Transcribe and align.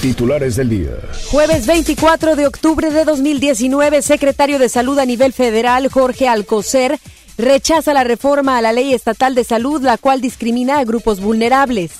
Titulares 0.00 0.54
del 0.54 0.68
día. 0.68 0.92
Jueves 1.28 1.66
24 1.66 2.36
de 2.36 2.46
octubre 2.46 2.90
de 2.92 3.04
2019, 3.04 4.02
secretario 4.02 4.60
de 4.60 4.68
Salud 4.68 4.96
a 5.00 5.04
nivel 5.04 5.32
federal, 5.32 5.88
Jorge 5.88 6.28
Alcocer, 6.28 7.00
rechaza 7.36 7.92
la 7.92 8.04
reforma 8.04 8.56
a 8.56 8.62
la 8.62 8.72
ley 8.72 8.94
estatal 8.94 9.34
de 9.34 9.42
salud, 9.42 9.82
la 9.82 9.98
cual 9.98 10.20
discrimina 10.20 10.78
a 10.78 10.84
grupos 10.84 11.20
vulnerables. 11.20 11.90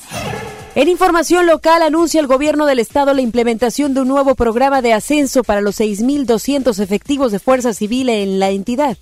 En 0.78 0.88
información 0.88 1.48
local, 1.48 1.82
anuncia 1.82 2.20
el 2.20 2.28
gobierno 2.28 2.64
del 2.64 2.78
estado 2.78 3.12
la 3.12 3.20
implementación 3.20 3.94
de 3.94 4.02
un 4.02 4.06
nuevo 4.06 4.36
programa 4.36 4.80
de 4.80 4.92
ascenso 4.92 5.42
para 5.42 5.60
los 5.60 5.80
6.200 5.80 6.78
efectivos 6.78 7.32
de 7.32 7.40
Fuerza 7.40 7.74
Civil 7.74 8.08
en 8.08 8.38
la 8.38 8.50
entidad. 8.50 8.96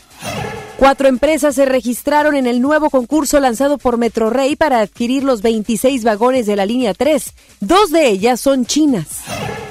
Cuatro 0.78 1.06
empresas 1.06 1.54
se 1.54 1.66
registraron 1.66 2.34
en 2.34 2.46
el 2.46 2.62
nuevo 2.62 2.88
concurso 2.88 3.41
lanzado 3.41 3.77
por 3.77 3.98
Metrorrey 3.98 4.56
para 4.56 4.80
adquirir 4.80 5.23
los 5.23 5.42
26 5.42 6.02
vagones 6.02 6.46
de 6.46 6.56
la 6.56 6.64
línea 6.64 6.95
3. 6.95 7.34
Dos 7.60 7.90
de 7.90 8.08
ellas 8.08 8.40
son 8.40 8.64
chinas. 8.64 9.08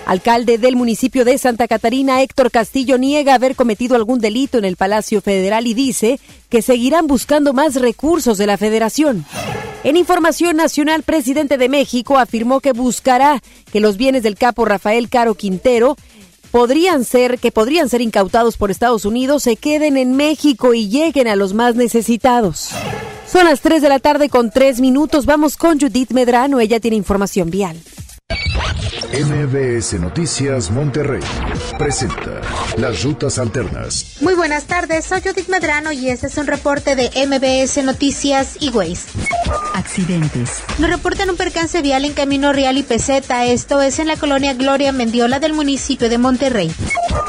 Alcalde 0.05 0.59
del 0.59 0.75
municipio 0.75 1.25
de 1.25 1.37
Santa 1.39 1.67
Catarina, 1.67 2.21
Héctor 2.21 2.51
Castillo, 2.51 2.97
niega 2.99 3.33
haber 3.33 3.55
cometido 3.55 3.95
algún 3.95 4.19
delito 4.19 4.59
en 4.59 4.65
el 4.65 4.75
Palacio 4.75 5.19
Federal 5.19 5.65
y 5.65 5.73
dice 5.73 6.19
que 6.49 6.61
seguirán 6.61 7.07
buscando 7.07 7.53
más 7.53 7.75
recursos 7.75 8.37
de 8.37 8.45
la 8.45 8.57
Federación. 8.57 9.25
En 9.83 9.97
información 9.97 10.57
nacional, 10.57 11.03
presidente 11.03 11.57
de 11.57 11.69
México 11.69 12.17
afirmó 12.19 12.59
que 12.59 12.71
buscará 12.71 13.41
que 13.71 13.79
los 13.79 13.97
bienes 13.97 14.21
del 14.21 14.35
capo 14.35 14.65
Rafael 14.65 15.09
Caro 15.09 15.35
Quintero 15.35 15.95
podrían 16.51 17.03
ser, 17.03 17.39
que 17.39 17.51
podrían 17.51 17.89
ser 17.89 18.01
incautados 18.01 18.57
por 18.57 18.71
Estados 18.71 19.05
Unidos, 19.05 19.43
se 19.43 19.55
queden 19.55 19.97
en 19.97 20.15
México 20.15 20.73
y 20.73 20.87
lleguen 20.87 21.27
a 21.27 21.35
los 21.35 21.53
más 21.53 21.75
necesitados. 21.75 22.69
Son 23.27 23.45
las 23.45 23.61
3 23.61 23.81
de 23.81 23.89
la 23.89 23.99
tarde 23.99 24.29
con 24.29 24.51
3 24.51 24.81
minutos. 24.81 25.25
Vamos 25.25 25.57
con 25.57 25.79
Judith 25.79 26.11
Medrano. 26.11 26.59
Ella 26.59 26.79
tiene 26.79 26.95
información 26.95 27.49
vial. 27.49 27.75
MBS 28.55 29.99
Noticias 29.99 30.71
Monterrey 30.71 31.21
presenta 31.77 32.41
las 32.77 33.03
rutas 33.03 33.37
alternas. 33.37 34.17
Muy 34.21 34.33
buenas 34.33 34.65
tardes, 34.65 35.05
soy 35.05 35.21
Judith 35.21 35.49
Medrano 35.49 35.91
y 35.91 36.09
este 36.09 36.27
es 36.27 36.37
un 36.37 36.47
reporte 36.47 36.95
de 36.95 37.09
MBS 37.27 37.83
Noticias 37.83 38.57
y 38.59 38.69
Ways. 38.69 39.07
Accidentes. 39.73 40.61
Nos 40.79 40.89
reportan 40.89 41.29
un 41.29 41.35
percance 41.35 41.81
vial 41.81 42.05
en 42.05 42.13
Camino 42.13 42.53
Real 42.53 42.77
y 42.77 42.83
Peseta, 42.83 43.45
esto 43.45 43.81
es 43.81 43.99
en 43.99 44.07
la 44.07 44.15
colonia 44.15 44.53
Gloria 44.53 44.91
Mendiola 44.91 45.39
del 45.39 45.53
municipio 45.53 46.09
de 46.09 46.17
Monterrey. 46.17 46.71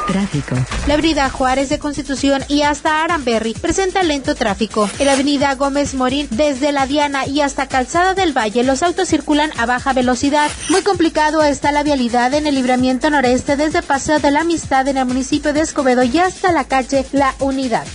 Tráfico. 0.06 0.54
La 0.86 0.94
avenida 0.94 1.28
Juárez 1.28 1.68
de 1.68 1.80
Constitución 1.80 2.44
y 2.48 2.62
hasta 2.62 3.02
Aranberry 3.02 3.54
presenta 3.54 4.04
lento 4.04 4.36
tráfico. 4.36 4.88
En 5.00 5.06
la 5.06 5.14
avenida 5.14 5.54
Gómez 5.56 5.94
Morín, 5.94 6.28
desde 6.30 6.70
la 6.70 6.86
Diana 6.86 7.26
y 7.26 7.40
hasta 7.40 7.66
Calzada 7.66 8.14
del 8.14 8.36
Valle, 8.36 8.62
los 8.62 8.84
autos 8.84 9.08
circulan 9.08 9.50
a 9.58 9.66
baja 9.66 9.92
velocidad. 9.92 10.50
Muy 10.70 10.82
complicado 10.82 11.15
está 11.16 11.72
la 11.72 11.82
vialidad 11.82 12.34
en 12.34 12.46
el 12.46 12.54
libramiento 12.54 13.08
noreste 13.08 13.56
desde 13.56 13.80
Paseo 13.80 14.18
de 14.18 14.30
la 14.30 14.42
Amistad 14.42 14.86
en 14.86 14.98
el 14.98 15.06
municipio 15.06 15.54
de 15.54 15.60
Escobedo 15.60 16.02
y 16.02 16.18
hasta 16.18 16.52
la 16.52 16.64
calle 16.64 17.06
La 17.12 17.34
Unidad. 17.40 17.86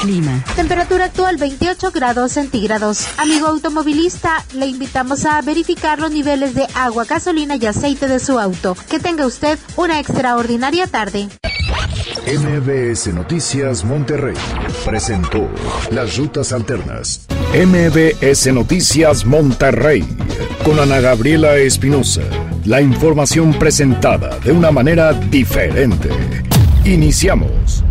Clima. 0.00 0.42
Temperatura 0.56 1.04
actual 1.04 1.36
28 1.36 1.90
grados 1.90 2.32
centígrados. 2.32 3.06
Amigo 3.18 3.48
automovilista, 3.48 4.42
le 4.54 4.64
invitamos 4.66 5.26
a 5.26 5.42
verificar 5.42 5.98
los 5.98 6.10
niveles 6.10 6.54
de 6.54 6.66
agua, 6.74 7.04
gasolina 7.04 7.56
y 7.56 7.66
aceite 7.66 8.08
de 8.08 8.18
su 8.18 8.38
auto. 8.38 8.74
Que 8.88 8.98
tenga 8.98 9.26
usted 9.26 9.58
una 9.76 10.00
extraordinaria 10.00 10.86
tarde. 10.86 11.28
MBS 12.26 13.08
Noticias 13.12 13.84
Monterrey 13.84 14.36
presentó 14.86 15.50
las 15.90 16.16
rutas 16.16 16.54
alternas. 16.54 17.26
MBS 17.52 18.46
Noticias 18.54 19.26
Monterrey 19.26 20.02
con 20.64 20.80
Ana 20.80 21.00
Gabriela 21.00 21.56
Espinosa. 21.56 22.22
La 22.64 22.80
información 22.80 23.52
presentada 23.58 24.38
de 24.38 24.50
una 24.50 24.70
manera 24.70 25.12
diferente. 25.12 26.08
Iniciamos. 26.86 27.84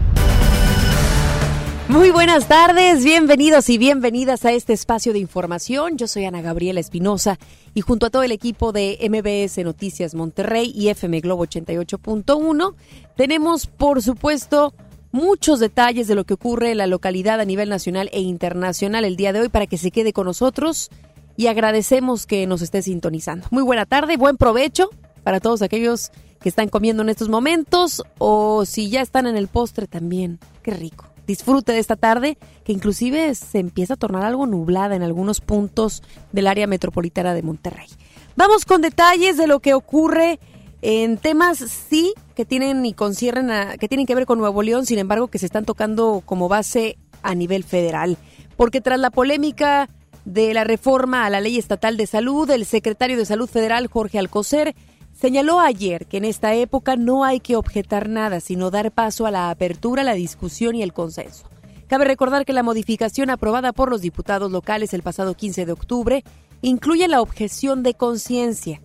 Muy 1.88 2.10
buenas 2.10 2.48
tardes, 2.48 3.06
bienvenidos 3.06 3.70
y 3.70 3.78
bienvenidas 3.78 4.46
a 4.46 4.52
este 4.52 4.74
espacio 4.74 5.14
de 5.14 5.20
información. 5.20 5.96
Yo 6.00 6.08
soy 6.08 6.26
Ana 6.26 6.42
Gabriela 6.42 6.80
Espinosa 6.80 7.38
y 7.76 7.82
junto 7.82 8.08
a 8.08 8.10
todo 8.10 8.24
el 8.24 8.32
equipo 8.32 8.72
de 8.72 8.98
MBS 9.08 9.64
Noticias 9.64 10.16
Monterrey 10.16 10.74
y 10.76 10.90
FM 10.90 11.20
Globo 11.20 11.46
88.1 11.46 12.74
tenemos, 13.16 13.68
por 13.68 14.02
supuesto, 14.02 14.74
muchos 15.12 15.60
detalles 15.60 16.08
de 16.08 16.16
lo 16.16 16.24
que 16.24 16.34
ocurre 16.34 16.72
en 16.72 16.80
la 16.80 16.88
localidad 16.88 17.40
a 17.40 17.46
nivel 17.46 17.70
nacional 17.70 18.10
e 18.12 18.22
internacional 18.22 19.06
el 19.06 19.18
día 19.18 19.34
de 19.34 19.42
hoy 19.42 19.50
para 19.50 19.68
que 19.68 19.78
se 19.78 19.92
quede 19.92 20.14
con 20.14 20.26
nosotros 20.26 20.90
y 21.36 21.48
agradecemos 21.48 22.26
que 22.26 22.48
nos 22.48 22.62
esté 22.62 22.82
sintonizando. 22.82 23.48
Muy 23.52 23.64
buena 23.64 23.86
tarde, 23.86 24.18
buen 24.18 24.38
provecho 24.38 24.90
para 25.24 25.40
todos 25.40 25.62
aquellos 25.62 26.12
que 26.40 26.50
están 26.50 26.70
comiendo 26.70 27.04
en 27.04 27.10
estos 27.10 27.30
momentos 27.30 28.04
o 28.18 28.66
si 28.66 28.90
ya 28.90 29.02
están 29.02 29.28
en 29.28 29.38
el 29.38 29.48
postre 29.48 29.88
también. 29.88 30.40
Qué 30.62 30.72
rico 30.72 31.14
disfrute 31.28 31.72
de 31.72 31.80
esta 31.80 31.96
tarde, 31.96 32.38
que 32.64 32.74
inclusive 32.74 33.34
se 33.36 33.60
empieza 33.60 33.94
a 33.94 33.98
tornar 33.98 34.24
algo 34.24 34.46
nublada 34.46 34.96
en 34.96 35.04
algunos 35.04 35.42
puntos 35.42 36.04
del 36.32 36.48
área 36.48 36.68
metropolitana 36.68 37.34
de 37.34 37.44
Monterrey. 37.44 37.88
Vamos 38.36 38.66
con 38.66 38.82
detalles 38.82 39.38
de 39.38 39.48
lo 39.48 39.60
que 39.60 39.74
ocurre 39.74 40.40
en 40.82 41.18
temas 41.18 41.60
sí 41.60 42.14
que 42.36 42.46
tienen 42.46 42.86
y 42.86 42.94
concierren 42.94 43.52
a, 43.52 43.78
que 43.78 43.88
tienen 43.88 44.06
que 44.06 44.16
ver 44.16 44.26
con 44.26 44.40
Nuevo 44.40 44.62
León, 44.64 44.86
sin 44.86 45.00
embargo 45.00 45.30
que 45.30 45.40
se 45.40 45.46
están 45.46 45.66
tocando 45.66 46.22
como 46.26 46.50
base 46.50 46.98
a 47.22 47.36
nivel 47.36 47.64
federal, 47.64 48.18
porque 48.58 48.82
tras 48.82 49.00
la 49.00 49.10
polémica 49.10 49.90
de 50.26 50.54
la 50.54 50.64
reforma 50.64 51.26
a 51.26 51.30
la 51.30 51.42
Ley 51.42 51.58
Estatal 51.58 51.98
de 51.98 52.08
Salud, 52.08 52.50
el 52.50 52.66
secretario 52.66 53.18
de 53.18 53.26
Salud 53.26 53.50
Federal 53.50 53.88
Jorge 53.88 54.20
Alcocer 54.20 54.76
Señaló 55.14 55.60
ayer 55.60 56.08
que 56.08 56.18
en 56.18 56.26
esta 56.26 56.56
época 56.56 56.96
no 56.96 57.24
hay 57.24 57.40
que 57.40 57.56
objetar 57.56 58.10
nada, 58.10 58.40
sino 58.40 58.72
dar 58.72 58.92
paso 58.92 59.26
a 59.26 59.32
la 59.32 59.52
apertura, 59.52 60.04
la 60.04 60.16
discusión 60.16 60.76
y 60.76 60.82
el 60.82 60.92
consenso. 60.92 61.48
Cabe 61.88 62.06
recordar 62.06 62.46
que 62.46 62.54
la 62.54 62.64
modificación 62.64 63.30
aprobada 63.30 63.74
por 63.74 63.90
los 63.90 64.02
diputados 64.02 64.52
locales 64.52 64.94
el 64.94 65.04
pasado 65.04 65.36
15 65.36 65.66
de 65.66 65.72
octubre 65.72 66.24
incluye 66.62 67.08
la 67.08 67.22
objeción 67.22 67.84
de 67.84 67.94
conciencia. 67.94 68.82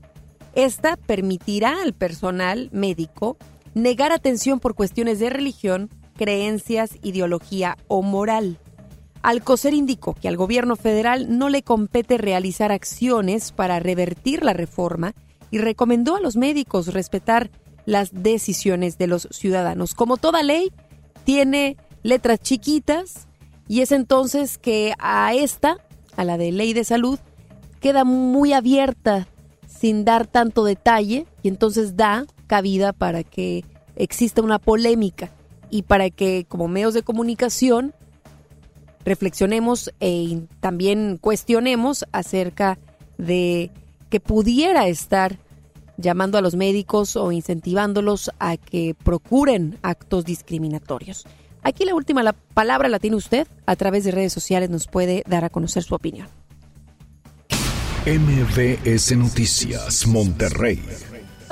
Esta 0.55 0.97
permitirá 0.97 1.81
al 1.83 1.95
personal 1.95 2.69
médico 2.73 3.39
negar 3.75 4.13
atención 4.13 4.61
por 4.61 4.75
cuestiones 4.75 5.19
de 5.21 5.31
religión, 5.31 5.89
creencias, 6.17 6.99
ideología 7.03 7.79
o 7.89 8.03
moral. 8.03 8.59
Alcocer 9.29 9.75
indicó 9.75 10.15
que 10.15 10.27
al 10.27 10.39
gobierno 10.39 10.75
federal 10.75 11.37
no 11.37 11.51
le 11.51 11.63
compete 11.63 12.17
realizar 12.17 12.73
acciones 12.73 13.53
para 13.53 13.79
revertir 13.79 14.43
la 14.43 14.55
reforma 14.55 15.13
y 15.51 15.59
recomendó 15.59 16.17
a 16.17 16.21
los 16.21 16.37
médicos 16.37 16.95
respetar 16.95 17.51
las 17.85 18.09
decisiones 18.15 18.97
de 18.97 19.07
los 19.07 19.29
ciudadanos. 19.31 19.93
Como 19.93 20.17
toda 20.17 20.43
ley, 20.43 20.73
tiene 21.25 21.77
letras 22.03 22.41
chiquitas 22.41 23.29
y 23.69 23.83
es 23.83 23.93
entonces 23.93 24.57
que 24.57 24.95
a 24.99 25.35
esta, 25.35 25.77
a 26.17 26.25
la 26.25 26.39
de 26.39 26.51
ley 26.51 26.73
de 26.73 26.85
salud, 26.85 27.19
queda 27.81 28.05
muy 28.05 28.55
abierta 28.55 29.29
sin 29.67 30.07
dar 30.07 30.27
tanto 30.27 30.65
detalle 30.65 31.27
y 31.43 31.49
entonces 31.49 31.99
da 31.99 32.25
cabida 32.47 32.95
para 32.95 33.25
que 33.25 33.63
exista 33.95 34.41
una 34.41 34.59
polémica 34.59 35.29
y 35.69 35.83
para 35.83 36.09
que 36.09 36.47
como 36.49 36.67
medios 36.67 36.95
de 36.95 37.03
comunicación 37.03 37.93
reflexionemos 39.05 39.93
e 40.01 40.43
también 40.61 41.19
cuestionemos 41.21 42.05
acerca 42.13 42.79
de 43.17 43.71
que 44.11 44.21
pudiera 44.21 44.89
estar 44.89 45.39
llamando 45.97 46.39
a 46.39 46.41
los 46.41 46.55
médicos 46.55 47.17
o 47.17 47.33
incentivándolos 47.33 48.31
a 48.39 48.57
que 48.57 48.95
procuren 48.95 49.79
actos 49.83 50.25
discriminatorios. 50.25 51.27
Aquí 51.63 51.85
la 51.85 51.95
última 51.95 52.23
la 52.23 52.33
palabra 52.33 52.89
la 52.89 52.99
tiene 52.99 53.17
usted. 53.17 53.47
A 53.67 53.77
través 53.77 54.05
de 54.05 54.13
redes 54.13 54.33
sociales 54.33 54.71
nos 54.71 54.87
puede 54.87 55.23
dar 55.27 55.45
a 55.45 55.51
conocer 55.51 55.83
su 55.83 55.95
opinión. 55.95 56.29
MVS 58.07 59.17
Noticias 59.17 60.07
Monterrey. 60.07 60.81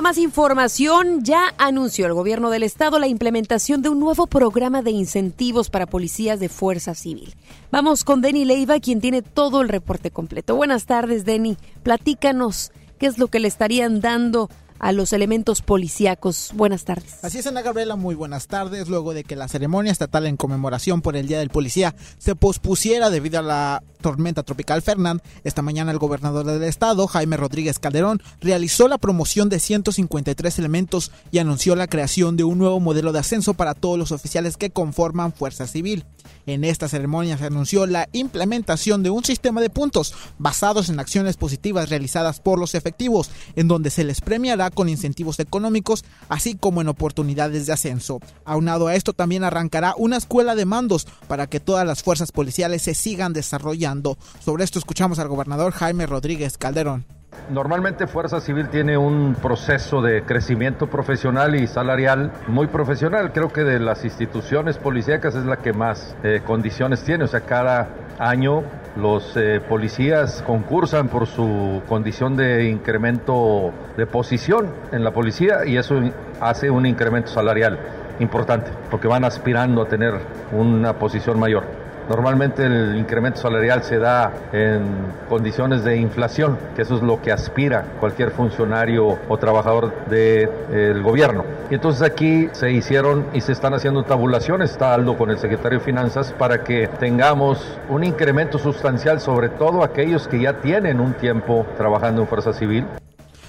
Más 0.03 0.19
información, 0.19 1.25
ya 1.25 1.54
anunció 1.59 2.07
el 2.07 2.13
gobierno 2.13 2.51
del 2.51 2.63
estado 2.63 2.98
la 2.98 3.09
implementación 3.09 3.81
de 3.83 3.89
un 3.89 3.98
nuevo 3.98 4.27
programa 4.27 4.83
de 4.83 4.91
incentivos 4.91 5.71
para 5.71 5.87
policías 5.87 6.39
de 6.39 6.48
fuerza 6.48 6.95
civil. 6.95 7.34
Vamos 7.72 8.04
con 8.04 8.21
Denny 8.21 8.45
Leiva, 8.45 8.78
quien 8.78 9.01
tiene 9.01 9.22
todo 9.22 9.63
el 9.63 9.69
reporte 9.69 10.10
completo. 10.10 10.54
Buenas 10.54 10.84
tardes, 10.84 11.25
Denny. 11.25 11.57
Platícanos 11.83 12.72
qué 12.98 13.07
es 13.07 13.19
lo 13.19 13.28
que 13.28 13.41
le 13.41 13.48
estarían 13.48 14.01
dando 14.01 14.51
a 14.78 14.93
los 14.93 15.13
elementos 15.13 15.63
policíacos. 15.63 16.51
Buenas 16.55 16.84
tardes. 16.84 17.19
Así 17.23 17.39
es, 17.39 17.47
Ana 17.47 17.63
Gabriela, 17.63 17.97
muy 17.97 18.15
buenas 18.15 18.47
tardes. 18.47 18.89
Luego 18.89 19.15
de 19.15 19.25
que 19.25 19.37
la 19.37 19.49
ceremonia 19.49 19.93
estatal 19.93 20.27
en 20.27 20.37
conmemoración 20.37 21.03
por 21.03 21.17
el 21.17 21.27
Día 21.27 21.39
del 21.39 21.51
Policía 21.51 21.95
se 22.19 22.34
pospusiera 22.34 23.11
debido 23.11 23.39
a 23.39 23.43
la 23.43 23.83
tormenta 24.01 24.43
tropical 24.43 24.83
Fernand, 24.83 25.21
esta 25.43 25.63
mañana 25.63 25.91
el 25.91 25.99
gobernador 25.99 26.47
del 26.47 26.63
estado, 26.63 27.07
Jaime 27.07 27.37
Rodríguez 27.37 27.78
Calderón, 27.78 28.23
realizó 28.41 28.89
la 28.89 28.99
promoción 28.99 29.49
de 29.49 29.59
153 29.59 30.59
elementos 30.59 31.11
y 31.31 31.39
anunció 31.39 31.75
la 31.75 31.89
creación 31.89 32.37
de 32.37 32.45
un 32.45 32.59
nuevo 32.59 32.78
modelo 32.78 33.13
de 33.13 33.19
ascenso 33.19 33.55
para 33.55 33.75
todos 33.75 33.99
los 33.99 34.13
oficiales 34.13 34.57
que 34.57 34.71
conforman 34.71 35.33
Fuerza 35.33 35.67
Civil. 35.67 36.05
En 36.47 36.65
esta 36.65 36.89
ceremonia 36.89 37.39
se 37.39 37.47
anunció 37.47 37.87
la 37.87 38.09
implementación 38.13 39.03
de 39.03 39.11
un 39.11 39.25
sistema 39.25 39.61
de 39.61 39.71
puntos 39.71 40.15
basados 40.39 40.89
en 40.89 41.01
acciones 41.01 41.37
positivas 41.37 41.89
realizadas 41.89 42.41
por 42.41 42.59
los 42.59 42.75
efectivos, 42.75 43.31
en 43.57 43.69
donde 43.69 43.91
se 43.91 44.05
les 44.05 44.21
premiará 44.21 44.71
con 44.71 44.89
incentivos 44.89 45.39
económicos, 45.41 46.05
así 46.28 46.55
como 46.55 46.81
en 46.81 46.89
oportunidades 46.89 47.67
de 47.67 47.73
ascenso. 47.73 48.21
Aunado 48.45 48.89
a 48.89 48.95
esto, 48.95 49.13
también 49.13 49.45
arrancará 49.45 49.95
una 49.97 50.17
escuela 50.17 50.55
de 50.55 50.65
mandos 50.65 51.07
para 51.28 51.47
que 51.47 51.61
todas 51.61 51.87
las 51.87 52.03
fuerzas 52.03 52.33
policiales 52.33 52.83
se 52.83 52.95
sigan 52.95 53.33
desarrollando. 53.33 54.19
Sobre 54.45 54.65
esto 54.65 54.78
escuchamos 54.78 55.19
al 55.19 55.28
gobernador 55.28 55.73
Jaime 55.73 56.07
Rodríguez 56.07 56.59
Calderón. 56.59 57.05
Normalmente 57.48 58.09
Fuerza 58.09 58.41
Civil 58.41 58.68
tiene 58.68 58.98
un 58.98 59.36
proceso 59.41 60.03
de 60.03 60.22
crecimiento 60.22 60.88
profesional 60.88 61.54
y 61.54 61.68
salarial 61.68 62.33
muy 62.48 62.66
profesional. 62.66 63.33
Creo 63.33 63.53
que 63.53 63.62
de 63.62 63.78
las 63.78 64.04
instituciones 64.04 64.78
policíacas 64.78 65.36
es 65.36 65.44
la 65.44 65.59
que 65.59 65.72
más 65.72 66.16
eh, 66.24 66.42
condiciones 66.44 67.04
tiene. 67.04 67.24
O 67.24 67.28
sea, 67.28 67.42
cada 67.42 67.88
año 68.18 68.65
los 68.97 69.36
eh, 69.36 69.60
policías 69.60 70.42
concursan 70.42 71.09
por 71.09 71.27
su 71.27 71.83
condición 71.88 72.36
de 72.36 72.68
incremento 72.68 73.72
de 73.97 74.06
posición 74.06 74.72
en 74.91 75.04
la 75.04 75.12
policía 75.12 75.65
y 75.66 75.77
eso 75.77 76.00
hace 76.41 76.68
un 76.71 76.84
incremento 76.84 77.30
salarial 77.30 77.78
importante 78.18 78.71
porque 78.91 79.06
van 79.06 79.24
aspirando 79.24 79.82
a 79.82 79.86
tener 79.86 80.15
una 80.53 80.94
posición 80.94 81.39
mayor. 81.39 81.85
Normalmente 82.08 82.64
el 82.64 82.97
incremento 82.97 83.41
salarial 83.41 83.82
se 83.82 83.98
da 83.98 84.32
en 84.53 84.84
condiciones 85.28 85.82
de 85.82 85.97
inflación, 85.97 86.56
que 86.76 86.82
eso 86.82 86.97
es 86.97 87.03
lo 87.03 87.20
que 87.20 87.32
aspira 87.32 87.84
cualquier 87.98 88.30
funcionario 88.30 89.18
o 89.28 89.36
trabajador 89.38 89.92
del 90.06 91.03
gobierno. 91.03 91.44
Y 91.70 91.74
entonces 91.74 92.03
aquí 92.03 92.48
se 92.53 92.70
hicieron 92.70 93.26
y 93.32 93.41
se 93.41 93.53
están 93.53 93.74
haciendo 93.74 94.04
tabulaciones, 94.04 94.70
está 94.70 94.94
Aldo 94.94 95.16
con 95.16 95.30
el 95.30 95.38
secretario 95.38 95.78
de 95.78 95.84
Finanzas, 95.84 96.32
para 96.38 96.62
que 96.62 96.88
tengamos 97.00 97.78
un 97.88 98.04
incremento 98.04 98.58
sustancial, 98.58 99.20
sobre 99.20 99.48
todo 99.48 99.82
aquellos 99.82 100.28
que 100.28 100.41
ya 100.41 100.60
tienen 100.60 101.00
un 101.00 101.14
tiempo 101.14 101.66
trabajando 101.76 102.22
en 102.22 102.28
Fuerza 102.28 102.53
Civil. 102.53 102.86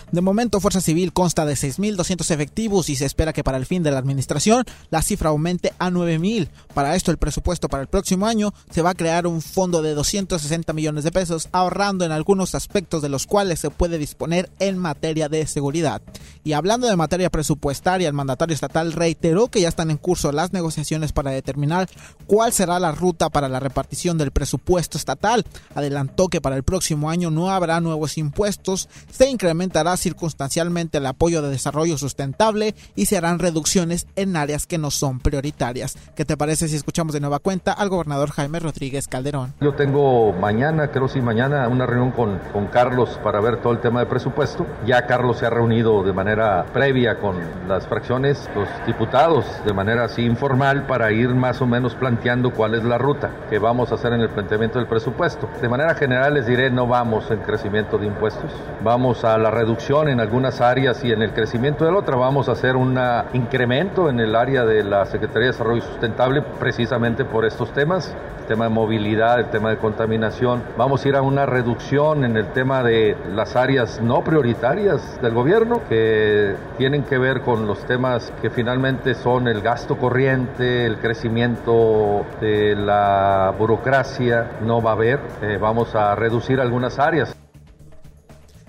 De 0.10 0.22
momento, 0.22 0.62
Fuerza 0.62 0.80
Civil 0.80 1.12
consta 1.12 1.46
de 1.46 1.56
6.200 1.56 2.32
efectivos 2.32 2.90
y 2.90 2.96
se 2.96 3.06
espera 3.06 3.34
que 3.34 3.44
para 3.44 3.58
el 3.58 3.66
fin 3.66 3.84
de 3.84 3.92
la 3.92 3.98
administración 3.98 4.64
la 4.90 5.02
cifra 5.02 5.32
aumente 5.32 5.74
a 5.80 5.90
9.000. 5.90 6.48
Para 6.74 6.96
esto, 6.96 7.12
el 7.12 7.18
presupuesto 7.18 7.68
para 7.68 7.84
el 7.84 7.90
próximo 7.90 8.26
año 8.26 8.54
se 8.72 8.82
va 8.82 8.92
a 8.92 8.96
crear 8.96 9.28
un 9.28 9.42
fondo 9.42 9.82
de 9.82 9.94
260 9.94 10.72
millones 10.72 11.04
de 11.04 11.12
pesos, 11.12 11.50
ahorrando 11.52 12.06
en 12.06 12.14
algunos 12.14 12.56
aspectos 12.56 13.02
de 13.02 13.10
los 13.10 13.28
cuales 13.28 13.60
se 13.60 13.70
puede 13.70 13.98
disponer 13.98 14.50
en 14.60 14.78
materia 14.78 15.28
de 15.28 15.46
seguridad. 15.46 16.02
Y 16.46 16.54
hablando 16.54 16.88
de 16.88 16.96
materia 16.96 17.30
presupuestaria, 17.30 18.08
el 18.08 18.14
mandatario 18.14 18.54
estatal 18.54 18.94
reiteró 18.94 19.50
que 19.50 19.60
ya 19.60 19.68
están 19.68 19.92
en 19.92 19.98
curso 19.98 20.32
las 20.32 20.54
negociaciones 20.54 21.12
para 21.12 21.32
determinar 21.32 21.90
cuál 22.28 22.54
será 22.54 22.80
la 22.80 22.94
ruta 22.94 23.30
para 23.30 23.50
la 23.50 23.60
repartición 23.60 24.18
del 24.18 24.32
presupuesto 24.32 24.98
estatal. 24.98 25.46
Adelantó 25.76 26.30
que 26.30 26.40
para 26.40 26.56
el 26.56 26.64
próximo 26.64 27.10
año 27.10 27.30
no 27.30 27.52
habrá 27.52 27.82
nuevos 27.82 28.18
impuestos, 28.18 28.88
se 29.12 29.30
incrementará 29.30 29.97
circunstancialmente 29.98 31.00
el 31.00 31.06
apoyo 31.06 31.42
de 31.42 31.50
desarrollo 31.50 31.98
sustentable 31.98 32.76
y 32.96 33.06
se 33.06 33.18
harán 33.18 33.40
reducciones 33.40 34.08
en 34.16 34.36
áreas 34.36 34.66
que 34.66 34.78
no 34.78 34.92
son 34.92 35.20
prioritarias. 35.20 35.98
¿Qué 36.16 36.26
te 36.26 36.38
parece 36.38 36.68
si 36.68 36.76
escuchamos 36.76 37.14
de 37.14 37.20
nueva 37.20 37.40
cuenta 37.40 37.74
al 37.74 37.90
gobernador 37.90 38.32
Jaime 38.32 38.60
Rodríguez 38.60 39.08
Calderón? 39.08 39.54
Yo 39.62 39.74
tengo 39.74 40.34
mañana, 40.34 40.92
creo 40.92 41.08
sí 41.08 41.22
mañana, 41.22 41.68
una 41.68 41.86
reunión 41.86 42.12
con, 42.12 42.40
con 42.54 42.68
Carlos 42.68 43.20
para 43.24 43.40
ver 43.40 43.62
todo 43.62 43.74
el 43.74 43.80
tema 43.80 44.00
de 44.02 44.06
presupuesto. 44.06 44.66
Ya 44.86 45.06
Carlos 45.08 45.38
se 45.38 45.46
ha 45.46 45.50
reunido 45.50 46.04
de 46.04 46.14
manera 46.14 46.66
previa 46.74 47.20
con 47.20 47.38
las 47.68 47.88
fracciones, 47.88 48.50
los 48.56 48.68
diputados, 48.86 49.46
de 49.66 49.74
manera 49.74 50.06
así 50.06 50.24
informal 50.24 50.86
para 50.88 51.12
ir 51.12 51.30
más 51.30 51.62
o 51.62 51.68
menos 51.68 51.96
planteando 51.96 52.52
cuál 52.52 52.76
es 52.76 52.84
la 52.84 52.98
ruta 52.98 53.32
que 53.50 53.60
vamos 53.60 53.92
a 53.92 53.96
hacer 53.96 54.14
en 54.14 54.22
el 54.22 54.30
planteamiento 54.30 54.80
del 54.80 54.88
presupuesto. 54.88 55.50
De 55.62 55.70
manera 55.70 55.96
general 55.96 56.34
les 56.36 56.46
diré, 56.46 56.70
no 56.70 56.88
vamos 56.88 57.30
en 57.32 57.40
crecimiento 57.40 57.98
de 57.98 58.08
impuestos, 58.08 58.52
vamos 58.84 59.24
a 59.24 59.38
la 59.38 59.52
reducción 59.52 59.87
en 59.88 60.20
algunas 60.20 60.60
áreas 60.60 61.02
y 61.06 61.14
en 61.14 61.22
el 61.22 61.32
crecimiento 61.32 61.86
de 61.86 61.92
la 61.94 62.00
otra. 62.00 62.18
Vamos 62.18 62.50
a 62.50 62.52
hacer 62.52 62.76
un 62.76 63.00
incremento 63.32 64.10
en 64.10 64.20
el 64.20 64.36
área 64.36 64.66
de 64.66 64.84
la 64.84 65.06
Secretaría 65.06 65.46
de 65.48 65.54
Desarrollo 65.54 65.82
Sustentable 65.82 66.44
precisamente 66.60 67.24
por 67.24 67.46
estos 67.46 67.72
temas, 67.72 68.14
el 68.42 68.46
tema 68.48 68.66
de 68.66 68.72
movilidad, 68.72 69.40
el 69.40 69.46
tema 69.46 69.70
de 69.70 69.78
contaminación. 69.78 70.62
Vamos 70.78 71.06
a 71.06 71.08
ir 71.08 71.16
a 71.16 71.22
una 71.22 71.46
reducción 71.46 72.26
en 72.26 72.36
el 72.36 72.48
tema 72.48 72.84
de 72.84 73.16
las 73.34 73.56
áreas 73.56 74.02
no 74.02 74.26
prioritarias 74.26 75.22
del 75.22 75.34
gobierno 75.34 75.80
que 75.88 76.58
tienen 76.78 77.04
que 77.04 77.18
ver 77.18 77.40
con 77.40 77.66
los 77.66 77.80
temas 77.86 78.34
que 78.42 78.50
finalmente 78.50 79.14
son 79.14 79.48
el 79.48 79.62
gasto 79.62 79.98
corriente, 79.98 80.86
el 80.86 80.98
crecimiento 80.98 82.26
de 82.42 82.76
la 82.76 83.54
burocracia, 83.58 84.52
no 84.66 84.82
va 84.82 84.90
a 84.90 84.94
haber. 84.96 85.22
Eh, 85.42 85.58
vamos 85.58 85.96
a 85.96 86.14
reducir 86.14 86.60
algunas 86.60 87.00
áreas. 87.00 87.47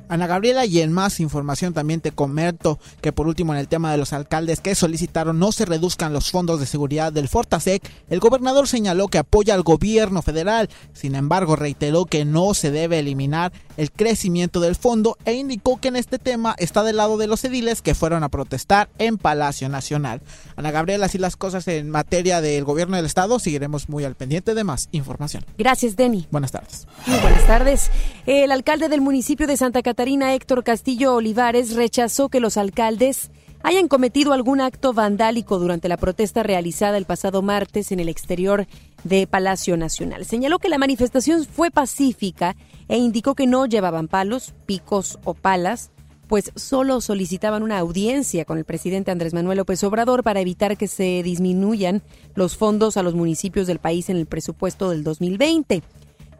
Ana 0.09 0.27
Gabriela 0.27 0.65
y 0.65 0.81
en 0.81 0.93
más 0.93 1.21
información 1.21 1.75
también 1.75 2.01
te 2.01 2.13
comento 2.13 2.79
que 3.03 3.13
por 3.13 3.29
último 3.29 3.53
en 3.53 3.61
el 3.61 3.69
tema 3.69 3.93
de 3.93 3.99
los 3.99 4.15
alcaldes 4.15 4.61
que 4.61 4.75
solicitaron 4.75 5.39
no 5.39 5.53
se 5.53 5.67
reduzcan 5.67 6.15
los 6.15 6.31
fondos 6.31 6.61
de 6.61 6.67
seguridad 6.67 7.13
del 7.13 7.29
Fortasec, 7.29 7.83
el 8.09 8.21
gobernador 8.21 8.67
señaló 8.67 9.09
que 9.09 9.19
apoya 9.19 9.55
al 9.55 9.63
gobierno 9.63 10.23
federal, 10.23 10.71
sin 10.95 11.15
embargo 11.15 11.57
reiteró 11.57 12.07
que 12.07 12.25
no 12.25 12.55
se 12.55 12.71
debe 12.71 13.01
eliminar 13.01 13.53
el 13.77 13.93
crecimiento 13.93 14.61
del 14.61 14.77
fondo 14.77 15.19
e 15.27 15.35
indicó 15.35 15.79
que 15.79 15.89
en 15.89 15.97
este 15.97 16.19
tema 16.19 16.55
está 16.59 16.83
del 16.83 16.97
lado 16.97 17.19
de 17.19 17.27
los 17.27 17.45
ediles 17.45 17.83
que 17.83 17.95
fueron 17.95 18.25
a 18.25 18.31
protestar 18.31 18.89
en 18.99 19.19
Palacio 19.19 19.69
Nacional. 19.69 20.23
Ana 20.57 20.71
Gabriela, 20.71 21.07
así 21.07 21.19
las 21.19 21.37
cosas 21.37 21.69
en 21.69 21.91
materia 21.91 22.41
del 22.41 22.65
gobierno 22.65 22.97
del 22.97 23.05
estado, 23.05 23.39
seguiremos 23.39 23.89
muy 23.89 24.05
al 24.05 24.15
pendiente 24.15 24.55
de 24.55 24.65
más 24.65 24.89
información. 24.93 25.45
Gracias, 25.59 25.97
Denny. 25.97 26.27
Buenas 26.31 26.51
tardes. 26.51 26.87
Muy 27.07 27.19
buenas 27.19 27.47
tardes. 27.47 27.91
El 28.27 28.51
alcalde 28.51 28.89
del 28.89 29.01
municipio 29.01 29.47
de 29.47 29.57
Santa 29.57 29.83
Catarina 29.83 29.98
Catarina 29.99 30.33
Héctor 30.33 30.63
Castillo 30.63 31.17
Olivares 31.17 31.75
rechazó 31.75 32.29
que 32.29 32.39
los 32.39 32.57
alcaldes 32.57 33.33
hayan 33.65 33.89
cometido 33.89 34.33
algún 34.33 34.61
acto 34.61 34.93
vandálico 34.93 35.59
durante 35.59 35.89
la 35.89 35.97
protesta 35.97 36.45
realizada 36.45 36.97
el 36.99 37.05
pasado 37.05 37.43
martes 37.43 37.91
en 37.91 37.99
el 37.99 38.09
exterior 38.09 38.69
de 39.03 39.27
Palacio 39.27 39.77
Nacional. 39.77 40.25
Señaló 40.25 40.61
que 40.61 40.69
la 40.69 40.79
manifestación 40.79 41.45
fue 41.45 41.73
pacífica 41.73 42.55
e 42.87 42.97
indicó 42.97 43.35
que 43.35 43.49
no 43.49 43.67
llevaban 43.67 44.07
palos, 44.07 44.55
picos 44.67 45.19
o 45.25 45.35
palas, 45.35 45.91
pues 46.29 46.53
solo 46.55 47.01
solicitaban 47.01 47.65
una 47.65 47.81
audiencia 47.81 48.45
con 48.45 48.57
el 48.57 48.65
presidente 48.65 49.11
Andrés 49.11 49.35
Manuel 49.35 49.59
López 49.59 49.83
Obrador 49.83 50.23
para 50.23 50.39
evitar 50.39 50.77
que 50.77 50.87
se 50.87 51.25
disminuyan 51.25 52.03
los 52.37 52.57
fondos 52.57 52.97
a 52.97 53.03
los 53.03 53.17
municipios 53.17 53.67
del 53.67 53.81
país 53.81 54.09
en 54.11 54.17
el 54.17 54.27
presupuesto 54.27 54.91
del 54.91 55.03
2020. 55.03 55.83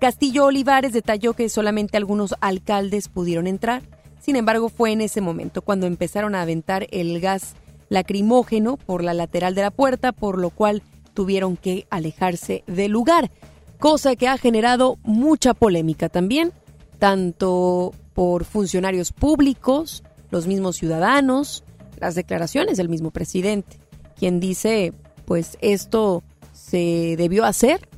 Castillo 0.01 0.45
Olivares 0.45 0.93
detalló 0.93 1.35
que 1.35 1.49
solamente 1.49 1.97
algunos 1.97 2.35
alcaldes 2.41 3.09
pudieron 3.09 3.47
entrar. 3.49 3.83
Sin 4.21 4.37
embargo, 4.37 4.69
fue 4.69 4.93
en 4.93 5.01
ese 5.01 5.21
momento 5.21 5.63
cuando 5.63 5.87
empezaron 5.87 6.35
a 6.35 6.43
aventar 6.43 6.87
el 6.91 7.21
gas 7.21 7.55
lacrimógeno 7.89 8.77
por 8.77 9.03
la 9.03 9.15
lateral 9.15 9.55
de 9.55 9.63
la 9.63 9.71
puerta, 9.71 10.13
por 10.13 10.39
lo 10.39 10.51
cual 10.51 10.83
tuvieron 11.15 11.57
que 11.57 11.87
alejarse 11.91 12.63
del 12.67 12.93
lugar, 12.93 13.31
cosa 13.79 14.15
que 14.15 14.29
ha 14.29 14.39
generado 14.39 14.99
mucha 15.03 15.55
polémica 15.55 16.09
también, 16.09 16.53
tanto 16.99 17.93
por 18.15 18.45
funcionarios 18.45 19.13
públicos, 19.13 20.05
los 20.31 20.47
mismos 20.47 20.77
ciudadanos, 20.77 21.65
las 21.99 22.15
declaraciones 22.15 22.77
del 22.77 22.89
mismo 22.89 23.11
presidente, 23.11 23.79
quien 24.17 24.39
dice, 24.39 24.93
pues 25.25 25.59
esto 25.61 26.23
se 26.53 27.15
debió 27.17 27.45
hacer 27.45 27.89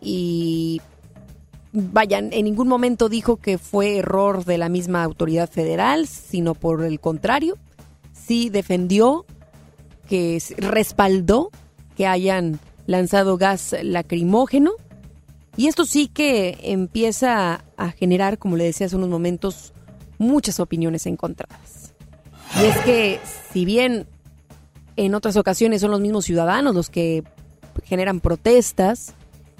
y 0.00 0.80
vayan, 1.74 2.32
en 2.32 2.44
ningún 2.44 2.68
momento 2.68 3.08
dijo 3.08 3.36
que 3.36 3.58
fue 3.58 3.98
error 3.98 4.44
de 4.44 4.58
la 4.58 4.68
misma 4.68 5.02
autoridad 5.02 5.50
federal, 5.50 6.06
sino 6.06 6.54
por 6.54 6.84
el 6.84 7.00
contrario, 7.00 7.58
sí 8.12 8.48
defendió 8.48 9.26
que 10.08 10.40
respaldó 10.56 11.50
que 11.96 12.06
hayan 12.06 12.60
lanzado 12.86 13.36
gas 13.36 13.74
lacrimógeno. 13.82 14.72
Y 15.56 15.66
esto 15.66 15.84
sí 15.84 16.08
que 16.08 16.58
empieza 16.62 17.64
a 17.76 17.90
generar, 17.90 18.38
como 18.38 18.56
le 18.56 18.64
decía 18.64 18.86
hace 18.86 18.96
unos 18.96 19.08
momentos, 19.08 19.72
muchas 20.18 20.60
opiniones 20.60 21.06
encontradas. 21.06 21.92
Y 22.60 22.64
es 22.66 22.78
que 22.78 23.20
si 23.52 23.64
bien 23.64 24.06
en 24.96 25.14
otras 25.14 25.36
ocasiones 25.36 25.80
son 25.80 25.90
los 25.90 26.00
mismos 26.00 26.24
ciudadanos 26.24 26.74
los 26.74 26.88
que 26.88 27.24
generan 27.84 28.20
protestas, 28.20 29.14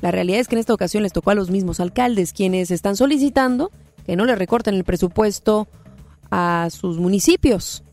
la 0.05 0.11
realidad 0.11 0.41
es 0.41 0.49
que 0.49 0.55
en 0.55 0.59
esta 0.59 0.75
ocasión 0.75 1.03
les 1.03 1.15
tocó 1.15 1.31
a 1.31 1.35
los 1.35 1.51
mismos 1.51 1.81
alcaldes, 1.81 2.35
quienes 2.35 2.71
están 2.71 2.95
solicitando 2.95 3.71
que 4.05 4.17
no 4.17 4.27
le 4.27 4.37
recorten 4.37 4.75
el 4.75 4.85
presupuesto 4.85 5.67
a 6.31 6.69
sus 6.71 6.99
municipios. 6.99 7.85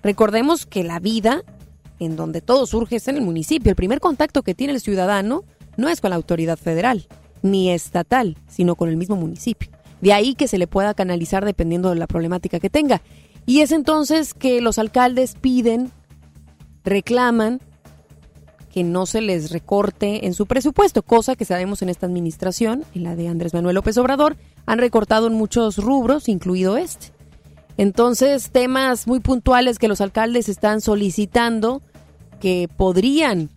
Recordemos 0.00 0.64
que 0.64 0.84
la 0.84 1.00
vida 1.00 1.42
en 1.98 2.14
donde 2.14 2.40
todo 2.40 2.66
surge 2.66 2.94
es 2.94 3.08
en 3.08 3.16
el 3.16 3.22
municipio. 3.22 3.70
El 3.70 3.74
primer 3.74 3.98
contacto 3.98 4.42
que 4.42 4.54
tiene 4.54 4.74
el 4.74 4.80
ciudadano 4.80 5.42
no 5.76 5.88
es 5.88 6.00
con 6.00 6.10
la 6.10 6.16
autoridad 6.16 6.56
federal 6.56 7.08
ni 7.42 7.72
estatal, 7.72 8.38
sino 8.46 8.76
con 8.76 8.88
el 8.88 8.96
mismo 8.96 9.16
municipio. 9.16 9.68
De 10.00 10.12
ahí 10.12 10.36
que 10.36 10.46
se 10.46 10.58
le 10.58 10.68
pueda 10.68 10.94
canalizar 10.94 11.44
dependiendo 11.44 11.90
de 11.90 11.96
la 11.96 12.06
problemática 12.06 12.60
que 12.60 12.70
tenga. 12.70 13.02
Y 13.44 13.62
es 13.62 13.72
entonces 13.72 14.34
que 14.34 14.60
los 14.60 14.78
alcaldes 14.78 15.34
piden, 15.34 15.90
reclaman 16.84 17.60
que 18.76 18.84
no 18.84 19.06
se 19.06 19.22
les 19.22 19.52
recorte 19.52 20.26
en 20.26 20.34
su 20.34 20.44
presupuesto, 20.44 21.00
cosa 21.02 21.34
que 21.34 21.46
sabemos 21.46 21.80
en 21.80 21.88
esta 21.88 22.04
administración, 22.04 22.84
en 22.94 23.04
la 23.04 23.16
de 23.16 23.26
Andrés 23.26 23.54
Manuel 23.54 23.76
López 23.76 23.96
Obrador, 23.96 24.36
han 24.66 24.78
recortado 24.78 25.28
en 25.28 25.32
muchos 25.32 25.78
rubros, 25.78 26.28
incluido 26.28 26.76
este. 26.76 27.06
Entonces, 27.78 28.50
temas 28.50 29.06
muy 29.06 29.20
puntuales 29.20 29.78
que 29.78 29.88
los 29.88 30.02
alcaldes 30.02 30.50
están 30.50 30.82
solicitando 30.82 31.80
que 32.38 32.68
podrían 32.76 33.48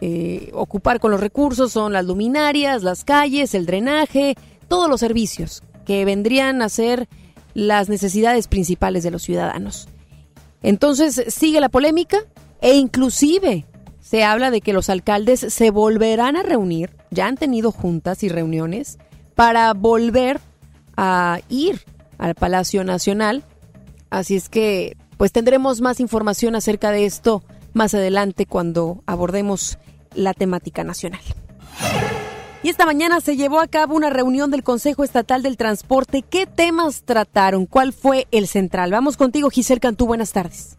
eh, 0.00 0.50
ocupar 0.52 0.98
con 0.98 1.12
los 1.12 1.20
recursos 1.20 1.70
son 1.70 1.92
las 1.92 2.04
luminarias, 2.04 2.82
las 2.82 3.04
calles, 3.04 3.54
el 3.54 3.66
drenaje, 3.66 4.34
todos 4.66 4.90
los 4.90 4.98
servicios 4.98 5.62
que 5.86 6.04
vendrían 6.04 6.60
a 6.60 6.68
ser 6.68 7.08
las 7.54 7.88
necesidades 7.88 8.48
principales 8.48 9.04
de 9.04 9.12
los 9.12 9.22
ciudadanos. 9.22 9.88
Entonces 10.64 11.22
sigue 11.28 11.60
la 11.60 11.68
polémica 11.68 12.18
e 12.60 12.74
inclusive 12.74 13.64
se 14.08 14.24
habla 14.24 14.50
de 14.50 14.62
que 14.62 14.72
los 14.72 14.88
alcaldes 14.88 15.40
se 15.40 15.70
volverán 15.70 16.36
a 16.36 16.42
reunir, 16.42 16.96
ya 17.10 17.26
han 17.26 17.36
tenido 17.36 17.72
juntas 17.72 18.22
y 18.22 18.30
reuniones, 18.30 18.96
para 19.34 19.74
volver 19.74 20.40
a 20.96 21.40
ir 21.50 21.82
al 22.16 22.34
Palacio 22.34 22.84
Nacional. 22.84 23.44
Así 24.08 24.36
es 24.36 24.48
que 24.48 24.96
pues 25.18 25.30
tendremos 25.30 25.82
más 25.82 26.00
información 26.00 26.54
acerca 26.54 26.90
de 26.90 27.04
esto 27.04 27.42
más 27.74 27.92
adelante 27.92 28.46
cuando 28.46 29.02
abordemos 29.04 29.78
la 30.14 30.32
temática 30.32 30.84
nacional. 30.84 31.20
Y 32.62 32.70
esta 32.70 32.86
mañana 32.86 33.20
se 33.20 33.36
llevó 33.36 33.60
a 33.60 33.68
cabo 33.68 33.94
una 33.94 34.08
reunión 34.08 34.50
del 34.50 34.62
Consejo 34.62 35.04
Estatal 35.04 35.42
del 35.42 35.58
Transporte. 35.58 36.22
¿Qué 36.22 36.46
temas 36.46 37.02
trataron? 37.02 37.66
¿Cuál 37.66 37.92
fue 37.92 38.26
el 38.30 38.48
central? 38.48 38.90
Vamos 38.90 39.18
contigo, 39.18 39.50
Giselle 39.50 39.80
Cantú. 39.80 40.06
Buenas 40.06 40.32
tardes. 40.32 40.78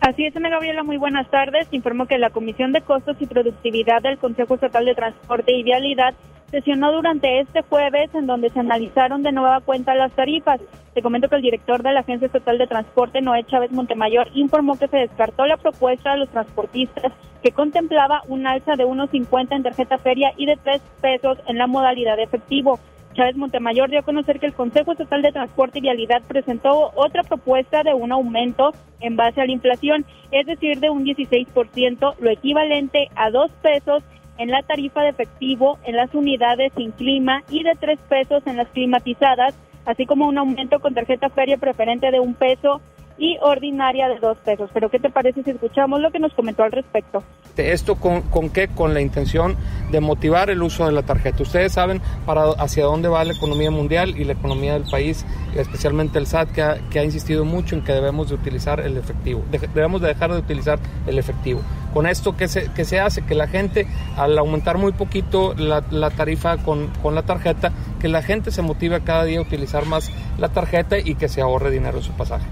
Así 0.00 0.24
es, 0.24 0.34
Ana 0.34 0.48
Gabriela, 0.48 0.82
muy 0.82 0.96
buenas 0.96 1.28
tardes. 1.28 1.68
Informo 1.72 2.06
que 2.06 2.16
la 2.16 2.30
Comisión 2.30 2.72
de 2.72 2.80
Costos 2.80 3.18
y 3.20 3.26
Productividad 3.26 4.00
del 4.00 4.16
Consejo 4.16 4.54
Estatal 4.54 4.86
de 4.86 4.94
Transporte 4.94 5.52
y 5.52 5.62
Vialidad 5.62 6.14
sesionó 6.50 6.90
durante 6.90 7.40
este 7.40 7.60
jueves 7.62 8.08
en 8.14 8.26
donde 8.26 8.48
se 8.48 8.60
analizaron 8.60 9.22
de 9.22 9.30
nueva 9.30 9.60
cuenta 9.60 9.94
las 9.94 10.10
tarifas. 10.12 10.58
Te 10.94 11.02
comento 11.02 11.28
que 11.28 11.36
el 11.36 11.42
director 11.42 11.82
de 11.82 11.92
la 11.92 12.00
Agencia 12.00 12.26
Estatal 12.26 12.56
de 12.56 12.66
Transporte, 12.66 13.20
Noé 13.20 13.44
Chávez 13.44 13.72
Montemayor, 13.72 14.28
informó 14.32 14.78
que 14.78 14.88
se 14.88 14.96
descartó 14.96 15.44
la 15.44 15.58
propuesta 15.58 16.12
de 16.12 16.20
los 16.20 16.30
transportistas 16.30 17.12
que 17.42 17.52
contemplaba 17.52 18.22
un 18.26 18.46
alza 18.46 18.76
de 18.76 18.86
1.50 18.86 19.54
en 19.54 19.62
tarjeta 19.62 19.98
feria 19.98 20.32
y 20.38 20.46
de 20.46 20.56
3 20.56 20.80
pesos 21.02 21.38
en 21.46 21.58
la 21.58 21.66
modalidad 21.66 22.16
de 22.16 22.22
efectivo. 22.22 22.80
Chávez 23.14 23.36
Montemayor 23.36 23.90
dio 23.90 24.00
a 24.00 24.02
conocer 24.02 24.38
que 24.38 24.46
el 24.46 24.54
Consejo 24.54 24.92
Estatal 24.92 25.22
de 25.22 25.32
Transporte 25.32 25.78
y 25.78 25.82
Vialidad 25.82 26.22
presentó 26.28 26.92
otra 26.94 27.22
propuesta 27.22 27.82
de 27.82 27.94
un 27.94 28.12
aumento 28.12 28.72
en 29.00 29.16
base 29.16 29.40
a 29.40 29.46
la 29.46 29.52
inflación, 29.52 30.04
es 30.30 30.46
decir, 30.46 30.78
de 30.78 30.90
un 30.90 31.04
16%, 31.04 32.14
lo 32.18 32.30
equivalente 32.30 33.08
a 33.16 33.30
2 33.30 33.50
pesos 33.62 34.04
en 34.38 34.50
la 34.50 34.62
tarifa 34.62 35.02
de 35.02 35.10
efectivo 35.10 35.78
en 35.84 35.96
las 35.96 36.14
unidades 36.14 36.72
sin 36.76 36.92
clima 36.92 37.42
y 37.50 37.62
de 37.62 37.72
tres 37.78 37.98
pesos 38.08 38.46
en 38.46 38.56
las 38.56 38.68
climatizadas, 38.68 39.54
así 39.84 40.06
como 40.06 40.26
un 40.26 40.38
aumento 40.38 40.80
con 40.80 40.94
tarjeta 40.94 41.28
feria 41.28 41.58
preferente 41.58 42.10
de 42.10 42.20
un 42.20 42.34
peso 42.34 42.80
y 43.20 43.36
ordinaria 43.42 44.08
de 44.08 44.18
dos 44.18 44.38
pesos. 44.38 44.70
Pero 44.72 44.90
¿qué 44.90 44.98
te 44.98 45.10
parece 45.10 45.42
si 45.42 45.50
escuchamos 45.50 46.00
lo 46.00 46.10
que 46.10 46.18
nos 46.18 46.32
comentó 46.32 46.64
al 46.64 46.72
respecto? 46.72 47.22
¿Esto 47.56 47.96
con, 47.96 48.22
con 48.22 48.48
qué? 48.48 48.68
Con 48.68 48.94
la 48.94 49.02
intención 49.02 49.56
de 49.90 50.00
motivar 50.00 50.48
el 50.48 50.62
uso 50.62 50.86
de 50.86 50.92
la 50.92 51.02
tarjeta. 51.02 51.42
Ustedes 51.42 51.72
saben 51.72 52.00
para 52.24 52.44
hacia 52.52 52.84
dónde 52.84 53.08
va 53.08 53.22
la 53.24 53.34
economía 53.34 53.70
mundial 53.70 54.18
y 54.18 54.24
la 54.24 54.32
economía 54.32 54.72
del 54.72 54.84
país, 54.90 55.26
especialmente 55.54 56.18
el 56.18 56.26
SAT, 56.26 56.52
que 56.52 56.62
ha, 56.62 56.78
que 56.88 56.98
ha 56.98 57.04
insistido 57.04 57.44
mucho 57.44 57.76
en 57.76 57.84
que 57.84 57.92
debemos 57.92 58.30
de 58.30 58.36
utilizar 58.36 58.80
el 58.80 58.96
efectivo. 58.96 59.44
debemos 59.50 60.00
de 60.00 60.08
dejar 60.08 60.32
de 60.32 60.38
utilizar 60.38 60.78
el 61.06 61.18
efectivo. 61.18 61.60
Con 61.92 62.06
esto, 62.06 62.34
¿qué 62.34 62.48
se, 62.48 62.72
qué 62.72 62.86
se 62.86 63.00
hace? 63.00 63.22
Que 63.26 63.34
la 63.34 63.48
gente, 63.48 63.86
al 64.16 64.38
aumentar 64.38 64.78
muy 64.78 64.92
poquito 64.92 65.54
la, 65.54 65.82
tarifa 66.10 66.56
con, 66.56 66.88
con 67.02 67.14
la 67.14 67.24
tarjeta, 67.24 67.72
que 68.00 68.08
la 68.08 68.22
gente 68.22 68.52
se 68.52 68.62
motive 68.62 69.02
cada 69.02 69.24
día 69.24 69.40
a 69.40 69.42
utilizar 69.42 69.84
más 69.84 70.10
la 70.38 70.48
tarjeta 70.48 70.98
y 70.98 71.16
que 71.16 71.28
se 71.28 71.42
ahorre 71.42 71.70
dinero 71.70 71.98
en 71.98 72.04
su 72.04 72.12
pasaje. 72.12 72.46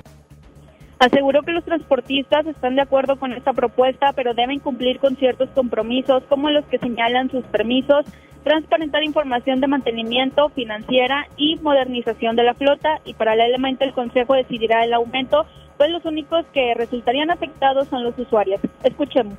Aseguró 0.99 1.43
que 1.43 1.53
los 1.53 1.65
transportistas 1.65 2.45
están 2.47 2.75
de 2.75 2.83
acuerdo 2.83 3.17
con 3.17 3.33
esta 3.33 3.53
propuesta, 3.53 4.13
pero 4.15 4.35
deben 4.35 4.59
cumplir 4.59 4.99
con 4.99 5.17
ciertos 5.17 5.49
compromisos, 5.51 6.25
como 6.29 6.51
los 6.51 6.65
que 6.67 6.79
señalan 6.79 7.31
sus 7.31 7.45
permisos, 7.45 8.05
transparentar 8.43 9.05
información 9.05 9.61
de 9.61 9.69
mantenimiento 9.69 10.49
financiera 10.51 11.29
y 11.37 11.57
modernización 11.57 12.35
de 12.35 12.43
la 12.43 12.55
flota, 12.55 13.01
y 13.05 13.15
paralelamente 13.15 13.85
el 13.85 13.93
Consejo 13.93 14.35
decidirá 14.35 14.85
el 14.85 14.93
aumento, 14.93 15.47
pues 15.77 15.91
los 15.91 16.05
únicos 16.05 16.45
que 16.53 16.75
resultarían 16.75 17.31
afectados 17.31 17.87
son 17.87 18.03
los 18.03 18.19
usuarios. 18.19 18.61
Escuchemos. 18.83 19.35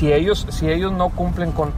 Si 0.00 0.10
ellos, 0.10 0.46
si 0.48 0.66
ellos 0.70 0.92
no 0.92 1.10
cumplen 1.10 1.52
con, 1.52 1.72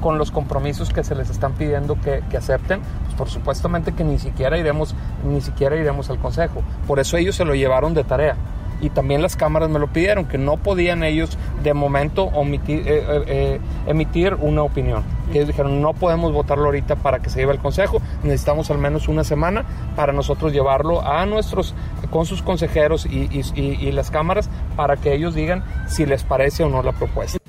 con, 0.00 0.18
los 0.18 0.32
compromisos 0.32 0.92
que 0.92 1.04
se 1.04 1.14
les 1.14 1.30
están 1.30 1.52
pidiendo 1.52 1.96
que, 2.00 2.20
acepten, 2.36 2.80
pues 3.04 3.14
por 3.14 3.30
supuestamente 3.30 3.92
que 3.92 4.02
ni 4.02 4.18
siquiera 4.18 4.58
iremos, 4.58 4.96
ni 5.24 5.40
siquiera 5.40 5.76
iremos 5.76 6.10
al 6.10 6.18
consejo. 6.18 6.64
Por 6.88 6.98
eso 6.98 7.16
ellos 7.16 7.36
se 7.36 7.44
lo 7.44 7.54
llevaron 7.54 7.94
de 7.94 8.02
tarea. 8.02 8.34
Y 8.80 8.90
también 8.90 9.22
las 9.22 9.36
cámaras 9.36 9.70
me 9.70 9.78
lo 9.78 9.86
pidieron, 9.86 10.24
que 10.24 10.36
no 10.36 10.56
podían 10.56 11.04
ellos 11.04 11.38
de 11.62 11.74
momento 11.74 12.24
omitir, 12.24 12.82
eh, 12.88 13.22
eh, 13.28 13.60
emitir 13.86 14.34
una 14.34 14.64
opinión. 14.64 15.04
Ellos 15.32 15.46
dijeron, 15.46 15.80
no 15.80 15.92
podemos 15.92 16.32
votarlo 16.32 16.64
ahorita 16.64 16.96
para 16.96 17.20
que 17.20 17.30
se 17.30 17.38
lleve 17.38 17.52
al 17.52 17.60
consejo, 17.60 18.02
necesitamos 18.24 18.68
al 18.72 18.78
menos 18.78 19.06
una 19.06 19.22
semana 19.22 19.64
para 19.94 20.12
nosotros 20.12 20.52
llevarlo 20.52 21.06
a 21.06 21.24
nuestros, 21.24 21.72
con 22.10 22.26
sus 22.26 22.42
consejeros 22.42 23.06
y 23.06 23.92
las 23.92 24.10
cámaras, 24.10 24.50
para 24.74 24.96
que 24.96 25.14
ellos 25.14 25.36
digan 25.36 25.62
si 25.86 26.04
les 26.04 26.24
parece 26.24 26.64
o 26.64 26.68
no 26.68 26.82
la 26.82 26.90
propuesta. 26.90 27.43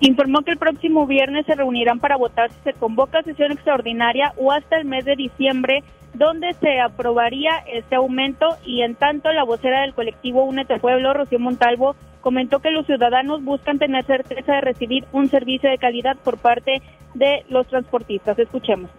Informó 0.00 0.42
que 0.42 0.52
el 0.52 0.58
próximo 0.58 1.06
viernes 1.06 1.44
se 1.46 1.56
reunirán 1.56 1.98
para 1.98 2.16
votar 2.16 2.50
si 2.50 2.60
se 2.62 2.72
convoca 2.72 3.22
sesión 3.22 3.50
extraordinaria 3.50 4.32
o 4.36 4.52
hasta 4.52 4.76
el 4.76 4.84
mes 4.84 5.04
de 5.04 5.16
diciembre, 5.16 5.82
donde 6.14 6.52
se 6.54 6.80
aprobaría 6.80 7.50
este 7.72 7.96
aumento 7.96 8.46
y 8.64 8.82
en 8.82 8.94
tanto 8.94 9.32
la 9.32 9.44
vocera 9.44 9.82
del 9.82 9.94
colectivo 9.94 10.44
Únete 10.44 10.78
Pueblo, 10.78 11.14
Rocío 11.14 11.40
Montalvo, 11.40 11.96
comentó 12.20 12.60
que 12.60 12.70
los 12.70 12.86
ciudadanos 12.86 13.42
buscan 13.42 13.78
tener 13.78 14.04
certeza 14.04 14.54
de 14.54 14.60
recibir 14.60 15.04
un 15.12 15.28
servicio 15.28 15.68
de 15.68 15.78
calidad 15.78 16.16
por 16.16 16.38
parte 16.38 16.80
de 17.14 17.44
los 17.48 17.66
transportistas. 17.66 18.38
Escuchemos 18.38 18.90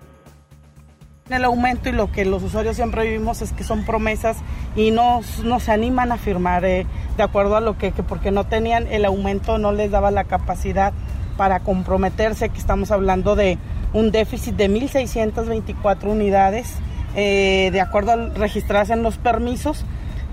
el 1.33 1.45
aumento 1.45 1.89
y 1.89 1.91
lo 1.91 2.12
que 2.12 2.25
los 2.25 2.43
usuarios 2.43 2.75
siempre 2.75 3.03
vivimos 3.03 3.41
es 3.41 3.53
que 3.53 3.63
son 3.63 3.86
promesas 3.86 4.38
y 4.75 4.91
no, 4.91 5.21
no 5.43 5.59
se 5.59 5.71
animan 5.71 6.12
a 6.12 6.17
firmar 6.17 6.65
eh, 6.65 6.86
de 7.17 7.24
acuerdo 7.24 7.55
a 7.55 7.62
lo 7.62 7.77
que, 7.77 7.91
que, 7.91 8.03
porque 8.03 8.31
no 8.31 8.45
tenían 8.45 8.88
el 8.88 9.05
aumento, 9.05 9.57
no 9.57 9.71
les 9.71 9.91
daba 9.91 10.12
la 10.12 10.24
capacidad 10.24 10.93
para 11.38 11.62
comprometerse, 11.62 12.50
que 12.50 12.57
estamos 12.57 12.91
hablando 12.91 13.36
de 13.38 13.57
un 13.93 14.12
déficit 14.12 14.55
de 14.55 14.69
1.624 14.69 16.03
unidades, 16.05 16.75
eh, 17.15 17.69
de 17.71 17.81
acuerdo 17.81 18.12
a 18.12 18.15
registrarse 18.15 18.93
en 18.93 19.03
los 19.03 19.17
permisos. 19.17 19.86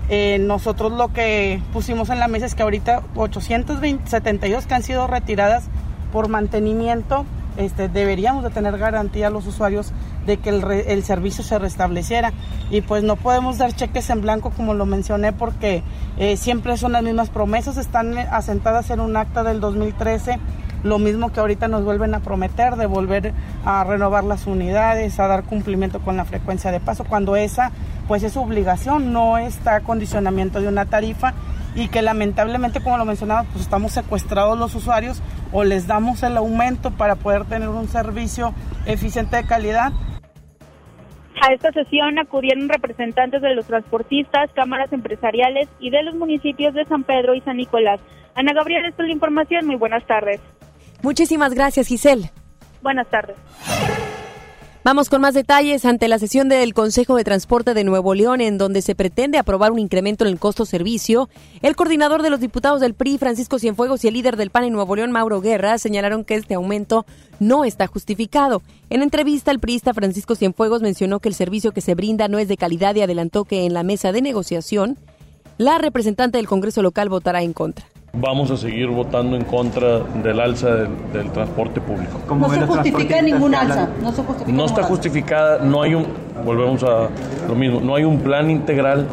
Eh, 0.09 0.37
nosotros 0.39 0.91
lo 0.91 1.13
que 1.13 1.61
pusimos 1.73 2.09
en 2.09 2.19
la 2.19 2.27
mesa 2.27 2.45
es 2.45 2.55
que 2.55 2.63
ahorita 2.63 3.03
872 3.15 4.67
que 4.67 4.73
han 4.73 4.83
sido 4.83 5.07
retiradas 5.07 5.65
por 6.11 6.29
mantenimiento, 6.29 7.25
este, 7.57 7.89
deberíamos 7.89 8.43
de 8.43 8.49
tener 8.49 8.77
garantía 8.77 9.27
a 9.27 9.29
los 9.29 9.47
usuarios 9.47 9.93
de 10.27 10.37
que 10.37 10.49
el, 10.49 10.61
re, 10.61 10.93
el, 10.93 11.03
servicio 11.03 11.43
se 11.43 11.57
restableciera. 11.57 12.33
Y 12.69 12.81
pues 12.81 13.01
no 13.01 13.15
podemos 13.15 13.57
dar 13.57 13.73
cheques 13.73 14.09
en 14.11 14.21
blanco 14.21 14.51
como 14.51 14.75
lo 14.75 14.85
mencioné 14.85 15.33
porque 15.33 15.81
eh, 16.17 16.37
siempre 16.37 16.77
son 16.77 16.91
las 16.91 17.01
mismas 17.01 17.29
promesas, 17.29 17.77
están 17.77 18.15
asentadas 18.17 18.91
en 18.91 18.99
un 18.99 19.17
acta 19.17 19.43
del 19.43 19.59
2013, 19.59 20.37
lo 20.83 20.99
mismo 20.99 21.31
que 21.31 21.39
ahorita 21.39 21.67
nos 21.67 21.83
vuelven 21.83 22.13
a 22.13 22.19
prometer 22.19 22.75
de 22.75 22.85
volver 22.85 23.33
a 23.65 23.83
renovar 23.83 24.23
las 24.23 24.45
unidades, 24.45 25.19
a 25.19 25.27
dar 25.27 25.43
cumplimiento 25.43 25.99
con 25.99 26.17
la 26.17 26.25
frecuencia 26.25 26.71
de 26.71 26.79
paso, 26.79 27.03
cuando 27.05 27.35
esa 27.35 27.71
pues 28.07 28.23
es 28.23 28.37
obligación, 28.37 29.11
no 29.11 29.37
está 29.37 29.81
condicionamiento 29.81 30.61
de 30.61 30.67
una 30.67 30.85
tarifa 30.85 31.33
y 31.75 31.89
que 31.89 32.01
lamentablemente, 32.01 32.81
como 32.81 32.97
lo 32.97 33.05
mencionaba, 33.05 33.43
pues 33.43 33.63
estamos 33.63 33.91
secuestrados 33.91 34.57
los 34.57 34.73
usuarios 34.73 35.21
o 35.51 35.63
les 35.63 35.85
damos 35.85 36.23
el 36.23 36.35
aumento 36.37 36.91
para 36.91 37.15
poder 37.15 37.45
tener 37.45 37.69
un 37.69 37.87
servicio 37.87 38.53
eficiente 38.85 39.37
de 39.37 39.43
calidad. 39.43 39.91
A 41.41 41.53
esta 41.53 41.71
sesión 41.71 42.17
acudieron 42.19 42.67
representantes 42.67 43.41
de 43.41 43.53
los 43.53 43.67
transportistas, 43.67 44.49
cámaras 44.53 44.91
empresariales 44.91 45.69
y 45.79 45.91
de 45.91 46.03
los 46.03 46.15
municipios 46.15 46.73
de 46.73 46.85
San 46.85 47.03
Pedro 47.03 47.35
y 47.35 47.41
San 47.41 47.57
Nicolás. 47.57 47.99
Ana 48.35 48.53
Gabriela, 48.53 48.87
esta 48.87 49.03
es 49.03 49.07
la 49.07 49.13
información. 49.13 49.67
Muy 49.67 49.75
buenas 49.75 50.05
tardes. 50.05 50.41
Muchísimas 51.03 51.53
gracias, 51.53 51.87
Giselle. 51.87 52.31
Buenas 52.81 53.07
tardes. 53.09 53.37
Vamos 54.87 55.09
con 55.09 55.19
más 55.19 55.33
detalles 55.33 55.83
ante 55.83 56.07
la 56.07 56.17
sesión 56.17 56.47
del 56.47 56.73
Consejo 56.73 57.17
de 57.17 57.25
Transporte 57.25 57.73
de 57.73 57.83
Nuevo 57.83 58.13
León, 58.13 58.39
en 58.39 58.57
donde 58.57 58.81
se 58.81 58.95
pretende 58.95 59.37
aprobar 59.37 59.73
un 59.73 59.79
incremento 59.79 60.23
en 60.23 60.31
el 60.31 60.39
costo 60.39 60.65
servicio. 60.65 61.27
El 61.61 61.75
coordinador 61.75 62.21
de 62.21 62.29
los 62.29 62.39
diputados 62.39 62.79
del 62.79 62.93
PRI, 62.93 63.17
Francisco 63.17 63.59
Cienfuegos, 63.59 64.05
y 64.05 64.07
el 64.07 64.13
líder 64.13 64.37
del 64.37 64.49
PAN 64.49 64.63
en 64.63 64.71
Nuevo 64.71 64.95
León, 64.95 65.11
Mauro 65.11 65.41
Guerra, 65.41 65.77
señalaron 65.77 66.23
que 66.23 66.35
este 66.35 66.53
aumento 66.53 67.05
no 67.41 67.65
está 67.65 67.85
justificado. 67.87 68.61
En 68.89 69.01
entrevista, 69.01 69.51
el 69.51 69.59
priista 69.59 69.93
Francisco 69.93 70.35
Cienfuegos 70.35 70.81
mencionó 70.81 71.19
que 71.19 71.27
el 71.27 71.35
servicio 71.35 71.73
que 71.73 71.81
se 71.81 71.93
brinda 71.93 72.29
no 72.29 72.39
es 72.39 72.47
de 72.47 72.55
calidad 72.55 72.95
y 72.95 73.01
adelantó 73.01 73.43
que 73.43 73.65
en 73.65 73.73
la 73.73 73.83
mesa 73.83 74.13
de 74.13 74.21
negociación, 74.21 74.97
la 75.57 75.79
representante 75.79 76.37
del 76.37 76.47
Congreso 76.47 76.81
local 76.81 77.09
votará 77.09 77.41
en 77.43 77.51
contra 77.51 77.85
vamos 78.19 78.51
a 78.51 78.57
seguir 78.57 78.87
votando 78.87 79.35
en 79.35 79.43
contra 79.43 79.99
del 79.99 80.39
alza 80.39 80.69
del, 81.13 81.31
transporte 81.31 81.81
público. 81.81 82.19
No 82.35 82.49
se 82.49 82.61
justifica 82.65 83.21
ningún 83.21 83.55
alza, 83.55 83.89
no 84.01 84.11
se 84.11 84.23
justifica. 84.23 84.57
No 84.57 84.65
está 84.65 84.83
justificada, 84.83 85.59
no 85.63 85.81
hay 85.81 85.95
un, 85.95 86.05
volvemos 86.45 86.83
a 86.83 87.09
lo 87.47 87.55
mismo, 87.55 87.79
no 87.79 87.95
hay 87.95 88.03
un 88.03 88.19
plan 88.19 88.49
integral 88.49 89.07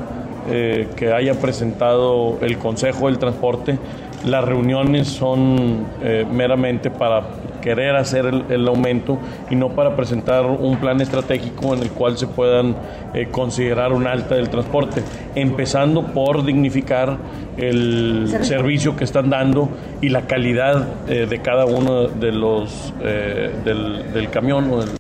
eh, 0.51 0.89
que 0.97 1.13
haya 1.13 1.35
presentado 1.35 2.39
el 2.41 2.59
Consejo 2.59 3.07
del 3.07 3.19
Transporte. 3.19 3.79
Las 4.25 4.45
reuniones 4.45 5.09
son 5.09 5.87
eh, 6.03 6.27
meramente 6.31 6.91
para 6.91 7.25
querer 7.65 7.97
hacer 7.97 8.27
el, 8.27 8.69
aumento 8.69 9.19
y 9.51 9.57
no 9.57 9.71
para 9.71 9.97
presentar 9.97 10.45
un 10.45 10.77
plan 10.77 11.01
estratégico 11.01 11.73
en 11.75 11.83
el 11.83 11.91
cual 11.91 12.19
se 12.19 12.27
puedan 12.27 12.77
eh, 13.15 13.29
considerar 13.31 13.95
un 13.95 14.07
alta 14.07 14.35
del 14.35 14.51
transporte, 14.51 15.03
empezando 15.35 16.09
por 16.09 16.45
dignificar 16.45 17.17
el 17.57 18.29
servicio 18.43 18.97
que 18.97 19.05
están 19.05 19.31
dando 19.31 19.71
y 20.03 20.11
la 20.11 20.27
calidad 20.27 20.87
eh, 21.09 21.27
de 21.27 21.41
cada 21.41 21.65
uno 21.65 22.09
de 22.09 22.33
los 22.33 22.93
eh, 23.03 23.51
del, 23.65 24.13
del, 24.13 24.29
camión 24.29 24.71
o 24.71 24.81
del 24.81 24.91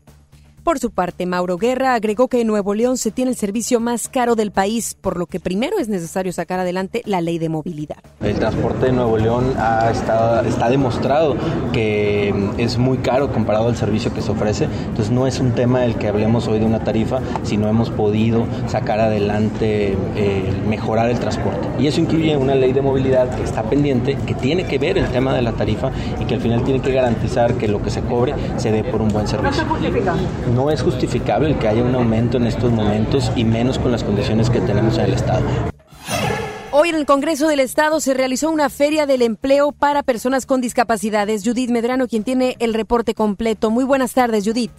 por 0.64 0.78
su 0.78 0.90
parte, 0.90 1.26
Mauro 1.26 1.58
Guerra 1.58 1.94
agregó 1.94 2.28
que 2.28 2.40
en 2.40 2.46
Nuevo 2.46 2.74
León 2.74 2.96
se 2.96 3.10
tiene 3.10 3.30
el 3.30 3.36
servicio 3.36 3.80
más 3.80 4.08
caro 4.08 4.34
del 4.34 4.50
país, 4.50 4.96
por 4.98 5.18
lo 5.18 5.26
que 5.26 5.38
primero 5.38 5.78
es 5.78 5.88
necesario 5.88 6.32
sacar 6.32 6.58
adelante 6.58 7.02
la 7.04 7.20
ley 7.20 7.38
de 7.38 7.50
movilidad. 7.50 7.98
El 8.22 8.36
transporte 8.36 8.86
de 8.86 8.92
Nuevo 8.92 9.18
León 9.18 9.54
ha 9.58 9.90
estado, 9.90 10.40
está 10.48 10.70
demostrado 10.70 11.36
que 11.72 12.34
es 12.56 12.78
muy 12.78 12.98
caro 12.98 13.30
comparado 13.30 13.68
al 13.68 13.76
servicio 13.76 14.12
que 14.14 14.22
se 14.22 14.32
ofrece, 14.32 14.64
entonces 14.64 15.10
no 15.10 15.26
es 15.26 15.38
un 15.38 15.52
tema 15.52 15.80
del 15.80 15.96
que 15.96 16.08
hablemos 16.08 16.48
hoy 16.48 16.58
de 16.58 16.64
una 16.64 16.82
tarifa, 16.82 17.20
sino 17.42 17.68
hemos 17.68 17.90
podido 17.90 18.46
sacar 18.66 19.00
adelante, 19.00 19.96
eh, 20.16 20.62
mejorar 20.66 21.10
el 21.10 21.18
transporte. 21.18 21.68
Y 21.78 21.86
eso 21.88 22.00
incluye 22.00 22.36
una 22.38 22.54
ley 22.54 22.72
de 22.72 22.80
movilidad 22.80 23.36
que 23.36 23.42
está 23.42 23.62
pendiente, 23.64 24.16
que 24.26 24.34
tiene 24.34 24.64
que 24.64 24.78
ver 24.78 24.96
el 24.96 25.08
tema 25.08 25.34
de 25.34 25.42
la 25.42 25.52
tarifa 25.52 25.90
y 26.18 26.24
que 26.24 26.34
al 26.34 26.40
final 26.40 26.64
tiene 26.64 26.80
que 26.80 26.92
garantizar 26.92 27.54
que 27.54 27.68
lo 27.68 27.82
que 27.82 27.90
se 27.90 28.00
cobre 28.00 28.34
se 28.56 28.72
dé 28.72 28.82
por 28.82 29.02
un 29.02 29.08
buen 29.08 29.28
servicio 29.28 29.62
no 30.54 30.70
es 30.70 30.82
justificable 30.82 31.50
el 31.50 31.58
que 31.58 31.68
haya 31.68 31.82
un 31.82 31.94
aumento 31.94 32.36
en 32.36 32.46
estos 32.46 32.70
momentos 32.70 33.32
y 33.36 33.44
menos 33.44 33.78
con 33.78 33.92
las 33.92 34.04
condiciones 34.04 34.48
que 34.48 34.60
tenemos 34.60 34.96
en 34.98 35.06
el 35.06 35.14
Estado. 35.14 35.44
Hoy 36.70 36.88
en 36.88 36.96
el 36.96 37.06
Congreso 37.06 37.48
del 37.48 37.60
Estado 37.60 38.00
se 38.00 38.14
realizó 38.14 38.50
una 38.50 38.68
feria 38.68 39.06
del 39.06 39.22
empleo 39.22 39.72
para 39.72 40.02
personas 40.02 40.46
con 40.46 40.60
discapacidades. 40.60 41.44
Judith 41.44 41.70
Medrano, 41.70 42.08
quien 42.08 42.24
tiene 42.24 42.56
el 42.58 42.74
reporte 42.74 43.14
completo. 43.14 43.70
Muy 43.70 43.84
buenas 43.84 44.12
tardes, 44.14 44.44
Judith. 44.44 44.72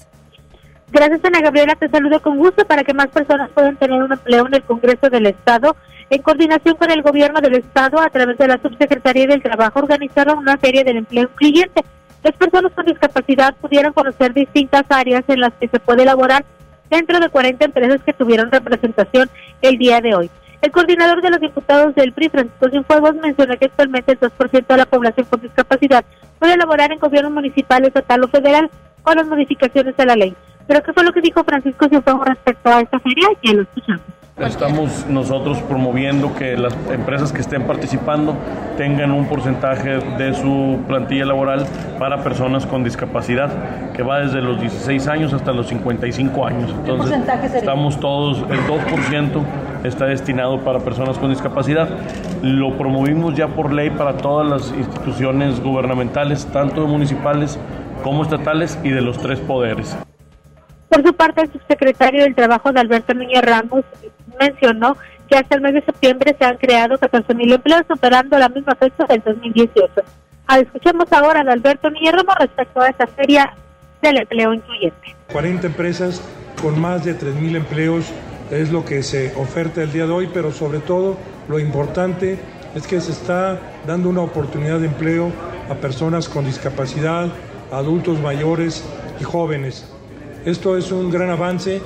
Gracias, 0.92 1.20
Ana 1.24 1.42
Gabriela. 1.42 1.76
Te 1.76 1.90
saludo 1.90 2.22
con 2.22 2.38
gusto 2.38 2.66
para 2.66 2.84
que 2.84 2.94
más 2.94 3.08
personas 3.08 3.50
puedan 3.52 3.78
tener 3.78 4.02
un 4.02 4.12
empleo 4.12 4.46
en 4.48 4.56
el 4.56 4.64
Congreso 4.64 5.10
del 5.10 5.26
Estado. 5.28 5.76
En 6.10 6.22
coordinación 6.22 6.76
con 6.76 6.92
el 6.92 7.02
Gobierno 7.02 7.42
del 7.42 7.56
Estado, 7.56 8.00
a 8.00 8.10
través 8.10 8.38
de 8.38 8.48
la 8.48 8.62
Subsecretaría 8.62 9.26
del 9.26 9.42
Trabajo, 9.42 9.80
organizaron 9.80 10.38
una 10.38 10.58
feria 10.58 10.84
del 10.84 10.98
empleo 10.98 11.24
incluyente 11.24 11.84
las 12.26 12.34
personas 12.38 12.72
con 12.72 12.88
discapacidad 12.88 13.54
pudieron 13.62 13.94
conocer 13.94 14.34
distintas 14.34 14.84
áreas 14.90 15.24
en 15.28 15.42
las 15.42 15.54
que 15.54 15.68
se 15.68 15.80
puede 15.80 16.02
elaborar 16.02 16.44
dentro 16.90 17.20
de 17.20 17.30
40 17.30 17.64
empresas 17.66 18.02
que 18.04 18.14
tuvieron 18.14 18.52
representación 18.52 19.30
el 19.62 19.78
día 19.78 20.02
de 20.02 20.16
hoy. 20.16 20.32
El 20.64 20.72
coordinador 20.72 21.22
de 21.22 21.30
los 21.30 21.40
diputados 21.40 21.94
del 21.94 22.14
PRI, 22.14 22.30
Francisco 22.30 22.70
Cienfuegos, 22.70 23.14
mencionó 23.18 23.56
que 23.60 23.66
actualmente 23.66 24.14
el 24.14 24.20
2% 24.20 24.66
de 24.66 24.78
la 24.78 24.88
población 24.88 25.28
con 25.30 25.40
discapacidad 25.40 26.04
puede 26.40 26.56
elaborar 26.56 26.92
en 26.92 26.98
gobierno 26.98 27.30
municipal, 27.30 27.86
estatal 27.86 28.24
o 28.24 28.28
federal 28.28 28.72
con 29.04 29.18
las 29.18 29.28
modificaciones 29.28 29.94
a 30.00 30.06
la 30.06 30.16
ley. 30.16 30.36
Pero 30.66 30.82
¿qué 30.82 30.94
fue 30.94 31.04
lo 31.04 31.14
que 31.14 31.22
dijo 31.22 31.44
Francisco 31.44 31.88
Cienfuegos 31.88 32.28
respecto 32.28 32.70
a 32.70 32.82
esta 32.82 33.00
feria? 33.02 33.28
Ya 33.44 33.54
lo 33.54 33.62
escuchamos. 33.62 34.02
Estamos 34.38 35.06
nosotros 35.08 35.62
promoviendo 35.62 36.36
que 36.36 36.58
las 36.58 36.74
empresas 36.92 37.32
que 37.32 37.40
estén 37.40 37.64
participando 37.64 38.36
tengan 38.76 39.12
un 39.12 39.28
porcentaje 39.30 40.00
de 40.18 40.34
su 40.34 40.80
plantilla 40.90 41.24
laboral 41.26 41.66
para 41.98 42.22
personas 42.22 42.66
con 42.66 42.84
discapacidad, 42.84 43.94
que 43.94 44.04
va 44.04 44.20
desde 44.20 44.42
los 44.42 44.60
16 44.60 45.08
años 45.08 45.32
hasta 45.32 45.54
los 45.54 45.68
55 45.68 46.46
años. 46.46 46.70
Entonces, 46.70 47.18
estamos 47.54 47.98
todos, 48.02 48.40
el 48.50 48.60
2% 48.68 49.42
está 49.86 50.06
destinado 50.06 50.60
para 50.66 50.80
personas 50.80 51.18
con 51.18 51.30
discapacidad. 51.30 51.88
Lo 52.42 52.78
promovimos 52.78 53.36
ya 53.36 53.48
por 53.48 53.72
ley 53.72 53.90
para 53.90 54.18
todas 54.18 54.46
las 54.50 54.78
instituciones 54.78 55.64
gubernamentales, 55.64 56.46
tanto 56.48 56.86
municipales 56.88 57.58
como 58.04 58.24
estatales 58.24 58.78
y 58.84 58.90
de 58.90 59.00
los 59.00 59.18
tres 59.18 59.40
poderes. 59.40 59.98
Por 60.90 61.04
su 61.04 61.14
parte, 61.14 61.42
el 61.42 61.52
subsecretario 61.54 62.24
del 62.24 62.36
Trabajo 62.36 62.74
de 62.74 62.82
Alberto 62.82 63.14
Núñez 63.14 63.42
Ramos 63.42 63.86
mencionó 64.40 64.98
que 65.28 65.38
hasta 65.38 65.56
el 65.56 65.62
mes 65.62 65.74
de 65.74 65.82
septiembre 65.82 66.36
se 66.38 66.46
han 66.46 66.58
creado 66.58 66.98
14.000 66.98 67.54
empleos, 67.54 67.84
superando 67.88 68.38
la 68.38 68.50
misma 68.50 68.76
fecha 68.76 69.06
del 69.06 69.22
2018. 69.26 69.92
Ah, 70.48 70.60
escuchemos 70.60 71.12
ahora 71.12 71.42
a 71.42 71.52
Alberto 71.52 71.90
Núñez 71.90 72.14
Ramos 72.14 72.36
respecto 72.40 72.82
a 72.82 72.90
esta 72.90 73.08
feria 73.08 73.54
del 74.02 74.18
empleo 74.18 74.54
incluyente. 74.54 75.16
40 75.32 75.68
empresas 75.68 76.22
con 76.62 76.80
más 76.80 77.04
de 77.04 77.18
3.000 77.18 77.56
empleos 77.56 78.06
es 78.52 78.72
lo 78.72 78.86
que 78.86 79.02
se 79.02 79.34
oferta 79.36 79.82
el 79.82 79.92
día 79.92 80.06
de 80.06 80.12
hoy, 80.12 80.30
pero 80.32 80.52
sobre 80.52 80.80
todo 80.80 81.18
lo 81.48 81.60
importante 81.60 82.38
es 82.76 82.86
que 82.86 83.02
se 83.02 83.12
está 83.12 83.60
dando 83.88 84.10
una 84.10 84.22
oportunidad 84.22 84.80
de 84.80 84.88
empleo 84.88 85.32
a 85.70 85.76
personas 85.76 86.30
con 86.30 86.46
discapacidad, 86.46 87.30
adultos 87.72 88.20
mayores 88.20 88.84
y 89.20 89.24
jóvenes. 89.24 89.92
Esto 90.46 90.78
es 90.78 90.92
un 90.92 91.10
gran 91.10 91.32
avance, 91.32 91.82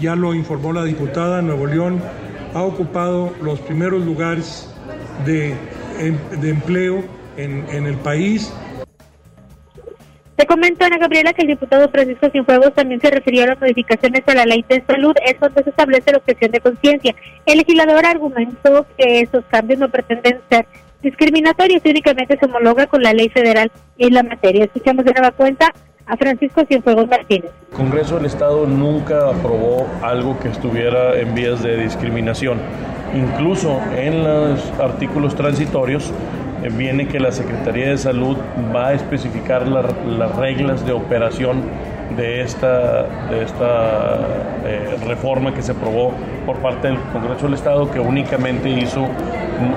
ya 0.00 0.16
lo 0.16 0.34
informó 0.34 0.72
la 0.72 0.84
diputada, 0.84 1.42
Nuevo 1.42 1.66
León 1.66 2.02
ha 2.54 2.62
ocupado 2.62 3.32
los 3.42 3.60
primeros 3.60 4.04
lugares 4.04 4.68
de, 5.24 5.54
em, 5.98 6.18
empleo 6.42 7.04
en, 7.36 7.64
en 7.70 7.86
el 7.86 7.96
país. 7.96 8.52
Te 10.36 10.46
comento, 10.46 10.84
Ana 10.84 10.98
Gabriela, 10.98 11.32
que 11.32 11.42
el 11.42 11.48
diputado 11.48 11.88
Francisco 11.90 12.28
Cienfuegos 12.30 12.74
también 12.74 13.00
se 13.00 13.10
refirió 13.10 13.44
a 13.44 13.48
las 13.48 13.60
modificaciones 13.60 14.22
a 14.26 14.34
la 14.34 14.44
ley 14.44 14.64
de 14.68 14.82
salud, 14.86 15.14
es 15.24 15.38
donde 15.38 15.62
se 15.62 15.70
establece 15.70 16.10
la 16.10 16.18
objeción 16.18 16.50
de 16.50 16.60
conciencia. 16.60 17.14
El 17.46 17.58
legislador 17.58 18.04
argumentó 18.04 18.86
que 18.96 19.20
esos 19.20 19.44
cambios 19.46 19.78
no 19.78 19.88
pretenden 19.88 20.40
ser 20.50 20.66
discriminatorios 21.02 21.82
y 21.84 21.90
únicamente 21.90 22.38
se 22.38 22.46
homologa 22.46 22.86
con 22.86 23.02
la 23.02 23.12
ley 23.12 23.28
federal 23.28 23.70
en 23.98 24.14
la 24.14 24.22
materia. 24.22 24.64
Escuchamos 24.64 25.04
de 25.04 25.12
nueva 25.12 25.32
cuenta 25.32 25.72
a 26.12 26.16
Francisco 26.18 26.62
Cienfuegos 26.66 27.08
Martínez. 27.08 27.50
El 27.70 27.76
Congreso 27.76 28.16
del 28.16 28.26
Estado 28.26 28.66
nunca 28.66 29.30
aprobó 29.30 29.88
algo 30.02 30.38
que 30.40 30.48
estuviera 30.48 31.18
en 31.18 31.34
vías 31.34 31.62
de 31.62 31.78
discriminación. 31.78 32.58
Incluso 33.14 33.80
en 33.96 34.22
los 34.22 34.62
artículos 34.78 35.34
transitorios 35.34 36.12
eh, 36.62 36.68
viene 36.70 37.08
que 37.08 37.18
la 37.18 37.32
Secretaría 37.32 37.88
de 37.88 37.96
Salud 37.96 38.36
va 38.76 38.88
a 38.88 38.92
especificar 38.92 39.66
las 39.66 40.36
reglas 40.36 40.84
de 40.84 40.92
operación 40.92 41.62
de 42.16 42.42
esta, 42.42 43.04
de 43.30 43.44
esta 43.44 44.18
eh, 44.64 44.96
reforma 45.06 45.54
que 45.54 45.62
se 45.62 45.72
aprobó 45.72 46.12
por 46.46 46.56
parte 46.56 46.88
del 46.88 46.98
Congreso 47.12 47.46
del 47.46 47.54
Estado, 47.54 47.90
que 47.90 48.00
únicamente 48.00 48.68
hizo 48.70 49.06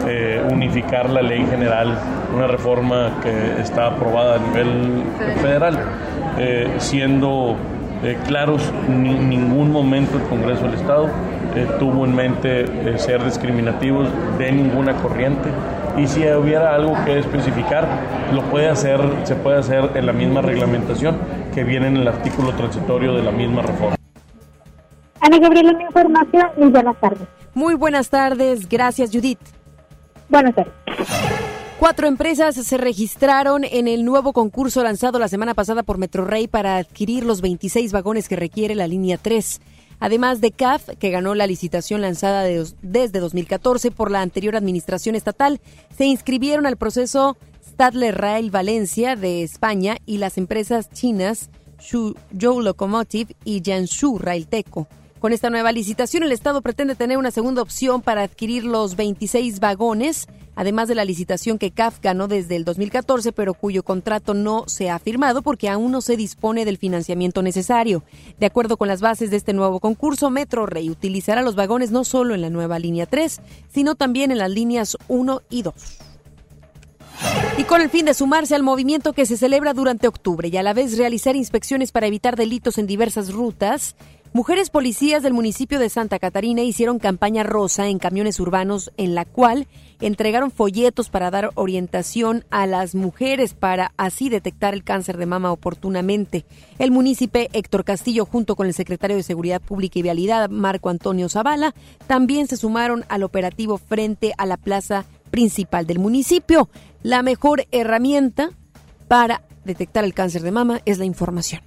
eh, 0.08 0.42
unificar 0.52 1.10
la 1.10 1.22
ley 1.22 1.46
general, 1.46 1.98
una 2.36 2.48
reforma 2.48 3.20
que 3.22 3.62
está 3.62 3.88
aprobada 3.88 4.36
a 4.36 4.40
nivel 4.40 5.04
federal, 5.42 5.80
eh, 6.38 6.74
siendo 6.78 7.56
claros, 8.28 8.72
en 8.88 9.30
ningún 9.30 9.72
momento 9.72 10.18
el 10.18 10.24
Congreso 10.24 10.66
del 10.66 10.76
Estado 10.76 11.10
tuvo 11.80 12.06
en 12.06 12.14
mente 12.14 13.00
ser 13.00 13.24
discriminativos 13.24 14.10
de 14.38 14.52
ninguna 14.52 14.94
corriente. 14.96 15.50
Y 15.98 16.06
si 16.06 16.28
hubiera 16.28 16.76
algo 16.76 16.94
que 17.06 17.18
especificar, 17.18 17.88
lo 18.34 18.42
puede 18.44 18.68
hacer, 18.68 19.00
se 19.24 19.36
puede 19.36 19.58
hacer 19.58 19.92
en 19.96 20.06
la 20.06 20.14
misma 20.14 20.42
reglamentación 20.42 21.16
que 21.56 21.64
viene 21.64 21.88
en 21.88 21.96
el 21.96 22.08
artículo 22.08 22.54
transitorio 22.54 23.14
de 23.14 23.24
la 23.24 23.32
misma 23.32 23.62
reforma. 23.62 23.96
Ana 25.22 25.40
Gabriela, 25.40 25.72
mi 25.72 25.86
información 25.86 26.48
muy 26.58 26.70
buenas 26.70 27.00
tardes. 27.00 27.28
Muy 27.54 27.74
buenas 27.76 28.10
tardes, 28.10 28.68
gracias 28.68 29.10
Judith. 29.12 29.40
Buenas 30.28 30.54
tardes. 30.54 30.74
Cuatro 31.80 32.08
empresas 32.08 32.56
se 32.56 32.78
registraron 32.78 33.64
en 33.64 33.88
el 33.88 34.04
nuevo 34.04 34.34
concurso 34.34 34.84
lanzado 34.84 35.18
la 35.18 35.30
semana 35.30 35.54
pasada 35.54 35.84
por 35.84 35.98
Metrorrey 35.98 36.48
para 36.48 36.76
adquirir 36.76 37.26
los 37.26 37.40
26 37.40 37.94
vagones 37.94 38.28
que 38.28 38.36
requiere 38.36 38.76
la 38.76 38.88
línea 38.88 39.18
3. 39.18 39.62
Además 40.00 40.42
de 40.42 40.52
CAF, 40.52 40.90
que 41.00 41.10
ganó 41.10 41.36
la 41.36 41.48
licitación 41.48 42.02
lanzada 42.02 42.44
desde 42.82 43.20
2014 43.20 43.92
por 43.92 44.12
la 44.12 44.22
anterior 44.22 44.58
administración 44.58 45.16
estatal, 45.16 45.62
se 45.98 46.06
inscribieron 46.06 46.66
al 46.66 46.76
proceso 46.76 47.38
Stadler 47.76 48.18
Rail 48.18 48.52
Valencia 48.52 49.18
de 49.18 49.44
España 49.44 49.98
y 50.06 50.18
las 50.18 50.38
empresas 50.38 50.90
chinas 50.90 51.50
Zhou 51.78 52.62
Locomotive 52.62 53.36
y 53.44 53.62
Jiangsu 53.62 54.18
Railteco. 54.18 54.88
Con 55.20 55.34
esta 55.34 55.50
nueva 55.50 55.74
licitación, 55.74 56.24
el 56.24 56.32
Estado 56.32 56.62
pretende 56.62 56.96
tener 56.96 57.18
una 57.18 57.32
segunda 57.32 57.62
opción 57.62 58.02
para 58.02 58.24
adquirir 58.24 58.64
los 58.64 58.96
26 58.96 59.60
vagones, 59.60 60.28
además 60.56 60.88
de 60.88 60.96
la 60.96 61.04
licitación 61.04 61.58
que 61.58 61.72
CAF 61.72 62.00
ganó 62.02 62.30
desde 62.30 62.56
el 62.56 62.64
2014, 62.64 63.34
pero 63.34 63.54
cuyo 63.54 63.84
contrato 63.84 64.34
no 64.34 64.64
se 64.68 64.90
ha 64.90 64.98
firmado 64.98 65.42
porque 65.42 65.68
aún 65.68 65.92
no 65.92 66.00
se 66.00 66.16
dispone 66.16 66.64
del 66.64 66.78
financiamiento 66.78 67.42
necesario. 67.42 68.06
De 68.40 68.46
acuerdo 68.46 68.78
con 68.78 68.88
las 68.88 69.02
bases 69.02 69.32
de 69.32 69.36
este 69.36 69.52
nuevo 69.52 69.82
concurso, 69.82 70.30
Metro 70.30 70.66
reutilizará 70.66 71.42
los 71.42 71.56
vagones 71.56 71.92
no 71.92 72.06
solo 72.06 72.36
en 72.36 72.42
la 72.42 72.50
nueva 72.50 72.80
línea 72.80 73.06
3, 73.06 73.42
sino 73.68 73.96
también 73.96 74.32
en 74.32 74.38
las 74.38 74.50
líneas 74.50 74.96
1 75.10 75.42
y 75.50 75.64
2. 75.64 75.74
Y 77.58 77.64
con 77.64 77.80
el 77.82 77.90
fin 77.90 78.06
de 78.06 78.14
sumarse 78.14 78.54
al 78.54 78.64
movimiento 78.64 79.14
que 79.14 79.26
se 79.26 79.38
celebra 79.38 79.74
durante 79.74 80.10
octubre 80.10 80.50
y 80.50 80.58
a 80.58 80.64
la 80.64 80.74
vez 80.74 80.98
realizar 80.98 81.38
inspecciones 81.38 81.94
para 81.94 82.06
evitar 82.06 82.36
delitos 82.36 82.78
en 82.78 82.86
diversas 82.86 83.32
rutas, 83.32 83.96
mujeres 84.34 84.70
policías 84.70 85.24
del 85.24 85.34
municipio 85.34 85.80
de 85.80 85.88
Santa 85.88 86.20
Catarina 86.20 86.64
hicieron 86.64 87.00
campaña 87.00 87.44
rosa 87.44 87.88
en 87.88 87.98
camiones 87.98 88.42
urbanos 88.42 88.92
en 88.98 89.16
la 89.16 89.24
cual 89.24 89.68
entregaron 90.02 90.52
folletos 90.52 91.10
para 91.10 91.32
dar 91.32 91.52
orientación 91.56 92.44
a 92.50 92.68
las 92.68 92.94
mujeres 92.94 93.54
para 93.54 93.94
así 93.96 94.28
detectar 94.28 94.74
el 94.74 94.84
cáncer 94.84 95.16
de 95.16 95.26
mama 95.26 95.54
oportunamente. 95.54 96.46
El 96.78 96.92
municipio 96.92 97.48
Héctor 97.54 97.86
Castillo 97.86 98.26
junto 98.26 98.58
con 98.58 98.68
el 98.68 98.74
secretario 98.74 99.16
de 99.16 99.24
Seguridad 99.24 99.62
Pública 99.62 99.98
y 99.98 100.02
Vialidad 100.02 100.50
Marco 100.50 100.90
Antonio 100.90 101.30
Zavala 101.30 101.74
también 102.06 102.48
se 102.48 102.58
sumaron 102.58 103.06
al 103.08 103.24
operativo 103.24 103.78
frente 103.78 104.34
a 104.38 104.46
la 104.46 104.58
plaza 104.58 105.06
principal 105.32 105.86
del 105.86 106.00
municipio. 106.00 106.70
La 107.06 107.22
mejor 107.22 107.68
herramienta 107.70 108.50
para 109.08 109.44
detectar 109.64 110.04
el 110.06 110.16
cáncer 110.16 110.42
de 110.42 110.50
mama 110.50 110.82
es 110.86 110.98
la 110.98 111.06
información. 111.06 111.62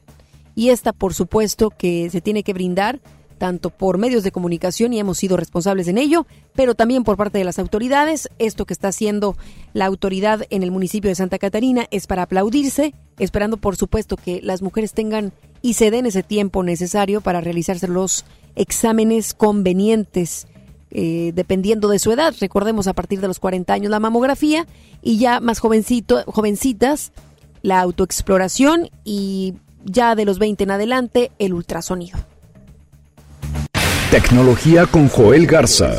Y 0.56 0.70
esta, 0.70 0.92
por 0.92 1.14
supuesto, 1.14 1.70
que 1.70 2.10
se 2.10 2.20
tiene 2.20 2.42
que 2.42 2.52
brindar 2.52 3.00
tanto 3.38 3.70
por 3.70 3.98
medios 3.98 4.24
de 4.24 4.32
comunicación 4.32 4.92
y 4.92 4.98
hemos 4.98 5.18
sido 5.18 5.36
responsables 5.36 5.86
en 5.86 5.96
ello, 5.96 6.26
pero 6.56 6.74
también 6.74 7.04
por 7.04 7.16
parte 7.16 7.38
de 7.38 7.44
las 7.44 7.60
autoridades. 7.60 8.28
Esto 8.40 8.64
que 8.64 8.72
está 8.72 8.88
haciendo 8.88 9.36
la 9.74 9.86
autoridad 9.86 10.44
en 10.50 10.64
el 10.64 10.72
municipio 10.72 11.08
de 11.08 11.14
Santa 11.14 11.38
Catarina 11.38 11.86
es 11.92 12.08
para 12.08 12.22
aplaudirse, 12.22 12.92
esperando 13.20 13.58
por 13.58 13.76
supuesto 13.76 14.16
que 14.16 14.40
las 14.42 14.60
mujeres 14.60 14.92
tengan 14.92 15.32
y 15.62 15.74
se 15.74 15.92
den 15.92 16.06
ese 16.06 16.24
tiempo 16.24 16.64
necesario 16.64 17.20
para 17.20 17.40
realizarse 17.40 17.86
los 17.86 18.24
exámenes 18.56 19.34
convenientes 19.34 20.47
eh, 20.90 21.32
dependiendo 21.34 21.88
de 21.88 21.98
su 21.98 22.12
edad. 22.12 22.34
Recordemos 22.40 22.86
a 22.86 22.92
partir 22.92 23.20
de 23.20 23.28
los 23.28 23.38
40 23.38 23.72
años 23.72 23.90
la 23.90 24.00
mamografía 24.00 24.66
y 25.02 25.18
ya 25.18 25.40
más 25.40 25.58
jovencito, 25.58 26.24
jovencitas 26.26 27.12
la 27.62 27.80
autoexploración 27.80 28.90
y 29.04 29.54
ya 29.84 30.14
de 30.14 30.24
los 30.24 30.38
20 30.38 30.64
en 30.64 30.70
adelante 30.70 31.30
el 31.38 31.54
ultrasonido. 31.54 32.18
Tecnología 34.10 34.86
con 34.86 35.08
Joel 35.08 35.46
Garza. 35.46 35.92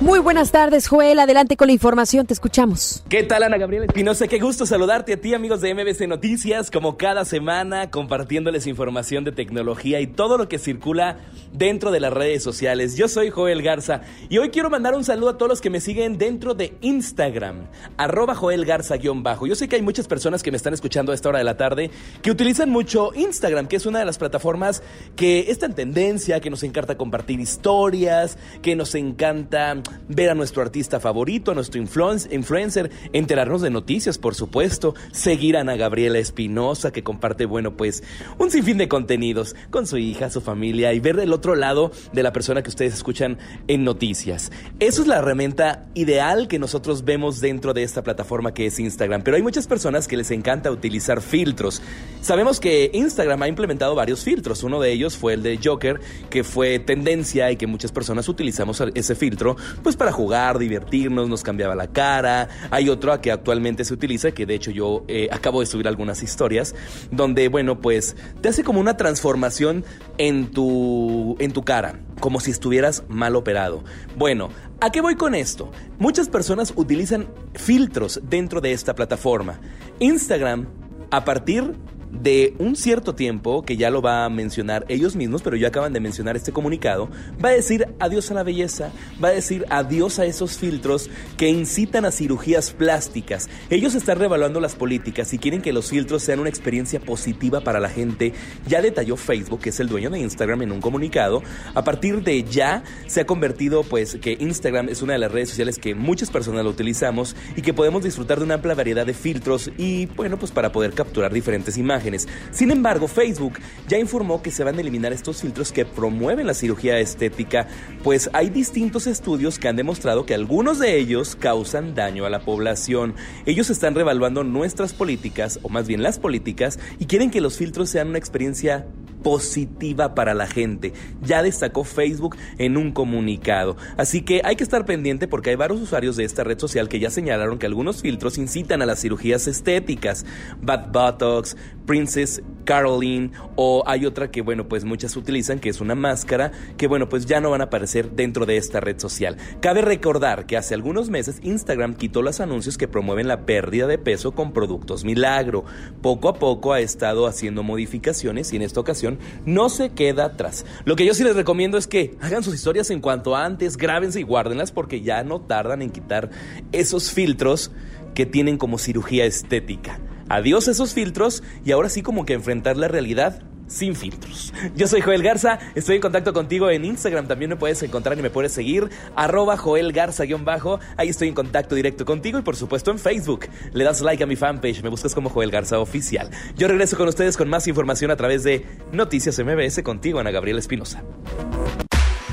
Muy 0.00 0.18
buenas 0.18 0.50
tardes, 0.50 0.88
Joel. 0.88 1.20
Adelante 1.20 1.56
con 1.56 1.68
la 1.68 1.72
información, 1.72 2.26
te 2.26 2.34
escuchamos. 2.34 3.04
¿Qué 3.08 3.22
tal, 3.22 3.44
Ana 3.44 3.58
Gabriela 3.58 3.86
Espinosa? 3.86 4.26
Qué 4.26 4.40
gusto 4.40 4.66
saludarte 4.66 5.12
a 5.12 5.20
ti, 5.20 5.34
amigos 5.34 5.60
de 5.60 5.72
MBC 5.72 6.08
Noticias, 6.08 6.68
como 6.72 6.96
cada 6.96 7.24
semana, 7.24 7.90
compartiéndoles 7.90 8.66
información 8.66 9.22
de 9.22 9.30
tecnología 9.30 10.00
y 10.00 10.08
todo 10.08 10.36
lo 10.36 10.48
que 10.48 10.58
circula 10.58 11.18
dentro 11.52 11.92
de 11.92 12.00
las 12.00 12.12
redes 12.12 12.42
sociales. 12.42 12.96
Yo 12.96 13.06
soy 13.06 13.30
Joel 13.30 13.62
Garza 13.62 14.00
y 14.28 14.38
hoy 14.38 14.50
quiero 14.50 14.68
mandar 14.68 14.94
un 14.94 15.04
saludo 15.04 15.30
a 15.30 15.38
todos 15.38 15.48
los 15.48 15.60
que 15.60 15.70
me 15.70 15.80
siguen 15.80 16.18
dentro 16.18 16.54
de 16.54 16.76
Instagram, 16.80 17.68
arroba 17.96 18.34
Joel 18.34 18.64
Garza-bajo. 18.64 19.46
Yo 19.46 19.54
sé 19.54 19.68
que 19.68 19.76
hay 19.76 19.82
muchas 19.82 20.08
personas 20.08 20.42
que 20.42 20.50
me 20.50 20.56
están 20.56 20.74
escuchando 20.74 21.12
a 21.12 21.14
esta 21.14 21.28
hora 21.28 21.38
de 21.38 21.44
la 21.44 21.56
tarde 21.56 21.92
que 22.20 22.32
utilizan 22.32 22.68
mucho 22.68 23.12
Instagram, 23.14 23.68
que 23.68 23.76
es 23.76 23.86
una 23.86 24.00
de 24.00 24.04
las 24.04 24.18
plataformas 24.18 24.82
que 25.14 25.52
está 25.52 25.66
en 25.66 25.74
tendencia, 25.74 26.40
que 26.40 26.50
nos 26.50 26.64
encanta 26.64 26.96
compartir 26.96 27.38
historias, 27.38 28.38
que 28.60 28.74
nos 28.74 28.96
encanta 28.96 29.83
ver 30.08 30.30
a 30.30 30.34
nuestro 30.34 30.62
artista 30.62 31.00
favorito, 31.00 31.50
a 31.50 31.54
nuestro 31.54 31.80
influencer, 31.80 32.90
enterarnos 33.12 33.62
de 33.62 33.70
noticias, 33.70 34.18
por 34.18 34.34
supuesto, 34.34 34.94
seguir 35.12 35.56
a 35.56 35.60
Ana 35.60 35.76
Gabriela 35.76 36.18
Espinosa, 36.18 36.92
que 36.92 37.02
comparte, 37.02 37.46
bueno, 37.46 37.76
pues 37.76 38.02
un 38.38 38.50
sinfín 38.50 38.78
de 38.78 38.88
contenidos 38.88 39.56
con 39.70 39.86
su 39.86 39.98
hija, 39.98 40.30
su 40.30 40.40
familia 40.40 40.92
y 40.92 41.00
ver 41.00 41.18
el 41.18 41.32
otro 41.32 41.54
lado 41.54 41.92
de 42.12 42.22
la 42.22 42.32
persona 42.32 42.62
que 42.62 42.70
ustedes 42.70 42.94
escuchan 42.94 43.38
en 43.68 43.84
noticias. 43.84 44.50
Eso 44.80 45.02
es 45.02 45.08
la 45.08 45.18
herramienta 45.18 45.86
ideal 45.94 46.48
que 46.48 46.58
nosotros 46.58 47.04
vemos 47.04 47.40
dentro 47.40 47.74
de 47.74 47.82
esta 47.82 48.02
plataforma 48.02 48.54
que 48.54 48.66
es 48.66 48.78
Instagram, 48.78 49.22
pero 49.22 49.36
hay 49.36 49.42
muchas 49.42 49.66
personas 49.66 50.08
que 50.08 50.16
les 50.16 50.30
encanta 50.30 50.70
utilizar 50.70 51.20
filtros. 51.20 51.82
Sabemos 52.20 52.60
que 52.60 52.90
Instagram 52.92 53.42
ha 53.42 53.48
implementado 53.48 53.94
varios 53.94 54.24
filtros, 54.24 54.62
uno 54.62 54.80
de 54.80 54.92
ellos 54.92 55.16
fue 55.16 55.34
el 55.34 55.42
de 55.42 55.58
Joker, 55.62 56.00
que 56.30 56.44
fue 56.44 56.78
tendencia 56.78 57.50
y 57.50 57.56
que 57.56 57.66
muchas 57.66 57.92
personas 57.92 58.28
utilizamos 58.28 58.82
ese 58.94 59.14
filtro 59.14 59.56
pues 59.82 59.96
para 59.96 60.12
jugar, 60.12 60.58
divertirnos, 60.58 61.28
nos 61.28 61.42
cambiaba 61.42 61.74
la 61.74 61.88
cara. 61.88 62.48
Hay 62.70 62.88
otro 62.88 63.20
que 63.20 63.32
actualmente 63.32 63.84
se 63.84 63.94
utiliza, 63.94 64.32
que 64.32 64.46
de 64.46 64.54
hecho 64.54 64.70
yo 64.70 65.04
eh, 65.08 65.28
acabo 65.30 65.60
de 65.60 65.66
subir 65.66 65.88
algunas 65.88 66.22
historias, 66.22 66.74
donde, 67.10 67.48
bueno, 67.48 67.80
pues 67.80 68.16
te 68.40 68.48
hace 68.48 68.64
como 68.64 68.80
una 68.80 68.96
transformación 68.96 69.84
en 70.18 70.50
tu, 70.50 71.36
en 71.38 71.52
tu 71.52 71.64
cara, 71.64 72.00
como 72.20 72.40
si 72.40 72.50
estuvieras 72.50 73.04
mal 73.08 73.36
operado. 73.36 73.84
Bueno, 74.16 74.50
¿a 74.80 74.90
qué 74.90 75.00
voy 75.00 75.16
con 75.16 75.34
esto? 75.34 75.70
Muchas 75.98 76.28
personas 76.28 76.72
utilizan 76.76 77.28
filtros 77.54 78.20
dentro 78.24 78.60
de 78.60 78.72
esta 78.72 78.94
plataforma. 78.94 79.60
Instagram, 79.98 80.66
a 81.10 81.24
partir 81.24 81.74
de 82.20 82.54
un 82.58 82.76
cierto 82.76 83.14
tiempo, 83.14 83.62
que 83.62 83.76
ya 83.76 83.90
lo 83.90 84.00
va 84.02 84.24
a 84.24 84.30
mencionar 84.30 84.84
ellos 84.88 85.16
mismos, 85.16 85.42
pero 85.42 85.56
ya 85.56 85.68
acaban 85.68 85.92
de 85.92 86.00
mencionar 86.00 86.36
este 86.36 86.52
comunicado, 86.52 87.08
va 87.44 87.50
a 87.50 87.52
decir 87.52 87.88
adiós 87.98 88.30
a 88.30 88.34
la 88.34 88.42
belleza, 88.42 88.92
va 89.22 89.28
a 89.28 89.32
decir 89.32 89.64
adiós 89.70 90.18
a 90.18 90.26
esos 90.26 90.58
filtros 90.58 91.10
que 91.36 91.48
incitan 91.48 92.04
a 92.04 92.12
cirugías 92.12 92.70
plásticas. 92.70 93.48
Ellos 93.70 93.94
están 93.94 94.18
revaluando 94.18 94.60
las 94.60 94.74
políticas 94.74 95.32
y 95.32 95.38
quieren 95.38 95.60
que 95.60 95.72
los 95.72 95.90
filtros 95.90 96.22
sean 96.22 96.40
una 96.40 96.48
experiencia 96.48 97.00
positiva 97.00 97.60
para 97.60 97.80
la 97.80 97.88
gente. 97.88 98.32
Ya 98.66 98.80
detalló 98.80 99.16
Facebook, 99.16 99.60
que 99.60 99.70
es 99.70 99.80
el 99.80 99.88
dueño 99.88 100.10
de 100.10 100.20
Instagram, 100.20 100.62
en 100.62 100.72
un 100.72 100.80
comunicado. 100.80 101.42
A 101.74 101.84
partir 101.84 102.22
de 102.22 102.44
ya 102.44 102.84
se 103.06 103.22
ha 103.22 103.26
convertido, 103.26 103.82
pues, 103.82 104.16
que 104.20 104.36
Instagram 104.38 104.88
es 104.88 105.02
una 105.02 105.14
de 105.14 105.18
las 105.18 105.32
redes 105.32 105.50
sociales 105.50 105.78
que 105.78 105.94
muchas 105.94 106.30
personas 106.30 106.64
lo 106.64 106.70
utilizamos 106.70 107.34
y 107.56 107.62
que 107.62 107.74
podemos 107.74 108.04
disfrutar 108.04 108.38
de 108.38 108.44
una 108.44 108.54
amplia 108.54 108.74
variedad 108.74 109.06
de 109.06 109.14
filtros 109.14 109.70
y, 109.76 110.06
bueno, 110.06 110.38
pues 110.38 110.52
para 110.52 110.72
poder 110.72 110.92
capturar 110.92 111.32
diferentes 111.32 111.76
imágenes. 111.76 112.03
Sin 112.50 112.70
embargo, 112.70 113.08
Facebook 113.08 113.54
ya 113.88 113.98
informó 113.98 114.42
que 114.42 114.50
se 114.50 114.62
van 114.62 114.76
a 114.76 114.80
eliminar 114.80 115.12
estos 115.12 115.40
filtros 115.40 115.72
que 115.72 115.84
promueven 115.84 116.46
la 116.46 116.54
cirugía 116.54 116.98
estética, 116.98 117.66
pues 118.02 118.28
hay 118.32 118.50
distintos 118.50 119.06
estudios 119.06 119.58
que 119.58 119.68
han 119.68 119.76
demostrado 119.76 120.26
que 120.26 120.34
algunos 120.34 120.78
de 120.78 120.98
ellos 120.98 121.36
causan 121.36 121.94
daño 121.94 122.26
a 122.26 122.30
la 122.30 122.40
población. 122.40 123.14
Ellos 123.46 123.70
están 123.70 123.94
revaluando 123.94 124.44
nuestras 124.44 124.92
políticas, 124.92 125.58
o 125.62 125.68
más 125.68 125.86
bien 125.86 126.02
las 126.02 126.18
políticas, 126.18 126.78
y 126.98 127.06
quieren 127.06 127.30
que 127.30 127.40
los 127.40 127.56
filtros 127.56 127.88
sean 127.88 128.08
una 128.08 128.18
experiencia 128.18 128.86
positiva 129.24 130.14
para 130.14 130.34
la 130.34 130.46
gente. 130.46 130.92
Ya 131.22 131.42
destacó 131.42 131.82
Facebook 131.82 132.36
en 132.58 132.76
un 132.76 132.92
comunicado. 132.92 133.76
Así 133.96 134.22
que 134.22 134.42
hay 134.44 134.54
que 134.54 134.62
estar 134.62 134.86
pendiente 134.86 135.26
porque 135.26 135.50
hay 135.50 135.56
varios 135.56 135.80
usuarios 135.80 136.14
de 136.14 136.24
esta 136.24 136.44
red 136.44 136.60
social 136.60 136.88
que 136.88 137.00
ya 137.00 137.10
señalaron 137.10 137.58
que 137.58 137.66
algunos 137.66 138.02
filtros 138.02 138.38
incitan 138.38 138.82
a 138.82 138.86
las 138.86 139.00
cirugías 139.00 139.48
estéticas. 139.48 140.24
Bad 140.60 140.92
Botox, 140.92 141.56
Princess 141.86 142.42
Caroline 142.64 143.30
o 143.56 143.82
hay 143.86 144.06
otra 144.06 144.30
que 144.30 144.40
bueno 144.40 144.68
pues 144.68 144.84
muchas 144.84 145.16
utilizan 145.16 145.58
que 145.58 145.68
es 145.68 145.80
una 145.80 145.94
máscara 145.94 146.50
que 146.78 146.86
bueno 146.86 147.08
pues 147.08 147.26
ya 147.26 147.40
no 147.40 147.50
van 147.50 147.60
a 147.60 147.64
aparecer 147.64 148.12
dentro 148.12 148.46
de 148.46 148.56
esta 148.56 148.80
red 148.80 148.98
social. 148.98 149.36
Cabe 149.60 149.82
recordar 149.82 150.46
que 150.46 150.56
hace 150.56 150.74
algunos 150.74 151.10
meses 151.10 151.40
Instagram 151.42 151.94
quitó 151.94 152.22
los 152.22 152.40
anuncios 152.40 152.78
que 152.78 152.88
promueven 152.88 153.28
la 153.28 153.46
pérdida 153.46 153.86
de 153.86 153.98
peso 153.98 154.32
con 154.32 154.52
productos 154.52 155.04
milagro. 155.04 155.64
Poco 156.02 156.28
a 156.28 156.34
poco 156.34 156.72
ha 156.72 156.80
estado 156.80 157.26
haciendo 157.26 157.62
modificaciones 157.62 158.52
y 158.52 158.56
en 158.56 158.62
esta 158.62 158.80
ocasión 158.80 159.13
no 159.46 159.68
se 159.68 159.90
queda 159.90 160.26
atrás. 160.26 160.64
Lo 160.84 160.96
que 160.96 161.06
yo 161.06 161.14
sí 161.14 161.24
les 161.24 161.36
recomiendo 161.36 161.78
es 161.78 161.86
que 161.86 162.16
hagan 162.20 162.42
sus 162.42 162.54
historias 162.54 162.90
en 162.90 163.00
cuanto 163.00 163.36
antes, 163.36 163.76
grábense 163.76 164.20
y 164.20 164.24
guárdenlas 164.24 164.72
porque 164.72 165.00
ya 165.00 165.22
no 165.22 165.40
tardan 165.40 165.82
en 165.82 165.90
quitar 165.90 166.30
esos 166.72 167.10
filtros 167.10 167.70
que 168.14 168.26
tienen 168.26 168.58
como 168.58 168.78
cirugía 168.78 169.24
estética. 169.24 169.98
Adiós 170.28 170.68
esos 170.68 170.94
filtros 170.94 171.42
y 171.64 171.72
ahora 171.72 171.88
sí 171.88 172.02
como 172.02 172.24
que 172.24 172.34
enfrentar 172.34 172.76
la 172.76 172.88
realidad 172.88 173.42
sin 173.66 173.94
filtros. 173.94 174.52
Yo 174.76 174.86
soy 174.86 175.00
Joel 175.00 175.22
Garza, 175.22 175.58
estoy 175.74 175.96
en 175.96 176.02
contacto 176.02 176.32
contigo 176.32 176.70
en 176.70 176.84
Instagram, 176.84 177.26
también 177.26 177.50
me 177.50 177.56
puedes 177.56 177.82
encontrar 177.82 178.18
y 178.18 178.22
me 178.22 178.30
puedes 178.30 178.52
seguir, 178.52 178.88
arroba 179.16 179.56
Joel 179.56 179.92
Garza-bajo, 179.92 180.80
ahí 180.96 181.08
estoy 181.08 181.28
en 181.28 181.34
contacto 181.34 181.74
directo 181.74 182.04
contigo 182.04 182.38
y 182.38 182.42
por 182.42 182.56
supuesto 182.56 182.90
en 182.90 182.98
Facebook. 182.98 183.46
Le 183.72 183.84
das 183.84 184.00
like 184.00 184.22
a 184.22 184.26
mi 184.26 184.36
fanpage, 184.36 184.82
me 184.82 184.88
buscas 184.88 185.14
como 185.14 185.30
Joel 185.30 185.50
Garza 185.50 185.78
Oficial. 185.78 186.30
Yo 186.56 186.68
regreso 186.68 186.96
con 186.96 187.08
ustedes 187.08 187.36
con 187.36 187.48
más 187.48 187.66
información 187.66 188.10
a 188.10 188.16
través 188.16 188.44
de 188.44 188.64
Noticias 188.92 189.38
MBS 189.38 189.82
contigo, 189.82 190.18
Ana 190.18 190.30
Gabriela 190.30 190.60
Espinosa. 190.60 191.02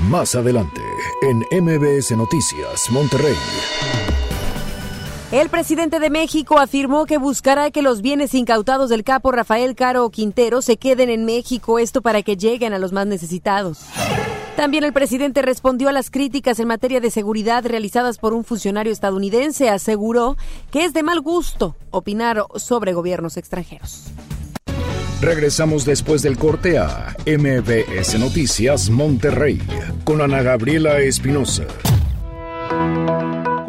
Más 0.08 0.34
adelante, 0.34 0.80
en 1.22 1.64
MBS 1.64 2.16
Noticias, 2.16 2.90
Monterrey. 2.90 3.36
El 5.32 5.48
presidente 5.48 5.98
de 5.98 6.10
México 6.10 6.58
afirmó 6.58 7.06
que 7.06 7.16
buscará 7.16 7.70
que 7.70 7.80
los 7.80 8.02
bienes 8.02 8.34
incautados 8.34 8.90
del 8.90 9.02
capo 9.02 9.32
Rafael 9.32 9.74
Caro 9.74 10.10
Quintero 10.10 10.60
se 10.60 10.76
queden 10.76 11.08
en 11.08 11.24
México, 11.24 11.78
esto 11.78 12.02
para 12.02 12.22
que 12.22 12.36
lleguen 12.36 12.74
a 12.74 12.78
los 12.78 12.92
más 12.92 13.06
necesitados. 13.06 13.78
También 14.56 14.84
el 14.84 14.92
presidente 14.92 15.40
respondió 15.40 15.88
a 15.88 15.92
las 15.92 16.10
críticas 16.10 16.58
en 16.58 16.68
materia 16.68 17.00
de 17.00 17.10
seguridad 17.10 17.64
realizadas 17.64 18.18
por 18.18 18.34
un 18.34 18.44
funcionario 18.44 18.92
estadounidense. 18.92 19.70
Aseguró 19.70 20.36
que 20.70 20.84
es 20.84 20.92
de 20.92 21.02
mal 21.02 21.22
gusto 21.22 21.76
opinar 21.90 22.44
sobre 22.56 22.92
gobiernos 22.92 23.38
extranjeros. 23.38 24.08
Regresamos 25.22 25.86
después 25.86 26.20
del 26.20 26.36
corte 26.36 26.76
a 26.76 27.16
MBS 27.24 28.18
Noticias 28.18 28.90
Monterrey 28.90 29.62
con 30.04 30.20
Ana 30.20 30.42
Gabriela 30.42 31.00
Espinosa. 31.00 31.64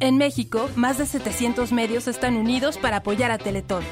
En 0.00 0.16
México, 0.16 0.70
más 0.76 0.96
de 0.98 1.06
700 1.06 1.72
medios 1.72 2.06
están 2.06 2.36
unidos 2.36 2.78
para 2.78 2.98
apoyar 2.98 3.32
a 3.32 3.38
Teletón. 3.38 3.82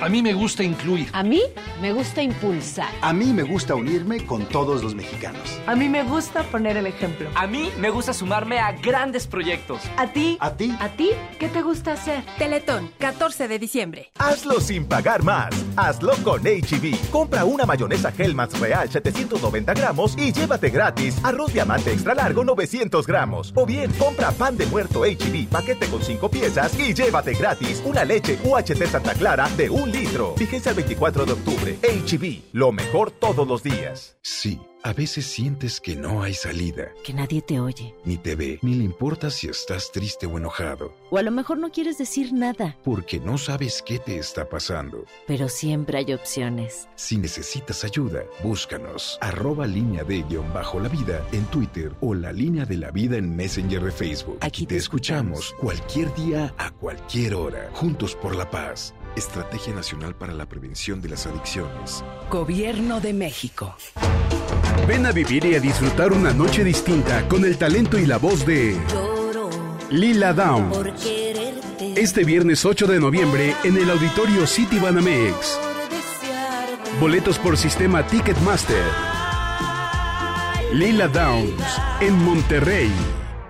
A 0.00 0.08
mí 0.08 0.22
me 0.22 0.32
gusta 0.34 0.62
incluir. 0.62 1.08
A 1.12 1.22
mí 1.22 1.40
me 1.80 1.92
gusta 1.92 2.22
impulsar. 2.22 2.90
A 3.00 3.12
mí 3.12 3.32
me 3.32 3.42
gusta 3.42 3.74
unirme 3.74 4.24
con 4.26 4.44
todos 4.46 4.82
los 4.82 4.94
mexicanos. 4.94 5.60
A 5.66 5.74
mí 5.74 5.88
me 5.88 6.02
gusta 6.02 6.42
poner 6.44 6.76
el 6.76 6.86
ejemplo. 6.86 7.28
A 7.34 7.46
mí 7.46 7.70
me 7.78 7.90
gusta 7.90 8.12
sumarme 8.12 8.58
a 8.58 8.72
grandes 8.72 9.26
proyectos. 9.26 9.82
¿A 9.96 10.08
ti? 10.08 10.36
¿A 10.40 10.50
ti? 10.52 10.74
¿A 10.80 10.88
ti? 10.90 11.10
¿Qué 11.38 11.48
te 11.48 11.62
gusta 11.62 11.92
hacer? 11.92 12.24
Teletón, 12.38 12.90
14 12.98 13.48
de 13.48 13.58
diciembre. 13.58 14.10
Hazlo 14.18 14.60
sin 14.60 14.86
pagar 14.86 15.22
más. 15.22 15.54
Hazlo 15.76 16.12
con 16.22 16.42
HB. 16.42 16.84
E 16.84 16.98
Compra 17.10 17.44
una 17.44 17.64
mayonesa 17.64 18.12
Hellmann's 18.16 18.58
Real 18.58 18.90
790 18.90 19.74
gramos 19.74 20.16
y 20.18 20.32
llévate 20.32 20.70
gratis 20.70 21.16
arroz 21.22 21.52
diamante 21.52 21.92
extra 21.92 22.14
largo 22.14 22.44
900 22.44 23.06
gramos. 23.06 23.52
O 23.54 23.64
bien, 23.64 23.92
compra 23.92 24.32
pan 24.32 24.56
de 24.56 24.66
muerto 24.66 25.02
HB 25.02 25.34
e 25.34 25.48
paquete 25.50 25.86
con 25.86 26.02
5 26.02 26.28
piezas 26.28 26.78
y 26.78 26.92
llévate 26.92 27.34
gratis 27.34 27.82
una 27.84 28.04
leche 28.04 28.38
UHT 28.44 28.86
Santa 28.86 29.14
Clara 29.14 29.48
de 29.56 29.70
un 29.84 29.92
litro. 29.92 30.34
Fíjense 30.36 30.70
el 30.70 30.76
24 30.76 31.26
de 31.26 31.32
octubre. 31.32 31.78
HB, 31.82 32.54
lo 32.54 32.72
mejor 32.72 33.10
todos 33.10 33.46
los 33.46 33.62
días. 33.62 34.16
Sí, 34.22 34.58
a 34.82 34.94
veces 34.94 35.26
sientes 35.26 35.78
que 35.78 35.94
no 35.94 36.22
hay 36.22 36.32
salida. 36.32 36.88
Que 37.04 37.12
nadie 37.12 37.42
te 37.42 37.60
oye. 37.60 37.94
Ni 38.04 38.16
te 38.16 38.34
ve, 38.34 38.58
ni 38.62 38.74
le 38.76 38.84
importa 38.84 39.30
si 39.30 39.46
estás 39.46 39.92
triste 39.92 40.24
o 40.26 40.38
enojado. 40.38 40.94
O 41.10 41.18
a 41.18 41.22
lo 41.22 41.30
mejor 41.30 41.58
no 41.58 41.70
quieres 41.70 41.98
decir 41.98 42.32
nada. 42.32 42.78
Porque 42.82 43.20
no 43.20 43.36
sabes 43.36 43.82
qué 43.84 43.98
te 43.98 44.16
está 44.16 44.48
pasando. 44.48 45.04
Pero 45.26 45.50
siempre 45.50 45.98
hay 45.98 46.14
opciones. 46.14 46.88
Si 46.94 47.18
necesitas 47.18 47.84
ayuda, 47.84 48.22
búscanos. 48.42 49.18
Arroba 49.20 49.66
línea 49.66 50.02
de 50.02 50.22
guion 50.22 50.50
bajo 50.54 50.80
la 50.80 50.88
vida 50.88 51.22
en 51.32 51.44
Twitter 51.46 51.92
o 52.00 52.14
la 52.14 52.32
línea 52.32 52.64
de 52.64 52.78
la 52.78 52.90
vida 52.90 53.18
en 53.18 53.36
Messenger 53.36 53.84
de 53.84 53.92
Facebook. 53.92 54.38
Aquí 54.40 54.64
te, 54.64 54.76
escuchamos 54.76 55.54
cualquier 55.60 56.14
día 56.14 56.54
a 56.56 56.70
cualquier 56.70 57.34
hora. 57.34 57.70
Juntos 57.74 58.14
por 58.14 58.34
la 58.34 58.50
paz. 58.50 58.94
Estrategia 59.16 59.72
Nacional 59.72 60.16
para 60.16 60.32
la 60.32 60.46
Prevención 60.46 61.00
de 61.00 61.08
las 61.08 61.26
Adicciones. 61.26 62.04
Gobierno 62.30 63.00
de 63.00 63.12
México. 63.12 63.76
Ven 64.88 65.06
a 65.06 65.12
vivir 65.12 65.44
y 65.44 65.54
a 65.54 65.60
disfrutar 65.60 66.12
una 66.12 66.32
noche 66.32 66.64
distinta 66.64 67.28
con 67.28 67.44
el 67.44 67.56
talento 67.56 67.98
y 67.98 68.06
la 68.06 68.18
voz 68.18 68.44
de 68.44 68.76
Lila 69.90 70.32
Downs. 70.32 70.76
Este 71.96 72.24
viernes 72.24 72.64
8 72.64 72.86
de 72.88 72.98
noviembre 72.98 73.54
en 73.62 73.76
el 73.76 73.88
auditorio 73.88 74.46
City 74.48 74.80
Banamex. 74.80 75.60
Boletos 76.98 77.38
por 77.38 77.56
sistema 77.56 78.04
Ticketmaster. 78.04 78.84
Lila 80.72 81.06
Downs 81.06 81.62
en 82.00 82.14
Monterrey. 82.24 82.90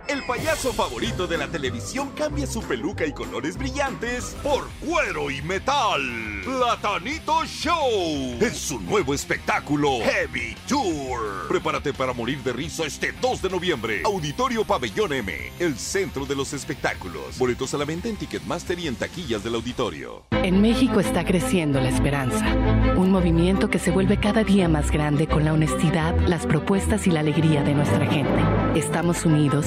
El 0.06 0.22
payaso 0.24 0.72
favorito 0.74 1.26
de 1.26 1.38
la 1.38 1.48
televisión 1.48 2.10
cambia 2.14 2.46
su 2.46 2.62
peluca 2.62 3.06
y 3.06 3.12
colores 3.12 3.56
brillantes 3.56 4.36
por 4.42 4.68
cuero 4.86 5.30
y 5.30 5.40
metal. 5.40 6.02
Platanito 6.44 7.44
Show 7.46 8.36
es 8.38 8.56
su 8.58 8.80
nuevo 8.80 9.14
espectáculo 9.14 10.00
Heavy 10.02 10.54
Tour. 10.68 11.48
Prepárate 11.48 11.94
para 11.94 12.12
morir 12.12 12.42
de 12.42 12.52
risa 12.52 12.84
este 12.84 13.12
2 13.20 13.42
de 13.42 13.50
noviembre. 13.50 14.02
Auditorio 14.04 14.64
Pabellón 14.64 15.14
M, 15.14 15.32
el 15.58 15.78
centro 15.78 16.26
de 16.26 16.36
los 16.36 16.52
espectáculos. 16.52 17.38
Boletos 17.38 17.72
a 17.72 17.78
la 17.78 17.86
venta 17.86 18.08
en 18.08 18.16
Ticketmaster 18.16 18.78
y 18.78 18.88
en 18.88 18.96
taquillas 18.96 19.42
del 19.42 19.54
auditorio. 19.54 20.24
En 20.32 20.60
México 20.60 21.00
está 21.00 21.24
creciendo 21.24 21.80
la 21.80 21.88
esperanza. 21.88 22.44
Un 22.96 23.10
movimiento 23.10 23.70
que 23.70 23.78
se 23.78 23.90
vuelve 23.90 24.20
cada 24.20 24.44
día 24.44 24.68
más 24.68 24.90
grande 24.90 25.26
con 25.26 25.46
la 25.46 25.54
honestidad, 25.54 26.14
las 26.28 26.44
propuestas 26.44 27.06
y 27.06 27.10
la 27.10 27.20
alegría 27.20 27.62
de 27.62 27.74
nuestra 27.74 28.04
gente. 28.06 28.42
Estamos 28.74 29.24
unidos 29.24 29.66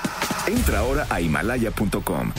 Entra 0.47 0.79
ahora 0.79 1.07
a 1.09 1.21
himalaya.com 1.21 2.31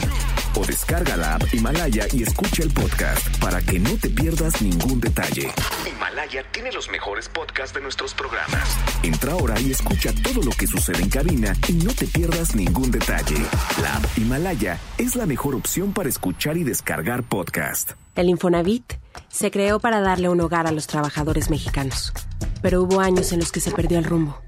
o 0.55 0.65
descarga 0.65 1.17
la 1.17 1.35
app 1.35 1.53
Himalaya 1.53 2.05
y 2.11 2.23
escucha 2.23 2.63
el 2.63 2.71
podcast 2.71 3.39
para 3.39 3.61
que 3.61 3.79
no 3.79 3.97
te 3.97 4.09
pierdas 4.09 4.61
ningún 4.61 4.99
detalle. 4.99 5.51
Himalaya 5.89 6.43
tiene 6.51 6.71
los 6.71 6.89
mejores 6.89 7.27
podcasts 7.27 7.73
de 7.73 7.81
nuestros 7.81 8.13
programas. 8.13 8.77
Entra 9.01 9.33
ahora 9.33 9.59
y 9.59 9.71
escucha 9.71 10.11
todo 10.21 10.43
lo 10.43 10.51
que 10.51 10.67
sucede 10.67 11.01
en 11.01 11.09
cabina 11.09 11.55
y 11.67 11.73
no 11.73 11.91
te 11.93 12.05
pierdas 12.05 12.55
ningún 12.55 12.91
detalle. 12.91 13.37
La 13.81 13.95
app 13.95 14.05
Himalaya 14.17 14.77
es 14.97 15.15
la 15.15 15.25
mejor 15.25 15.55
opción 15.55 15.93
para 15.93 16.09
escuchar 16.09 16.57
y 16.57 16.63
descargar 16.63 17.23
podcast. 17.23 17.93
El 18.15 18.29
Infonavit 18.29 18.93
se 19.29 19.49
creó 19.49 19.79
para 19.79 20.01
darle 20.01 20.29
un 20.29 20.39
hogar 20.41 20.67
a 20.67 20.71
los 20.71 20.85
trabajadores 20.85 21.49
mexicanos, 21.49 22.13
pero 22.61 22.83
hubo 22.83 22.99
años 22.99 23.31
en 23.31 23.39
los 23.39 23.51
que 23.51 23.59
se 23.59 23.71
perdió 23.71 23.97
el 23.97 24.05
rumbo. 24.05 24.39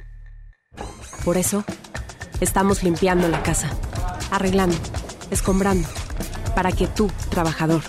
Por 1.24 1.38
eso, 1.38 1.66
estamos 2.42 2.84
limpiando 2.84 3.28
la 3.28 3.42
casa, 3.44 3.70
arreglando 4.32 4.76
escombrando, 5.32 5.88
para 6.56 6.72
que 6.72 6.88
tú, 6.88 7.10
trabajador, 7.30 7.82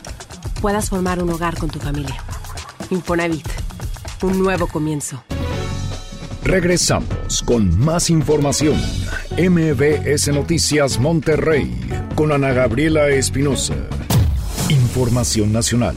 puedas 0.61 0.91
formar 0.91 1.23
un 1.23 1.31
hogar 1.31 1.57
con 1.57 1.71
tu 1.71 1.79
familia. 1.79 2.17
Infonavit, 2.91 3.47
un 4.23 4.43
nuevo 4.43 4.67
comienzo. 4.67 5.23
Regresamos 6.43 7.43
con 7.45 7.77
más 7.79 8.09
información. 8.09 8.81
MBS 9.37 10.29
Noticias 10.29 10.99
Monterrey 10.99 11.81
con 12.15 12.33
Ana 12.33 12.53
Gabriela 12.53 13.09
Espinosa. 13.09 13.75
Información 14.69 15.53
nacional. 15.53 15.97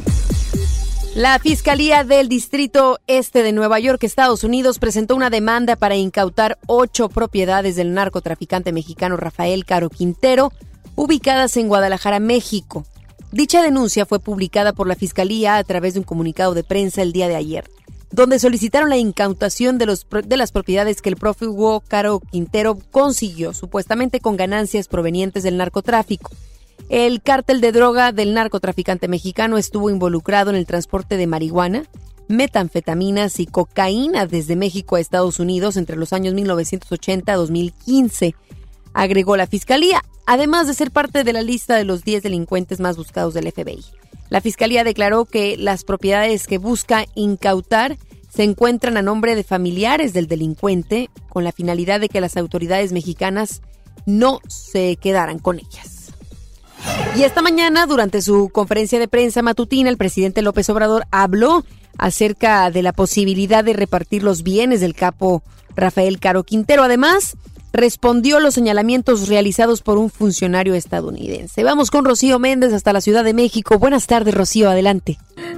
La 1.20 1.38
Fiscalía 1.38 2.06
del 2.06 2.30
Distrito 2.30 3.00
Este 3.06 3.44
de 3.44 3.52
Nueva 3.52 3.78
York, 3.78 4.02
Estados 4.06 4.46
Unidos, 4.46 4.80
presentó 4.80 5.18
una 5.18 5.30
demanda 5.30 5.76
para 5.76 5.98
incautar 5.98 6.58
ocho 6.66 7.10
propiedades 7.10 7.76
del 7.76 7.94
narcotraficante 7.94 8.72
mexicano 8.72 9.18
Rafael 9.18 9.66
Caro 9.66 9.90
Quintero 9.90 10.54
ubicadas 10.96 11.58
en 11.58 11.68
Guadalajara, 11.68 12.22
México. 12.22 12.86
Dicha 13.34 13.62
denuncia 13.62 14.06
fue 14.06 14.22
publicada 14.22 14.72
por 14.72 14.88
la 14.88 14.96
Fiscalía 14.96 15.58
a 15.58 15.64
través 15.66 15.96
de 15.96 16.00
un 16.00 16.06
comunicado 16.06 16.54
de 16.54 16.64
prensa 16.64 17.02
el 17.02 17.12
día 17.12 17.28
de 17.28 17.36
ayer, 17.36 17.70
donde 18.12 18.40
solicitaron 18.40 18.90
la 18.90 18.96
incautación 18.96 19.78
de, 19.78 19.88
los, 19.88 20.08
de 20.24 20.38
las 20.38 20.54
propiedades 20.54 21.02
que 21.02 21.10
el 21.10 21.18
prófugo 21.18 21.84
Caro 21.86 22.22
Quintero 22.32 22.78
consiguió, 22.92 23.54
supuestamente 23.54 24.22
con 24.22 24.38
ganancias 24.38 24.88
provenientes 24.88 25.44
del 25.44 25.58
narcotráfico. 25.58 26.32
El 26.88 27.22
cártel 27.22 27.62
de 27.62 27.72
droga 27.72 28.12
del 28.12 28.34
narcotraficante 28.34 29.08
mexicano 29.08 29.58
estuvo 29.58 29.90
involucrado 29.90 30.50
en 30.50 30.56
el 30.56 30.66
transporte 30.66 31.18
de 31.18 31.28
marihuana, 31.28 31.84
metanfetaminas 32.28 33.40
y 33.40 33.46
cocaína 33.46 34.26
desde 34.26 34.56
México 34.56 34.96
a 34.96 35.00
Estados 35.00 35.40
Unidos 35.40 35.78
entre 35.78 35.98
los 35.98 36.14
años 36.14 36.34
1980 36.34 37.32
a 37.32 37.36
2015 37.36 38.36
agregó 38.94 39.38
la 39.38 39.48
Fiscalía, 39.48 40.04
además 40.26 40.68
de 40.68 40.74
ser 40.74 40.92
parte 40.92 41.24
de 41.24 41.34
la 41.34 41.42
lista 41.42 41.76
de 41.76 41.86
los 41.86 42.04
10 42.04 42.24
delincuentes 42.24 42.80
más 42.80 42.98
buscados 42.98 43.34
del 43.34 43.52
FBI. 43.52 43.84
La 44.30 44.42
Fiscalía 44.42 44.84
declaró 44.84 45.26
que 45.26 45.58
las 45.58 45.84
propiedades 45.84 46.48
que 46.48 46.58
busca 46.58 47.06
incautar 47.16 47.98
se 48.30 48.44
encuentran 48.44 48.96
a 48.98 49.02
nombre 49.02 49.36
de 49.36 49.44
familiares 49.44 50.14
del 50.14 50.28
delincuente 50.28 51.10
con 51.30 51.44
la 51.44 51.52
finalidad 51.52 52.00
de 52.00 52.10
que 52.10 52.22
las 52.22 52.38
autoridades 52.38 52.92
mexicanas 52.92 53.62
no 54.06 54.40
se 54.48 54.98
quedaran 54.98 55.40
con 55.40 55.60
ellas. 55.60 55.99
Y 57.16 57.24
esta 57.24 57.42
mañana, 57.42 57.86
durante 57.86 58.22
su 58.22 58.50
conferencia 58.50 59.00
de 59.00 59.08
prensa 59.08 59.42
matutina, 59.42 59.90
el 59.90 59.98
presidente 59.98 60.42
López 60.42 60.70
Obrador 60.70 61.06
habló 61.12 61.66
acerca 61.98 62.72
de 62.72 62.82
la 62.82 62.94
posibilidad 62.94 63.64
de 63.64 63.74
repartir 63.74 64.24
los 64.24 64.44
bienes 64.44 64.80
del 64.80 64.96
capo 64.96 65.44
Rafael 65.76 66.20
Caro 66.20 66.44
Quintero. 66.44 66.84
Además, 66.84 67.36
respondió 67.74 68.40
los 68.40 68.54
señalamientos 68.54 69.28
realizados 69.28 69.82
por 69.82 69.98
un 69.98 70.10
funcionario 70.10 70.76
estadounidense. 70.76 71.64
Vamos 71.64 71.92
con 71.92 72.06
Rocío 72.06 72.40
Méndez 72.40 72.74
hasta 72.74 72.94
la 72.94 73.02
Ciudad 73.02 73.24
de 73.24 73.34
México. 73.34 73.80
Buenas 73.80 74.08
tardes, 74.08 74.34
Rocío, 74.34 74.70
adelante. 74.70 75.18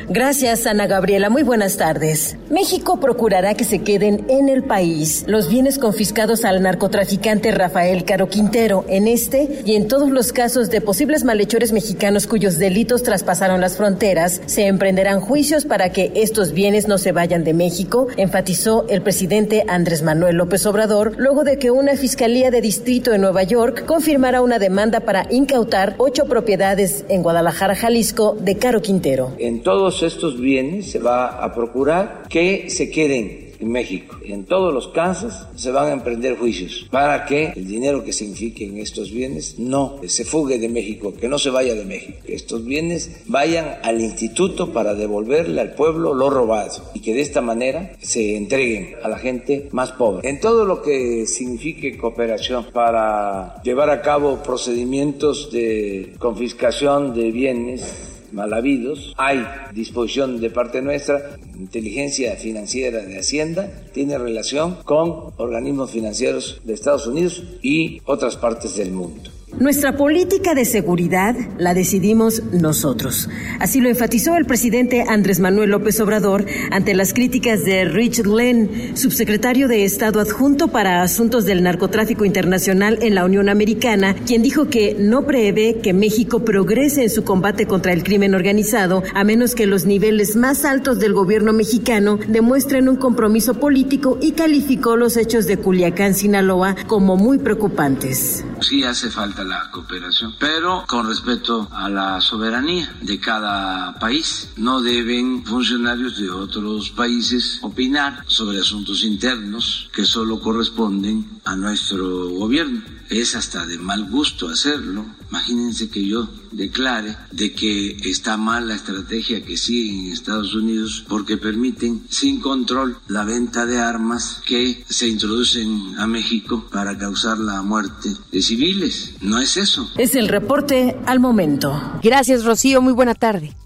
Gracias, 0.10 0.66
Ana 0.68 0.88
Gabriela. 0.88 1.30
Muy 1.30 1.44
buenas 1.44 1.78
tardes. 1.78 2.36
México 2.50 3.00
procurará 3.00 3.54
que 3.54 3.64
se 3.64 3.80
queden 3.80 4.26
en 4.30 4.50
el 4.50 4.64
país 4.64 5.24
los 5.28 5.48
bienes 5.48 5.80
confiscados 5.80 6.44
al 6.44 6.62
narcotraficante 6.62 7.52
Rafael 7.52 8.04
Caro 8.04 8.28
Quintero 8.28 8.84
en 8.90 9.08
este 9.08 9.62
y 9.66 9.76
en 9.76 9.88
todos 9.88 10.10
los 10.10 10.34
casos 10.34 10.70
de 10.70 10.82
posibles 10.82 11.24
malhechores 11.24 11.72
mexicanos 11.72 12.28
cuyos 12.28 12.58
delitos 12.58 13.04
traspasaron 13.04 13.62
las 13.62 13.78
fronteras. 13.78 14.42
Se 14.48 14.68
emprenderán 14.68 15.22
juicios 15.22 15.66
para 15.66 15.92
que 15.92 16.12
estos 16.16 16.52
bienes 16.52 16.88
no 16.88 16.98
se 16.98 17.12
vayan 17.12 17.44
de 17.44 17.54
México, 17.54 18.08
enfatizó 18.18 18.86
el 18.90 19.02
presidente 19.02 19.64
Andrés 19.68 20.02
Manuel 20.04 20.36
López 20.36 20.66
Obrador, 20.66 21.14
luego 21.18 21.44
de 21.44 21.58
que 21.58 21.72
una 21.72 21.94
Fiscalía 22.02 22.50
de 22.50 22.62
Distrito 22.62 23.14
en 23.14 23.22
Nueva 23.22 23.44
York 23.44 23.86
confirmará 23.86 24.42
una 24.42 24.58
demanda 24.58 25.02
para 25.02 25.28
incautar 25.30 25.94
ocho 26.00 26.26
propiedades 26.26 27.06
en 27.10 27.22
Guadalajara, 27.22 27.76
Jalisco, 27.76 28.36
de 28.42 28.58
Caro 28.58 28.82
Quintero. 28.82 29.34
En 29.38 29.62
todos 29.62 30.02
estos 30.02 30.42
bienes 30.42 30.90
se 30.90 30.98
va 30.98 31.28
a 31.28 31.54
procurar 31.54 32.24
que 32.28 32.72
se 32.72 32.90
queden 32.90 33.51
en 33.62 33.72
México. 33.72 34.18
En 34.26 34.46
todos 34.46 34.74
los 34.74 34.90
casos 34.90 35.34
se 35.56 35.72
van 35.72 35.88
a 35.88 35.94
emprender 35.94 36.38
juicios 36.38 36.88
para 36.92 37.26
que 37.26 37.54
el 37.56 37.68
dinero 37.68 38.04
que 38.04 38.14
signifique 38.14 38.66
en 38.66 38.78
estos 38.78 39.12
bienes 39.12 39.60
no 39.60 40.00
se 40.08 40.26
fugue 40.26 40.58
de 40.58 40.70
México, 40.70 41.14
que 41.14 41.28
no 41.28 41.40
se 41.40 41.50
vaya 41.50 41.76
de 41.76 41.86
México, 41.86 42.20
que 42.26 42.36
estos 42.36 42.66
bienes 42.66 43.22
vayan 43.28 43.78
al 43.84 44.02
instituto 44.02 44.74
para 44.74 44.96
devolverle 44.96 45.62
al 45.62 45.74
pueblo 45.74 46.14
lo 46.14 46.30
robado 46.30 46.92
y 46.94 47.00
que 47.00 47.14
de 47.14 47.22
esta 47.22 47.42
manera 47.42 47.94
se 48.02 48.36
entreguen 48.36 48.96
a 49.04 49.10
la 49.10 49.18
gente 49.18 49.70
más 49.72 49.92
pobre. 49.92 50.28
En 50.28 50.40
todo 50.40 50.66
lo 50.66 50.82
que 50.82 51.26
signifique 51.26 51.98
cooperación 51.98 52.66
para 52.74 53.62
llevar 53.64 53.90
a 53.90 54.02
cabo 54.02 54.42
procedimientos 54.44 55.52
de 55.52 56.14
confiscación 56.20 57.14
de 57.14 57.32
bienes 57.32 58.11
mal 58.32 58.54
habidos. 58.54 59.14
Hay 59.18 59.46
disposición 59.74 60.40
de 60.40 60.50
parte 60.50 60.82
nuestra, 60.82 61.38
inteligencia 61.58 62.36
financiera 62.36 63.00
de 63.02 63.20
Hacienda 63.20 63.70
tiene 63.94 64.18
relación 64.18 64.78
con 64.84 65.34
organismos 65.38 65.92
financieros 65.92 66.62
de 66.64 66.74
Estados 66.74 67.08
Unidos 67.08 67.44
y 67.62 68.02
otras 68.06 68.38
partes 68.38 68.76
del 68.76 68.92
mundo. 68.92 69.30
Nuestra 69.60 69.96
política 69.96 70.56
de 70.56 70.66
seguridad 70.66 71.36
la 71.60 71.74
decidimos 71.74 72.42
nosotros. 72.52 73.30
Así 73.60 73.82
lo 73.82 73.90
enfatizó 73.90 74.36
el 74.36 74.46
presidente 74.46 75.04
Andrés 75.08 75.40
Manuel 75.40 75.72
López 75.72 76.00
Obrador 76.00 76.46
ante 76.72 76.94
las 76.94 77.14
críticas 77.14 77.64
de 77.66 77.86
Richard 77.86 78.28
Len, 78.28 78.98
subsecretario 78.98 79.68
de 79.68 79.84
Estado 79.84 80.20
adjunto 80.20 80.70
para 80.70 81.04
Asuntos 81.04 81.46
del 81.46 81.64
Narcotráfico 81.64 82.26
Internacional 82.26 83.00
en 83.02 83.14
la 83.14 83.26
Unión 83.26 83.50
Americana, 83.50 84.16
quien 84.26 84.42
dijo 84.42 84.68
que 84.68 84.96
no 84.98 85.26
prevé 85.26 85.80
que 85.84 85.94
México 85.94 86.44
progrese 86.44 87.04
en 87.04 87.10
su 87.10 87.24
combate 87.24 87.68
contra 87.68 87.94
el 87.94 88.04
crimen 88.04 88.34
organizado 88.34 89.04
a 89.14 89.24
menos 89.24 89.54
que 89.54 89.68
los 89.68 89.86
niveles 89.86 90.36
más 90.36 90.66
altos 90.66 91.00
del 91.00 91.14
gobierno 91.14 91.54
mexicano 91.54 92.18
demuestren 92.28 92.88
un 92.88 92.96
compromiso 92.96 93.56
político 93.56 94.18
y 94.22 94.32
calificó 94.32 94.96
los 94.96 95.18
hechos 95.18 95.46
de 95.46 95.58
Culiacán, 95.58 96.16
Sinaloa, 96.16 96.76
como 96.88 97.18
muy 97.18 97.38
preocupantes. 97.38 98.44
Sí 98.62 98.84
hace 98.84 99.10
falta 99.10 99.41
la 99.44 99.70
cooperación, 99.72 100.36
pero 100.40 100.86
con 100.88 101.08
respeto 101.08 101.68
a 101.72 101.90
la 101.90 102.22
soberanía 102.22 102.96
de 103.02 103.20
cada 103.20 103.98
país. 104.00 104.50
No 104.58 104.82
deben 104.82 105.44
funcionarios 105.46 106.18
de 106.18 106.30
otros 106.30 106.90
países 106.90 107.60
opinar 107.62 108.24
sobre 108.28 108.60
asuntos 108.60 109.04
internos 109.04 109.90
que 109.94 110.06
solo 110.06 110.40
corresponden 110.40 111.42
a 111.46 111.56
nuestro 111.56 112.30
gobierno. 112.30 112.82
Es 113.12 113.36
hasta 113.36 113.66
de 113.66 113.78
mal 113.78 114.10
gusto 114.10 114.48
hacerlo. 114.48 115.06
Imagínense 115.30 115.90
que 115.90 116.08
yo 116.08 116.30
declare 116.54 117.18
de 117.32 117.52
que 117.52 117.98
está 118.10 118.38
mal 118.38 118.70
la 118.70 118.76
estrategia 118.76 119.44
que 119.44 119.58
siguen 119.58 120.06
en 120.06 120.12
Estados 120.14 120.56
Unidos 120.56 121.04
porque 121.10 121.36
permiten 121.36 122.04
sin 122.10 122.40
control 122.40 122.98
la 123.10 123.26
venta 123.26 123.66
de 123.66 123.80
armas 123.80 124.42
que 124.46 124.86
se 124.88 125.10
introducen 125.10 126.00
a 126.00 126.08
México 126.08 126.70
para 126.72 126.98
causar 126.98 127.38
la 127.38 127.62
muerte 127.62 128.10
de 128.32 128.42
civiles. 128.42 129.16
No 129.20 129.40
es 129.40 129.58
eso. 129.58 129.92
Es 129.98 130.16
el 130.16 130.30
reporte 130.30 130.98
al 131.06 131.20
momento. 131.20 132.00
Gracias, 132.02 132.46
Rocío. 132.46 132.82
Muy 132.82 132.94
buena 132.94 133.14
tarde. 133.14 133.58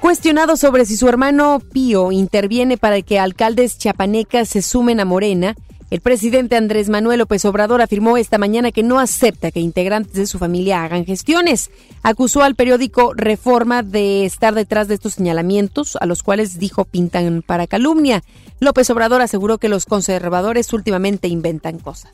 Cuestionado 0.00 0.56
sobre 0.56 0.86
si 0.86 0.96
su 0.96 1.06
hermano 1.08 1.60
Pío 1.74 2.10
interviene 2.10 2.78
para 2.78 3.02
que 3.02 3.18
alcaldes 3.18 3.76
chapanecas 3.76 4.48
se 4.48 4.62
sumen 4.62 4.98
a 4.98 5.04
Morena, 5.04 5.56
el 5.90 6.00
presidente 6.00 6.56
Andrés 6.56 6.88
Manuel 6.88 7.18
López 7.18 7.44
Obrador 7.44 7.82
afirmó 7.82 8.16
esta 8.16 8.38
mañana 8.38 8.70
que 8.70 8.84
no 8.84 9.00
acepta 9.00 9.50
que 9.50 9.58
integrantes 9.58 10.14
de 10.14 10.26
su 10.26 10.38
familia 10.38 10.84
hagan 10.84 11.04
gestiones. 11.04 11.70
Acusó 12.04 12.42
al 12.44 12.54
periódico 12.54 13.12
Reforma 13.14 13.82
de 13.82 14.24
estar 14.24 14.54
detrás 14.54 14.86
de 14.86 14.94
estos 14.94 15.14
señalamientos, 15.14 15.96
a 16.00 16.06
los 16.06 16.22
cuales 16.22 16.60
dijo 16.60 16.84
pintan 16.84 17.42
para 17.42 17.66
calumnia. 17.66 18.22
López 18.60 18.88
Obrador 18.90 19.20
aseguró 19.20 19.58
que 19.58 19.68
los 19.68 19.84
conservadores 19.84 20.72
últimamente 20.72 21.26
inventan 21.26 21.80
cosas. 21.80 22.12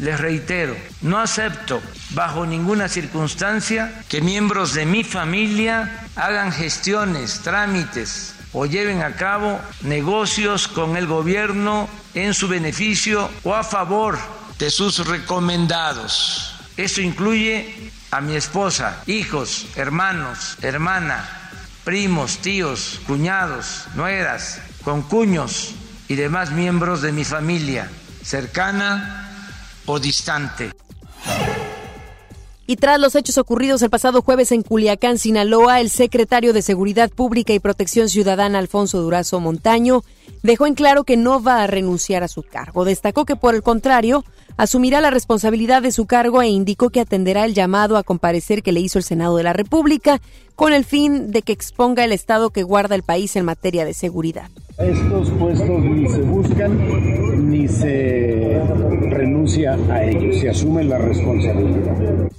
Les 0.00 0.18
reitero, 0.18 0.74
no 1.02 1.20
acepto 1.20 1.80
bajo 2.10 2.46
ninguna 2.46 2.88
circunstancia 2.88 4.02
que 4.08 4.20
miembros 4.22 4.74
de 4.74 4.86
mi 4.86 5.04
familia 5.04 6.08
hagan 6.16 6.50
gestiones, 6.50 7.40
trámites 7.44 8.33
o 8.54 8.66
lleven 8.66 9.02
a 9.02 9.16
cabo 9.16 9.60
negocios 9.82 10.68
con 10.68 10.96
el 10.96 11.06
gobierno 11.06 11.88
en 12.14 12.32
su 12.32 12.48
beneficio 12.48 13.28
o 13.42 13.54
a 13.54 13.64
favor 13.64 14.18
de 14.58 14.70
sus 14.70 15.06
recomendados. 15.06 16.54
Esto 16.76 17.00
incluye 17.00 17.90
a 18.10 18.20
mi 18.20 18.36
esposa, 18.36 19.02
hijos, 19.06 19.66
hermanos, 19.76 20.56
hermana, 20.62 21.28
primos, 21.84 22.38
tíos, 22.38 23.00
cuñados, 23.06 23.86
nueras, 23.94 24.60
concuños 24.84 25.74
y 26.08 26.14
demás 26.14 26.52
miembros 26.52 27.02
de 27.02 27.12
mi 27.12 27.24
familia, 27.24 27.90
cercana 28.22 29.30
o 29.86 29.98
distante. 29.98 30.70
Y 32.66 32.76
tras 32.76 32.98
los 32.98 33.14
hechos 33.14 33.36
ocurridos 33.36 33.82
el 33.82 33.90
pasado 33.90 34.22
jueves 34.22 34.50
en 34.50 34.62
Culiacán, 34.62 35.18
Sinaloa, 35.18 35.80
el 35.80 35.90
secretario 35.90 36.54
de 36.54 36.62
Seguridad 36.62 37.10
Pública 37.10 37.52
y 37.52 37.58
Protección 37.58 38.08
Ciudadana, 38.08 38.58
Alfonso 38.58 39.02
Durazo 39.02 39.38
Montaño, 39.38 40.02
dejó 40.42 40.66
en 40.66 40.74
claro 40.74 41.04
que 41.04 41.18
no 41.18 41.42
va 41.42 41.62
a 41.62 41.66
renunciar 41.66 42.22
a 42.22 42.28
su 42.28 42.42
cargo. 42.42 42.86
Destacó 42.86 43.26
que, 43.26 43.36
por 43.36 43.54
el 43.54 43.62
contrario, 43.62 44.24
asumirá 44.56 45.02
la 45.02 45.10
responsabilidad 45.10 45.82
de 45.82 45.92
su 45.92 46.06
cargo 46.06 46.40
e 46.40 46.48
indicó 46.48 46.88
que 46.88 47.00
atenderá 47.00 47.44
el 47.44 47.52
llamado 47.52 47.98
a 47.98 48.02
comparecer 48.02 48.62
que 48.62 48.72
le 48.72 48.80
hizo 48.80 48.98
el 48.98 49.04
Senado 49.04 49.36
de 49.36 49.42
la 49.42 49.52
República 49.52 50.22
con 50.54 50.72
el 50.72 50.86
fin 50.86 51.32
de 51.32 51.42
que 51.42 51.52
exponga 51.52 52.04
el 52.04 52.12
estado 52.12 52.48
que 52.48 52.62
guarda 52.62 52.94
el 52.94 53.02
país 53.02 53.36
en 53.36 53.44
materia 53.44 53.84
de 53.84 53.92
seguridad. 53.92 54.48
Estos 54.78 55.30
puestos 55.32 55.84
ni 55.84 56.08
se 56.08 56.22
buscan 56.22 57.50
ni 57.50 57.68
se 57.68 58.60
renuncia 59.10 59.78
a 59.90 60.02
ellos, 60.02 60.40
se 60.40 60.48
asume 60.48 60.84
la 60.84 60.98
responsabilidad. 60.98 62.30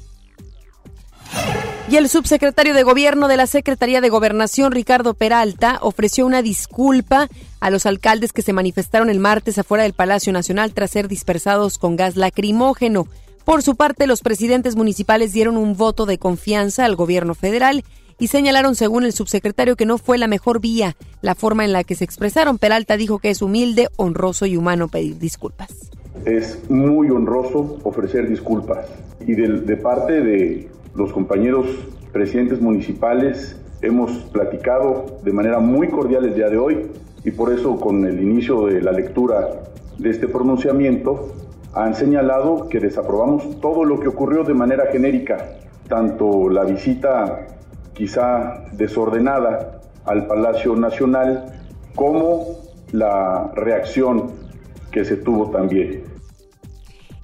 Y 1.88 1.98
el 1.98 2.10
subsecretario 2.10 2.74
de 2.74 2.84
Gobierno 2.84 3.28
de 3.28 3.38
la 3.38 3.46
Secretaría 3.46 4.02
de 4.02 4.10
Gobernación, 4.10 4.72
Ricardo 4.72 5.14
Peralta, 5.14 5.78
ofreció 5.82 6.26
una 6.26 6.42
disculpa 6.42 7.28
a 7.60 7.70
los 7.70 7.86
alcaldes 7.86 8.34
que 8.34 8.42
se 8.42 8.54
manifestaron 8.54 9.10
el 9.10 9.20
martes 9.20 9.60
afuera 9.60 9.84
del 9.84 9.94
Palacio 9.94 10.34
Nacional 10.34 10.74
tras 10.74 10.92
ser 10.92 11.08
dispersados 11.08 11.78
con 11.78 11.96
gas 11.96 12.16
lacrimógeno. 12.16 13.08
Por 13.44 13.62
su 13.62 13.76
parte, 13.76 14.08
los 14.08 14.22
presidentes 14.22 14.76
municipales 14.76 15.32
dieron 15.32 15.58
un 15.58 15.78
voto 15.78 16.08
de 16.08 16.18
confianza 16.18 16.86
al 16.86 16.96
gobierno 16.96 17.36
federal 17.36 17.84
y 18.18 18.28
señalaron, 18.28 18.76
según 18.76 19.04
el 19.04 19.14
subsecretario, 19.14 19.76
que 19.76 19.86
no 19.86 19.98
fue 19.98 20.18
la 20.18 20.28
mejor 20.28 20.60
vía 20.60 20.96
la 21.22 21.36
forma 21.36 21.66
en 21.66 21.74
la 21.74 21.84
que 21.84 21.96
se 21.96 22.04
expresaron. 22.04 22.58
Peralta 22.58 22.98
dijo 22.98 23.20
que 23.20 23.30
es 23.30 23.42
humilde, 23.42 23.90
honroso 23.98 24.46
y 24.46 24.58
humano 24.58 24.88
pedir 24.88 25.20
disculpas. 25.20 25.92
Es 26.26 26.70
muy 26.70 27.10
honroso 27.10 27.78
ofrecer 27.84 28.28
disculpas 28.28 28.88
y 29.28 29.34
de, 29.34 29.78
parte 29.78 30.22
de 30.22 30.70
los 30.96 31.12
compañeros 31.12 31.68
presidentes 32.14 32.62
municipales 32.62 33.60
hemos 33.82 34.12
platicado 34.32 35.20
de 35.24 35.34
manera 35.34 35.60
muy 35.60 35.90
cordial 35.90 36.26
el 36.26 36.34
día 36.34 36.50
de 36.50 36.58
hoy 36.58 36.92
y 37.24 37.32
por 37.32 37.52
eso 37.52 37.76
con 37.78 38.06
el 38.06 38.22
inicio 38.22 38.68
de 38.68 38.82
la 38.82 38.92
lectura 38.92 39.50
de 39.98 40.10
este 40.10 40.28
pronunciamiento 40.28 41.34
han 41.74 41.96
señalado 41.96 42.70
que 42.70 42.80
desaprobamos 42.80 43.60
todo 43.60 43.84
lo 43.84 44.00
que 44.00 44.08
ocurrió 44.08 44.44
de 44.44 44.54
manera 44.54 44.86
genérica, 44.92 45.58
tanto 45.90 46.50
la 46.50 46.64
visita 46.64 47.48
quizá 47.94 48.64
desordenada 48.72 49.82
al 50.06 50.28
Palacio 50.28 50.76
Nacional 50.76 51.54
como 51.96 52.60
la 52.94 53.52
reacción 53.56 54.32
que 54.92 55.04
se 55.04 55.18
tuvo 55.18 55.50
también. 55.50 56.15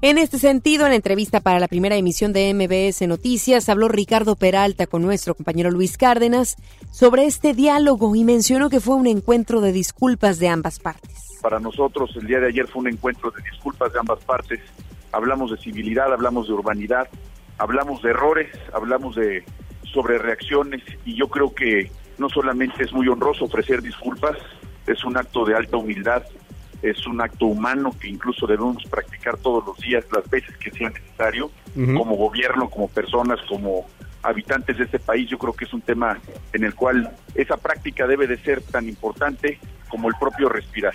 En 0.03 0.17
este 0.17 0.39
sentido, 0.39 0.87
en 0.87 0.93
entrevista 0.93 1.41
para 1.41 1.59
la 1.59 1.67
primera 1.67 1.95
emisión 1.95 2.33
de 2.33 2.51
MBS 2.55 3.07
Noticias, 3.07 3.69
habló 3.69 3.87
Ricardo 3.87 4.35
Peralta 4.35 4.87
con 4.87 5.03
nuestro 5.03 5.35
compañero 5.35 5.69
Luis 5.69 5.95
Cárdenas 5.95 6.57
sobre 6.89 7.25
este 7.27 7.53
diálogo 7.53 8.15
y 8.15 8.23
mencionó 8.23 8.71
que 8.71 8.79
fue 8.79 8.95
un 8.95 9.05
encuentro 9.05 9.61
de 9.61 9.71
disculpas 9.71 10.39
de 10.39 10.47
ambas 10.47 10.79
partes. 10.79 11.37
Para 11.43 11.59
nosotros 11.59 12.15
el 12.15 12.25
día 12.25 12.39
de 12.39 12.47
ayer 12.47 12.67
fue 12.67 12.81
un 12.81 12.87
encuentro 12.87 13.29
de 13.29 13.43
disculpas 13.43 13.93
de 13.93 13.99
ambas 13.99 14.23
partes. 14.23 14.59
Hablamos 15.11 15.51
de 15.51 15.57
civilidad, 15.57 16.11
hablamos 16.11 16.47
de 16.47 16.53
urbanidad, 16.53 17.07
hablamos 17.59 18.01
de 18.01 18.09
errores, 18.09 18.49
hablamos 18.73 19.15
de 19.15 19.43
sobre 19.83 20.17
reacciones 20.17 20.81
y 21.05 21.15
yo 21.15 21.27
creo 21.27 21.53
que 21.53 21.91
no 22.17 22.27
solamente 22.27 22.85
es 22.85 22.91
muy 22.91 23.07
honroso 23.07 23.45
ofrecer 23.45 23.83
disculpas, 23.83 24.35
es 24.87 25.05
un 25.05 25.15
acto 25.15 25.45
de 25.45 25.53
alta 25.53 25.77
humildad 25.77 26.23
es 26.81 27.05
un 27.05 27.21
acto 27.21 27.45
humano 27.45 27.95
que 27.99 28.09
incluso 28.09 28.47
debemos 28.47 28.83
practicar 28.89 29.37
todos 29.37 29.65
los 29.65 29.77
días, 29.77 30.05
las 30.11 30.29
veces 30.29 30.55
que 30.57 30.71
sea 30.71 30.89
necesario, 30.89 31.51
como 31.75 32.15
gobierno, 32.15 32.69
como 32.69 32.87
personas, 32.87 33.39
como 33.47 33.85
habitantes 34.23 34.77
de 34.77 34.85
este 34.85 34.99
país. 34.99 35.29
Yo 35.29 35.37
creo 35.37 35.53
que 35.53 35.65
es 35.65 35.73
un 35.73 35.81
tema 35.81 36.19
en 36.53 36.63
el 36.63 36.75
cual 36.75 37.11
esa 37.35 37.57
práctica 37.57 38.07
debe 38.07 38.27
de 38.27 38.37
ser 38.37 38.61
tan 38.61 38.87
importante 38.87 39.59
como 39.89 40.07
el 40.09 40.15
propio 40.19 40.49
respirar. 40.49 40.93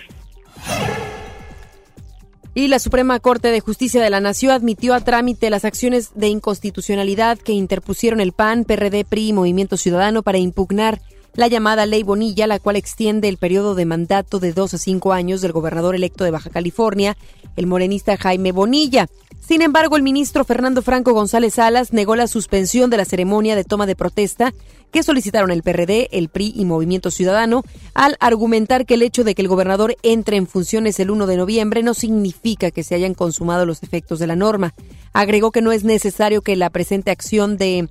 Y 2.53 2.69
la 2.69 2.79
Suprema 2.79 3.19
Corte 3.19 3.49
de 3.49 3.59
Justicia 3.59 4.01
de 4.01 4.09
la 4.09 4.19
Nación 4.19 4.51
admitió 4.51 4.95
a 4.95 5.01
trámite 5.01 5.51
las 5.51 5.63
acciones 5.63 6.13
de 6.15 6.27
inconstitucionalidad 6.27 7.37
que 7.37 7.51
interpusieron 7.51 8.19
el 8.19 8.31
PAN, 8.31 8.65
PRD, 8.65 9.05
PRI 9.05 9.27
y 9.27 9.33
Movimiento 9.33 9.77
Ciudadano 9.77 10.23
para 10.23 10.39
impugnar 10.39 10.99
la 11.37 11.47
llamada 11.47 11.85
Ley 11.85 12.01
Bonilla, 12.01 12.47
la 12.47 12.59
cual 12.59 12.75
extiende 12.75 13.29
el 13.29 13.37
periodo 13.37 13.75
de 13.75 13.85
mandato 13.85 14.39
de 14.39 14.53
dos 14.53 14.73
a 14.73 14.79
cinco 14.79 15.13
años 15.13 15.39
del 15.39 15.51
gobernador 15.51 15.93
electo 15.93 16.23
de 16.23 16.31
Baja 16.31 16.49
California, 16.49 17.15
el 17.55 17.67
morenista 17.67 18.17
Jaime 18.17 18.51
Bonilla. 18.51 19.07
Sin 19.39 19.61
embargo, 19.61 19.95
el 19.95 20.01
ministro 20.01 20.43
Fernando 20.43 20.81
Franco 20.81 21.13
González 21.13 21.53
Salas 21.53 21.93
negó 21.93 22.15
la 22.15 22.27
suspensión 22.27 22.89
de 22.89 22.97
la 22.97 23.05
ceremonia 23.05 23.55
de 23.55 23.63
toma 23.63 23.85
de 23.85 23.95
protesta 23.95 24.51
que 24.91 25.03
solicitaron 25.03 25.51
el 25.51 25.61
PRD, 25.61 26.09
el 26.11 26.29
PRI 26.29 26.53
y 26.55 26.65
Movimiento 26.65 27.11
Ciudadano, 27.11 27.63
al 27.93 28.17
argumentar 28.19 28.87
que 28.87 28.95
el 28.95 29.03
hecho 29.03 29.23
de 29.23 29.35
que 29.35 29.43
el 29.43 29.47
gobernador 29.47 29.95
entre 30.01 30.37
en 30.37 30.47
funciones 30.47 30.99
el 30.99 31.11
1 31.11 31.27
de 31.27 31.37
noviembre 31.37 31.83
no 31.83 31.93
significa 31.93 32.71
que 32.71 32.83
se 32.83 32.95
hayan 32.95 33.13
consumado 33.13 33.67
los 33.67 33.83
efectos 33.83 34.17
de 34.17 34.25
la 34.25 34.35
norma. 34.35 34.73
Agregó 35.13 35.51
que 35.51 35.61
no 35.61 35.71
es 35.71 35.83
necesario 35.83 36.41
que 36.41 36.55
la 36.55 36.71
presente 36.71 37.11
acción 37.11 37.57
de 37.57 37.89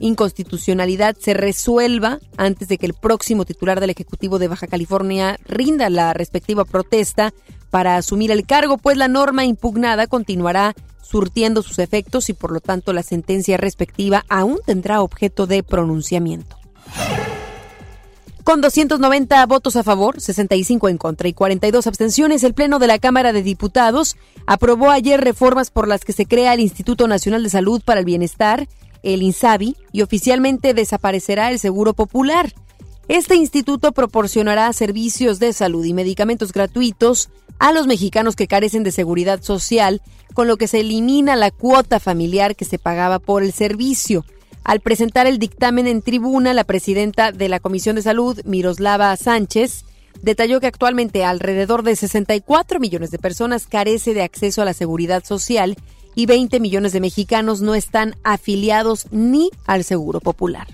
inconstitucionalidad 0.00 1.16
se 1.16 1.34
resuelva 1.34 2.18
antes 2.36 2.66
de 2.68 2.78
que 2.78 2.86
el 2.86 2.94
próximo 2.94 3.44
titular 3.44 3.78
del 3.78 3.90
Ejecutivo 3.90 4.38
de 4.38 4.48
Baja 4.48 4.66
California 4.66 5.38
rinda 5.46 5.88
la 5.90 6.12
respectiva 6.14 6.64
protesta 6.64 7.32
para 7.70 7.96
asumir 7.96 8.32
el 8.32 8.46
cargo, 8.46 8.78
pues 8.78 8.96
la 8.96 9.06
norma 9.06 9.44
impugnada 9.44 10.08
continuará 10.08 10.74
surtiendo 11.02 11.62
sus 11.62 11.78
efectos 11.78 12.28
y 12.28 12.34
por 12.34 12.50
lo 12.50 12.60
tanto 12.60 12.92
la 12.92 13.02
sentencia 13.02 13.56
respectiva 13.56 14.24
aún 14.28 14.58
tendrá 14.64 15.02
objeto 15.02 15.46
de 15.46 15.62
pronunciamiento. 15.62 16.56
Con 18.44 18.62
290 18.62 19.46
votos 19.46 19.76
a 19.76 19.84
favor, 19.84 20.20
65 20.20 20.88
en 20.88 20.98
contra 20.98 21.28
y 21.28 21.32
42 21.32 21.86
abstenciones, 21.86 22.42
el 22.42 22.54
Pleno 22.54 22.78
de 22.78 22.86
la 22.86 22.98
Cámara 22.98 23.32
de 23.32 23.42
Diputados 23.42 24.16
aprobó 24.46 24.90
ayer 24.90 25.20
reformas 25.20 25.70
por 25.70 25.86
las 25.86 26.04
que 26.04 26.12
se 26.12 26.26
crea 26.26 26.54
el 26.54 26.60
Instituto 26.60 27.06
Nacional 27.06 27.42
de 27.42 27.50
Salud 27.50 27.82
para 27.84 28.00
el 28.00 28.06
Bienestar, 28.06 28.66
el 29.02 29.22
INSABI, 29.22 29.76
y 29.92 30.02
oficialmente 30.02 30.74
desaparecerá 30.74 31.50
el 31.50 31.58
Seguro 31.58 31.94
Popular. 31.94 32.52
Este 33.08 33.34
instituto 33.34 33.92
proporcionará 33.92 34.72
servicios 34.72 35.38
de 35.38 35.52
salud 35.52 35.84
y 35.84 35.92
medicamentos 35.92 36.52
gratuitos 36.52 37.28
a 37.58 37.72
los 37.72 37.86
mexicanos 37.86 38.36
que 38.36 38.46
carecen 38.46 38.84
de 38.84 38.92
seguridad 38.92 39.42
social, 39.42 40.00
con 40.32 40.46
lo 40.46 40.56
que 40.56 40.68
se 40.68 40.80
elimina 40.80 41.36
la 41.36 41.50
cuota 41.50 42.00
familiar 42.00 42.56
que 42.56 42.64
se 42.64 42.78
pagaba 42.78 43.18
por 43.18 43.42
el 43.42 43.52
servicio. 43.52 44.24
Al 44.62 44.80
presentar 44.80 45.26
el 45.26 45.38
dictamen 45.38 45.86
en 45.86 46.02
tribuna, 46.02 46.54
la 46.54 46.64
presidenta 46.64 47.32
de 47.32 47.48
la 47.48 47.60
Comisión 47.60 47.96
de 47.96 48.02
Salud, 48.02 48.40
Miroslava 48.44 49.16
Sánchez, 49.16 49.84
detalló 50.22 50.60
que 50.60 50.66
actualmente 50.66 51.24
alrededor 51.24 51.82
de 51.82 51.96
64 51.96 52.78
millones 52.78 53.10
de 53.10 53.18
personas 53.18 53.66
carece 53.66 54.14
de 54.14 54.22
acceso 54.22 54.62
a 54.62 54.64
la 54.64 54.74
seguridad 54.74 55.24
social 55.24 55.76
y 56.14 56.26
20 56.26 56.60
millones 56.60 56.92
de 56.92 57.00
mexicanos 57.00 57.60
no 57.60 57.74
están 57.74 58.16
afiliados 58.24 59.06
ni 59.10 59.50
al 59.66 59.84
Seguro 59.84 60.20
Popular. 60.20 60.66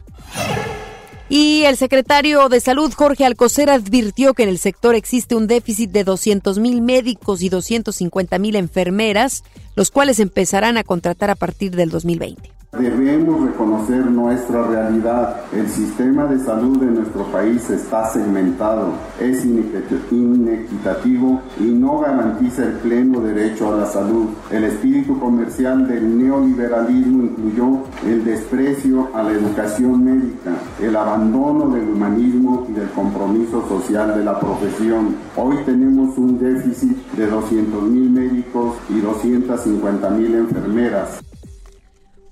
Y 1.29 1.65
el 1.65 1.77
secretario 1.77 2.49
de 2.49 2.61
Salud, 2.61 2.93
Jorge 2.93 3.25
Alcocer, 3.25 3.69
advirtió 3.69 4.33
que 4.33 4.45
en 4.45 4.49
el 4.49 4.59
sector 4.59 4.95
existe 4.95 5.35
un 5.35 5.49
déficit 5.49 5.91
de 5.91 6.05
200 6.05 6.59
mil 6.61 6.83
médicos 6.83 7.43
y 7.43 7.49
250 7.49 8.39
mil 8.39 8.55
enfermeras, 8.55 9.43
los 9.75 9.91
cuales 9.91 10.21
empezarán 10.21 10.77
a 10.77 10.85
contratar 10.85 11.31
a 11.31 11.35
partir 11.35 11.75
del 11.75 11.91
2020. 11.91 12.56
Debemos 12.79 13.41
reconocer 13.41 14.05
nuestra 14.11 14.67
realidad. 14.67 15.37
El 15.53 15.67
sistema 15.69 16.27
de 16.27 16.39
salud 16.39 16.79
de 16.79 16.87
nuestro 16.87 17.25
país 17.33 17.71
está 17.71 18.09
segmentado, 18.11 18.93
es 19.19 19.45
inequitativo 19.47 21.41
y 21.59 21.65
no 21.65 22.01
garantiza 22.01 22.65
el 22.65 22.73
pleno 22.73 23.21
derecho 23.21 23.73
a 23.73 23.79
la 23.79 23.87
salud. 23.87 24.27
El 24.51 24.65
espíritu 24.65 25.19
comercial 25.19 25.89
del 25.89 26.19
neoliberalismo 26.19 27.23
incluyó 27.25 27.79
el 28.07 28.25
desprecio 28.25 29.09
a 29.15 29.23
la 29.23 29.33
educación 29.33 30.05
médica, 30.05 30.53
el 30.81 30.97
abandono 30.97 31.71
del 31.71 31.89
humanismo 31.89 32.67
y 32.69 32.73
del 32.73 32.91
compromiso 32.91 33.67
social 33.69 34.15
de 34.17 34.25
la 34.25 34.39
profesión. 34.39 35.17
Hoy 35.37 35.57
tenemos 35.65 36.19
un 36.19 36.39
déficit 36.39 36.97
de 37.13 37.27
200 37.27 37.83
mil 37.85 38.11
médicos 38.11 38.75
y 38.91 39.01
250 39.01 40.11
mil 40.11 40.35
enfermeras. 40.35 41.26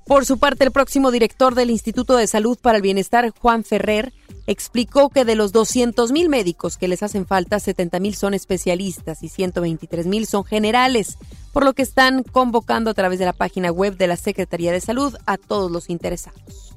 Por 0.06 0.26
su 0.26 0.38
parte, 0.38 0.64
el 0.64 0.70
próximo 0.70 1.10
director 1.10 1.54
del 1.54 1.70
Instituto 1.70 2.16
de 2.16 2.26
Salud 2.26 2.58
para 2.60 2.76
el 2.76 2.82
Bienestar, 2.82 3.30
Juan 3.30 3.64
Ferrer, 3.64 4.12
explicó 4.46 5.08
que 5.08 5.24
de 5.24 5.34
los 5.34 5.52
200 5.52 6.12
mil 6.12 6.28
médicos 6.28 6.76
que 6.76 6.88
les 6.88 7.02
hacen 7.02 7.26
falta, 7.26 7.58
70 7.58 8.00
mil 8.00 8.14
son 8.14 8.34
especialistas 8.34 9.22
y 9.22 9.28
123 9.28 10.06
mil 10.06 10.26
son 10.26 10.44
generales, 10.44 11.16
por 11.54 11.64
lo 11.64 11.72
que 11.72 11.82
están 11.82 12.22
convocando 12.22 12.90
a 12.90 12.94
través 12.94 13.18
de 13.18 13.24
la 13.24 13.32
página 13.32 13.70
web 13.70 13.96
de 13.96 14.06
la 14.06 14.16
Secretaría 14.16 14.72
de 14.72 14.82
Salud 14.82 15.16
a 15.24 15.38
todos 15.38 15.70
los 15.70 15.88
interesados. 15.88 16.74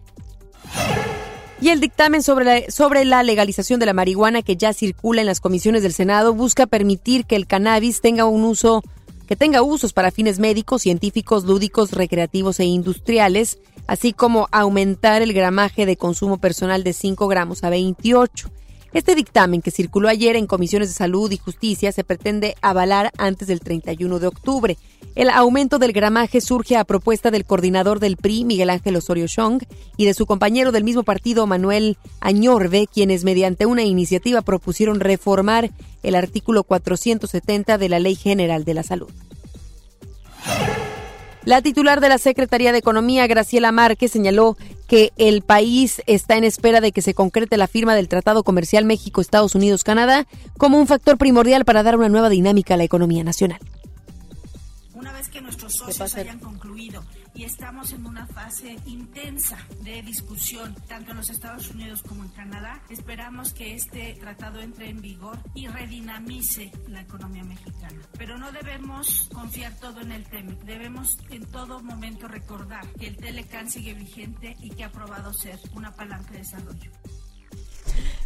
Y 1.60 1.70
el 1.70 1.82
dictamen 1.82 2.24
sobre 2.24 2.46
la, 2.46 2.72
sobre 2.72 3.04
la 3.04 3.24
legalización 3.24 3.80
de 3.80 3.88
la 3.88 3.94
marihuana 3.94 4.42
que 4.42 4.56
ya 4.56 4.72
circula 4.72 5.22
en 5.22 5.28
las 5.28 5.42
comisiones 5.42 5.82
del 5.84 5.92
Senado 5.92 6.34
busca 6.34 6.68
permitir 6.68 7.26
que 7.26 7.36
el 7.36 7.48
cannabis 7.48 8.00
tenga 8.00 8.26
un 8.26 8.46
uso 8.46 8.84
que 9.28 9.36
tenga 9.36 9.62
usos 9.62 9.94
para 9.94 10.12
fines 10.12 10.40
médicos, 10.40 10.84
científicos, 10.84 11.44
lúdicos, 11.44 11.92
recreativos 11.92 12.60
e 12.60 12.66
industriales, 12.66 13.60
así 13.86 14.14
como 14.14 14.48
aumentar 14.52 15.22
el 15.22 15.34
gramaje 15.34 15.86
de 15.86 15.98
consumo 15.98 16.38
personal 16.38 16.84
de 16.84 16.94
5 16.94 17.28
gramos 17.28 17.64
a 17.64 17.70
28. 17.70 18.50
Este 18.94 19.16
dictamen 19.16 19.62
que 19.62 19.72
circuló 19.72 20.08
ayer 20.08 20.36
en 20.36 20.48
comisiones 20.48 20.90
de 20.90 20.96
salud 20.96 21.32
y 21.32 21.38
justicia 21.38 21.92
se 21.92 22.04
pretende 22.04 22.56
avalar 22.62 23.12
antes 23.18 23.48
del 23.48 23.60
31 23.60 24.20
de 24.20 24.28
octubre. 24.28 24.78
El 25.16 25.30
aumento 25.30 25.78
del 25.78 25.94
gramaje 25.94 26.42
surge 26.42 26.78
a 26.78 26.84
propuesta 26.84 27.30
del 27.30 27.46
coordinador 27.46 28.00
del 28.00 28.18
PRI, 28.18 28.46
Miguel 28.46 28.70
Ángel 28.70 28.96
Osorio 28.96 29.28
Chong, 29.28 29.64
y 29.98 30.06
de 30.06 30.14
su 30.14 30.26
compañero 30.26 30.72
del 30.72 30.84
mismo 30.84 31.04
partido, 31.04 31.48
Manuel 31.48 31.98
Añorbe, 32.22 32.88
quienes 32.92 33.24
mediante 33.24 33.66
una 33.66 33.84
iniciativa 33.84 34.42
propusieron 34.42 35.00
reformar 35.00 35.72
el 36.04 36.16
artículo 36.16 36.64
470 36.64 37.78
de 37.78 37.90
la 37.90 38.00
Ley 38.00 38.16
General 38.16 38.64
de 38.64 38.74
la 38.74 38.84
Salud. 38.84 39.10
La 41.48 41.62
titular 41.62 42.02
de 42.02 42.10
la 42.10 42.18
Secretaría 42.18 42.74
de 42.74 42.80
Economía, 42.80 43.26
Graciela 43.26 43.72
Márquez, 43.72 44.12
señaló 44.12 44.58
que 44.86 45.14
el 45.16 45.44
país 45.44 46.02
está 46.06 46.36
en 46.36 46.44
espera 46.44 46.82
de 46.82 46.92
que 46.92 47.02
se 47.02 47.14
concrete 47.14 47.56
la 47.56 47.70
firma 47.70 47.96
del 47.96 48.10
Tratado 48.10 48.44
Comercial 48.44 48.84
México-Estados 48.84 49.56
Unidos-Canadá 49.56 50.28
como 50.58 50.78
un 50.78 50.88
factor 50.88 51.18
primordial 51.18 51.64
para 51.64 51.84
dar 51.84 51.96
una 51.96 52.10
nueva 52.10 52.28
dinámica 52.28 52.74
a 52.74 52.78
la 52.78 52.84
economía 52.84 53.24
nacional. 53.24 53.60
Una 54.94 55.14
vez 55.14 55.30
que 55.30 55.40
nuestros 55.40 55.72
socios 55.76 56.16
hayan 56.16 56.40
concluido 56.40 57.02
y 57.38 57.44
estamos 57.44 57.94
en 57.94 58.04
una 58.08 58.26
fase 58.26 58.76
intensa 58.88 59.60
de 59.82 60.02
discusión, 60.02 60.76
tanto 60.88 61.12
en 61.12 61.18
los 61.18 61.30
Estados 61.30 61.70
Unidos 61.70 62.02
como 62.02 62.24
en 62.24 62.30
Canadá. 62.30 62.82
Esperamos 62.90 63.54
que 63.54 63.76
este 63.76 64.16
tratado 64.20 64.60
entre 64.60 64.90
en 64.90 65.02
vigor 65.02 65.38
y 65.54 65.68
redinamice 65.68 66.72
la 66.88 67.02
economía 67.02 67.44
mexicana. 67.44 68.02
Pero 68.18 68.40
no 68.40 68.52
debemos 68.52 69.30
confiar 69.32 69.76
todo 69.76 70.02
en 70.02 70.14
el 70.14 70.26
TEMEC. 70.26 70.64
Debemos 70.64 71.16
en 71.30 71.46
todo 71.46 71.80
momento 71.84 72.28
recordar 72.28 72.92
que 72.94 73.08
el 73.08 73.18
TELECAN 73.18 73.70
sigue 73.70 73.94
vigente 73.94 74.56
y 74.60 74.72
que 74.72 74.86
ha 74.86 74.92
probado 74.92 75.32
ser 75.32 75.60
una 75.76 75.92
palanca 75.92 76.32
de 76.32 76.40
desarrollo. 76.40 76.92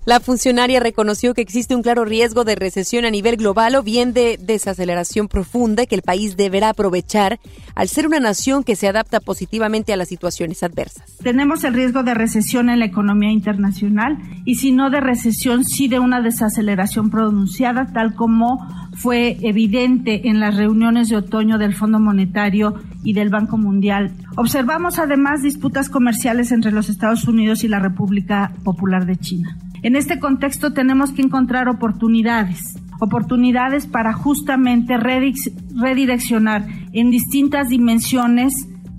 La 0.03 0.19
funcionaria 0.19 0.79
reconoció 0.79 1.35
que 1.35 1.43
existe 1.43 1.75
un 1.75 1.83
claro 1.83 2.05
riesgo 2.05 2.43
de 2.43 2.55
recesión 2.55 3.05
a 3.05 3.11
nivel 3.11 3.37
global 3.37 3.75
o 3.75 3.83
bien 3.83 4.13
de 4.13 4.39
desaceleración 4.41 5.27
profunda 5.27 5.85
que 5.85 5.93
el 5.93 6.01
país 6.01 6.35
deberá 6.35 6.69
aprovechar 6.69 7.39
al 7.75 7.87
ser 7.87 8.07
una 8.07 8.19
nación 8.19 8.63
que 8.63 8.75
se 8.75 8.87
adapta 8.87 9.19
positivamente 9.19 9.93
a 9.93 9.97
las 9.97 10.07
situaciones 10.07 10.63
adversas. 10.63 11.17
Tenemos 11.21 11.63
el 11.63 11.75
riesgo 11.75 12.01
de 12.01 12.15
recesión 12.15 12.71
en 12.71 12.79
la 12.79 12.85
economía 12.85 13.29
internacional 13.29 14.17
y 14.43 14.55
si 14.55 14.71
no 14.71 14.89
de 14.89 15.01
recesión, 15.01 15.65
sí 15.65 15.87
de 15.87 15.99
una 15.99 16.19
desaceleración 16.19 17.11
pronunciada, 17.11 17.93
tal 17.93 18.15
como 18.15 18.57
fue 18.93 19.37
evidente 19.41 20.27
en 20.29 20.39
las 20.39 20.57
reuniones 20.57 21.09
de 21.09 21.17
otoño 21.17 21.59
del 21.59 21.75
Fondo 21.75 21.99
Monetario 21.99 22.73
y 23.03 23.13
del 23.13 23.29
Banco 23.29 23.57
Mundial. 23.57 24.13
Observamos 24.35 24.99
además 24.99 25.41
disputas 25.41 25.89
comerciales 25.89 26.51
entre 26.51 26.71
los 26.71 26.89
Estados 26.89 27.27
Unidos 27.27 27.63
y 27.63 27.67
la 27.67 27.79
República 27.79 28.53
Popular 28.63 29.05
de 29.05 29.17
China. 29.17 29.57
En 29.83 29.95
este 29.95 30.19
contexto 30.19 30.73
tenemos 30.73 31.11
que 31.11 31.23
encontrar 31.23 31.67
oportunidades, 31.67 32.77
oportunidades 32.99 33.87
para 33.87 34.13
justamente 34.13 34.95
redireccionar 34.97 36.67
en 36.93 37.09
distintas 37.09 37.69
dimensiones 37.69 38.53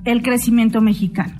el 0.04 0.22
crecimiento 0.22 0.80
mexicano. 0.80 1.34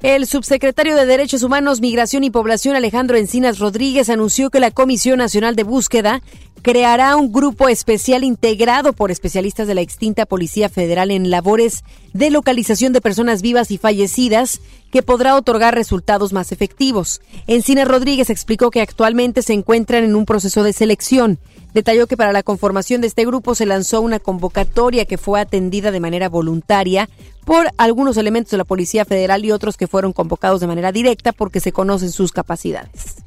El 0.00 0.28
subsecretario 0.28 0.94
de 0.94 1.06
Derechos 1.06 1.42
Humanos, 1.42 1.80
Migración 1.80 2.22
y 2.22 2.30
Población, 2.30 2.76
Alejandro 2.76 3.16
Encinas 3.16 3.58
Rodríguez, 3.58 4.08
anunció 4.08 4.48
que 4.48 4.60
la 4.60 4.70
Comisión 4.70 5.18
Nacional 5.18 5.56
de 5.56 5.64
Búsqueda 5.64 6.22
creará 6.62 7.16
un 7.16 7.32
grupo 7.32 7.68
especial 7.68 8.22
integrado 8.22 8.92
por 8.92 9.10
especialistas 9.10 9.66
de 9.66 9.74
la 9.74 9.80
extinta 9.80 10.24
Policía 10.24 10.68
Federal 10.68 11.10
en 11.10 11.30
labores 11.30 11.82
de 12.12 12.30
localización 12.30 12.92
de 12.92 13.00
personas 13.00 13.42
vivas 13.42 13.72
y 13.72 13.78
fallecidas 13.78 14.60
que 14.92 15.02
podrá 15.02 15.34
otorgar 15.34 15.74
resultados 15.74 16.32
más 16.32 16.52
efectivos. 16.52 17.20
Encinas 17.48 17.88
Rodríguez 17.88 18.30
explicó 18.30 18.70
que 18.70 18.80
actualmente 18.80 19.42
se 19.42 19.52
encuentran 19.52 20.04
en 20.04 20.14
un 20.14 20.26
proceso 20.26 20.62
de 20.62 20.72
selección. 20.72 21.40
Detalló 21.74 22.06
que 22.06 22.16
para 22.16 22.32
la 22.32 22.42
conformación 22.42 23.00
de 23.00 23.08
este 23.08 23.26
grupo 23.26 23.54
se 23.54 23.66
lanzó 23.66 24.00
una 24.00 24.20
convocatoria 24.20 25.04
que 25.04 25.18
fue 25.18 25.40
atendida 25.40 25.90
de 25.90 26.00
manera 26.00 26.28
voluntaria 26.28 27.08
por 27.48 27.70
algunos 27.78 28.18
elementos 28.18 28.50
de 28.50 28.58
la 28.58 28.64
Policía 28.64 29.06
Federal 29.06 29.42
y 29.42 29.52
otros 29.52 29.78
que 29.78 29.86
fueron 29.86 30.12
convocados 30.12 30.60
de 30.60 30.66
manera 30.66 30.92
directa 30.92 31.32
porque 31.32 31.60
se 31.60 31.72
conocen 31.72 32.12
sus 32.12 32.30
capacidades. 32.30 33.24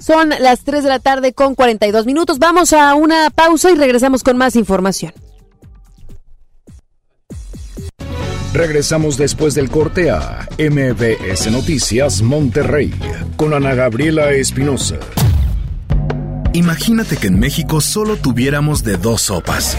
Son 0.00 0.30
las 0.40 0.64
3 0.64 0.82
de 0.82 0.88
la 0.88 0.98
tarde 0.98 1.32
con 1.32 1.54
42 1.54 2.06
minutos. 2.06 2.40
Vamos 2.40 2.72
a 2.72 2.92
una 2.96 3.30
pausa 3.30 3.70
y 3.70 3.76
regresamos 3.76 4.24
con 4.24 4.36
más 4.36 4.56
información. 4.56 5.12
Regresamos 8.52 9.16
después 9.16 9.54
del 9.54 9.70
corte 9.70 10.10
a 10.10 10.48
MBS 10.58 11.52
Noticias 11.52 12.20
Monterrey 12.20 12.92
con 13.36 13.54
Ana 13.54 13.76
Gabriela 13.76 14.32
Espinosa. 14.32 14.96
Imagínate 16.52 17.16
que 17.16 17.28
en 17.28 17.38
México 17.38 17.80
solo 17.80 18.16
tuviéramos 18.16 18.82
de 18.82 18.96
dos 18.96 19.22
sopas. 19.22 19.78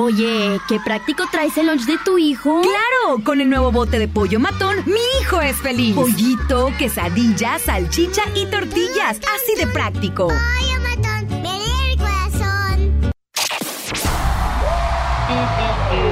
Oye, 0.00 0.60
qué 0.68 0.78
práctico 0.78 1.24
traes 1.28 1.58
el 1.58 1.66
lunch 1.66 1.84
de 1.84 1.98
tu 1.98 2.18
hijo. 2.18 2.60
¡Claro! 2.60 3.20
Con 3.24 3.40
el 3.40 3.50
nuevo 3.50 3.72
bote 3.72 3.98
de 3.98 4.06
pollo 4.06 4.38
matón, 4.38 4.76
mi 4.86 5.00
hijo 5.20 5.40
es 5.40 5.56
feliz. 5.56 5.92
Pollito, 5.96 6.72
quesadilla, 6.78 7.58
salchicha 7.58 8.22
y 8.36 8.46
tortillas. 8.46 9.18
Así 9.18 9.56
de 9.58 9.66
práctico. 9.66 10.28
Pollo 10.28 10.80
matón, 10.82 11.42
me 11.42 11.90
el 11.90 11.98
corazón. 11.98 13.10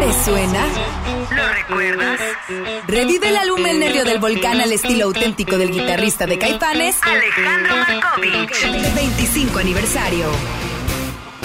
¿Te 0.00 0.24
suena? 0.24 0.66
¿Lo 1.30 1.48
recuerdas? 1.54 2.20
Revive 2.88 3.28
el 3.28 3.36
álbum 3.36 3.66
El 3.66 3.78
Nervio 3.78 4.04
del 4.04 4.18
Volcán 4.18 4.60
al 4.60 4.72
estilo 4.72 5.04
auténtico 5.04 5.58
del 5.58 5.70
guitarrista 5.70 6.26
de 6.26 6.36
Caifanes, 6.40 6.96
Alejandro 7.04 7.76
Markovich. 7.76 8.94
25 8.96 9.60
aniversario. 9.60 10.26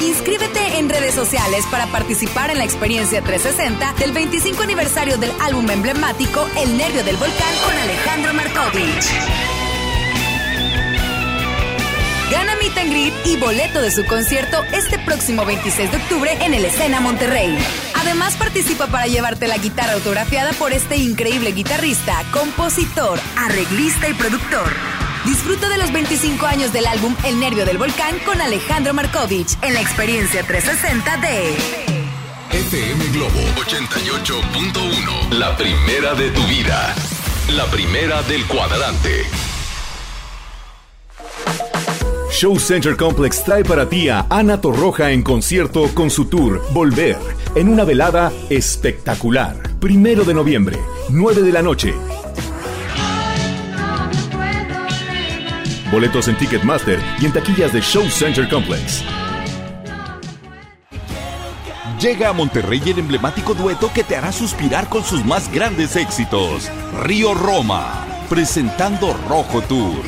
Inscríbete 0.01 0.79
en 0.79 0.89
redes 0.89 1.13
sociales 1.13 1.63
para 1.69 1.85
participar 1.87 2.49
en 2.49 2.57
la 2.57 2.63
experiencia 2.63 3.21
360 3.21 3.93
del 3.99 4.11
25 4.11 4.63
aniversario 4.63 5.17
del 5.17 5.31
álbum 5.39 5.69
emblemático 5.69 6.49
El 6.57 6.75
Nervio 6.75 7.03
del 7.03 7.17
Volcán 7.17 7.53
con 7.63 7.77
Alejandro 7.77 8.33
Markovich. 8.33 9.05
Gana 12.31 12.55
Meet 12.55 12.77
and 12.77 12.91
Greet 12.91 13.13
y 13.25 13.37
boleto 13.37 13.81
de 13.81 13.91
su 13.91 14.03
concierto 14.05 14.63
este 14.73 14.97
próximo 14.97 15.45
26 15.45 15.91
de 15.91 15.97
octubre 15.97 16.31
en 16.41 16.55
el 16.55 16.65
Escena 16.65 16.99
Monterrey. 16.99 17.55
Además 17.93 18.35
participa 18.37 18.87
para 18.87 19.05
llevarte 19.05 19.47
la 19.47 19.57
guitarra 19.57 19.93
autografiada 19.93 20.51
por 20.53 20.73
este 20.73 20.95
increíble 20.95 21.51
guitarrista, 21.51 22.23
compositor, 22.31 23.19
arreglista 23.37 24.09
y 24.09 24.13
productor. 24.15 25.00
Disfruta 25.25 25.69
de 25.69 25.77
los 25.77 25.91
25 25.93 26.45
años 26.47 26.73
del 26.73 26.87
álbum 26.87 27.15
El 27.23 27.39
Nervio 27.39 27.63
del 27.65 27.77
Volcán 27.77 28.17
con 28.25 28.41
Alejandro 28.41 28.93
Markovich 28.93 29.55
en 29.61 29.75
la 29.75 29.81
experiencia 29.81 30.43
360 30.43 31.17
de 31.17 31.55
FM 32.51 33.05
Globo 33.13 33.39
88.1. 33.55 35.37
La 35.37 35.55
primera 35.55 36.15
de 36.15 36.31
tu 36.31 36.41
vida. 36.47 36.95
La 37.55 37.65
primera 37.67 38.23
del 38.23 38.45
cuadrante. 38.47 39.25
Show 42.31 42.57
Center 42.59 42.97
Complex 42.97 43.43
trae 43.43 43.63
para 43.63 43.87
ti 43.87 44.09
a 44.09 44.25
Ana 44.29 44.59
Torroja 44.59 45.11
en 45.11 45.21
concierto 45.21 45.93
con 45.93 46.09
su 46.09 46.25
tour 46.25 46.61
Volver, 46.73 47.17
en 47.55 47.69
una 47.69 47.83
velada 47.83 48.31
espectacular. 48.49 49.57
Primero 49.79 50.23
de 50.23 50.33
noviembre, 50.33 50.79
9 51.09 51.41
de 51.41 51.51
la 51.51 51.61
noche, 51.61 51.93
Boletos 55.91 56.29
en 56.29 56.37
Ticketmaster 56.37 57.03
y 57.19 57.25
en 57.25 57.33
taquillas 57.33 57.73
de 57.73 57.81
Show 57.81 58.09
Center 58.09 58.47
Complex. 58.47 59.03
Llega 61.99 62.29
a 62.29 62.33
Monterrey 62.33 62.81
el 62.85 62.99
emblemático 62.99 63.53
dueto 63.53 63.91
que 63.93 64.05
te 64.05 64.15
hará 64.15 64.31
suspirar 64.31 64.87
con 64.87 65.03
sus 65.03 65.25
más 65.25 65.51
grandes 65.51 65.97
éxitos. 65.97 66.71
Río 67.03 67.33
Roma, 67.33 68.07
presentando 68.29 69.13
Rojo 69.27 69.61
Tour. 69.63 70.01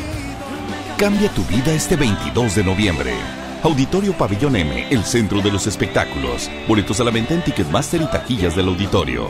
Cambia 0.97 1.29
tu 1.29 1.43
vida 1.43 1.73
este 1.73 1.97
22 1.97 2.55
de 2.55 2.63
noviembre. 2.63 3.13
Auditorio 3.61 4.13
Pabellón 4.13 4.55
M, 4.55 4.87
el 4.89 5.03
centro 5.03 5.41
de 5.41 5.51
los 5.51 5.67
espectáculos. 5.67 6.49
Boletos 6.65 7.01
a 7.01 7.03
la 7.03 7.11
venta 7.11 7.33
en 7.33 7.43
Ticketmaster 7.43 8.01
y 8.01 8.05
taquillas 8.05 8.55
del 8.55 8.69
auditorio. 8.69 9.29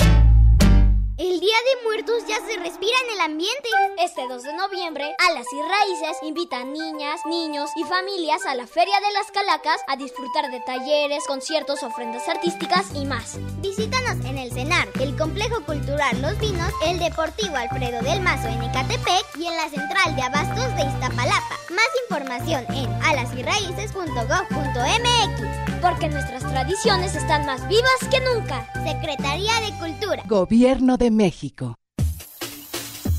El 1.21 1.39
Día 1.39 1.53
de 1.53 1.83
Muertos 1.83 2.25
ya 2.27 2.37
se 2.37 2.57
respira 2.57 2.97
en 3.05 3.13
el 3.13 3.19
ambiente. 3.19 3.69
Este 3.99 4.27
2 4.27 4.41
de 4.41 4.53
noviembre, 4.53 5.15
Alas 5.19 5.45
y 5.53 5.61
Raíces 5.61 6.17
invitan 6.23 6.73
niñas, 6.73 7.21
niños 7.27 7.69
y 7.75 7.83
familias 7.83 8.43
a 8.47 8.55
la 8.55 8.65
Feria 8.65 8.99
de 8.99 9.13
las 9.13 9.29
Calacas 9.29 9.81
a 9.87 9.97
disfrutar 9.97 10.49
de 10.49 10.61
talleres, 10.61 11.23
conciertos, 11.27 11.83
ofrendas 11.83 12.27
artísticas 12.27 12.87
y 12.95 13.05
más. 13.05 13.37
Visítanos 13.61 14.25
en 14.25 14.39
el 14.39 14.51
CENAR, 14.51 14.87
el 14.99 15.15
Complejo 15.15 15.63
Cultural 15.63 16.19
Los 16.23 16.39
Vinos, 16.39 16.73
el 16.87 16.97
Deportivo 16.97 17.55
Alfredo 17.55 18.01
del 18.01 18.21
Mazo 18.21 18.47
en 18.47 18.63
Ecatepec 18.63 19.37
y 19.37 19.45
en 19.45 19.55
la 19.57 19.69
Central 19.69 20.15
de 20.15 20.23
Abastos 20.23 20.75
de 20.75 20.85
Iztapalapa. 20.89 21.55
Más 21.69 21.89
información 22.09 22.65
en 22.73 22.91
alasyraíces.gov.mx 23.03 25.61
porque 25.81 26.09
nuestras 26.09 26.43
tradiciones 26.43 27.15
están 27.15 27.45
más 27.45 27.65
vivas 27.67 27.91
que 28.09 28.19
nunca. 28.21 28.65
Secretaría 28.83 29.53
de 29.61 29.71
Cultura. 29.79 30.23
Gobierno 30.27 30.97
de 30.97 31.10
México. 31.11 31.75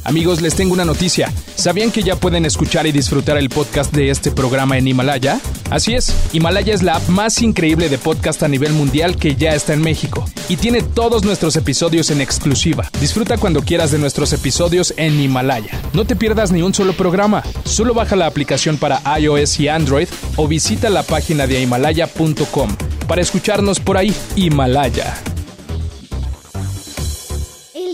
Amigos, 0.05 0.41
les 0.41 0.55
tengo 0.55 0.75
una 0.75 0.85
noticia. 0.85 1.33
¿Sabían 1.55 1.93
que 1.93 2.03
ya 2.03 2.17
pueden 2.17 2.45
escuchar 2.45 2.87
y 2.87 2.93
disfrutar 2.93 3.39
el 3.39 3.49
podcast 3.49 3.95
de 3.95 4.11
este 4.11 4.33
programa 4.33 4.77
en 4.77 4.89
Himalaya? 4.89 5.41
Así 5.71 5.95
es, 5.95 6.13
Himalaya 6.33 6.75
es 6.75 6.83
la 6.83 6.97
app 6.97 7.09
más 7.09 7.41
increíble 7.41 7.89
de 7.89 7.99
podcast 7.99 8.43
a 8.43 8.49
nivel 8.49 8.73
mundial 8.73 9.17
que 9.17 9.37
ya 9.37 9.55
está 9.55 9.75
en 9.75 9.81
México 9.81 10.25
y 10.49 10.57
tiene 10.57 10.83
todos 10.83 11.25
nuestros 11.25 11.55
episodios 11.57 12.11
en 12.11 12.21
exclusiva. 12.21 12.91
Disfruta 13.01 13.39
cuando 13.39 13.63
quieras 13.63 13.93
de 13.93 13.99
nuestros 13.99 14.33
episodios 14.33 14.93
en 14.97 15.21
Himalaya. 15.21 15.81
No 15.93 16.05
te 16.05 16.17
pierdas 16.17 16.51
ni 16.51 16.63
un 16.63 16.75
solo 16.75 16.95
programa. 16.95 17.43
Solo 17.65 17.95
baja 17.95 18.17
la 18.17 18.27
aplicación 18.27 18.77
para 18.77 19.01
iOS 19.19 19.61
y 19.61 19.69
Android 19.69 20.09
o 20.37 20.49
visita 20.49 20.91
la 20.91 21.05
página 21.05 21.47
de 21.47 21.63
himalaya.com 21.63 22.77
para 23.07 23.23
escucharnos 23.23 23.79
por 23.79 23.97
ahí. 23.97 24.13
Himalaya. 24.35 25.15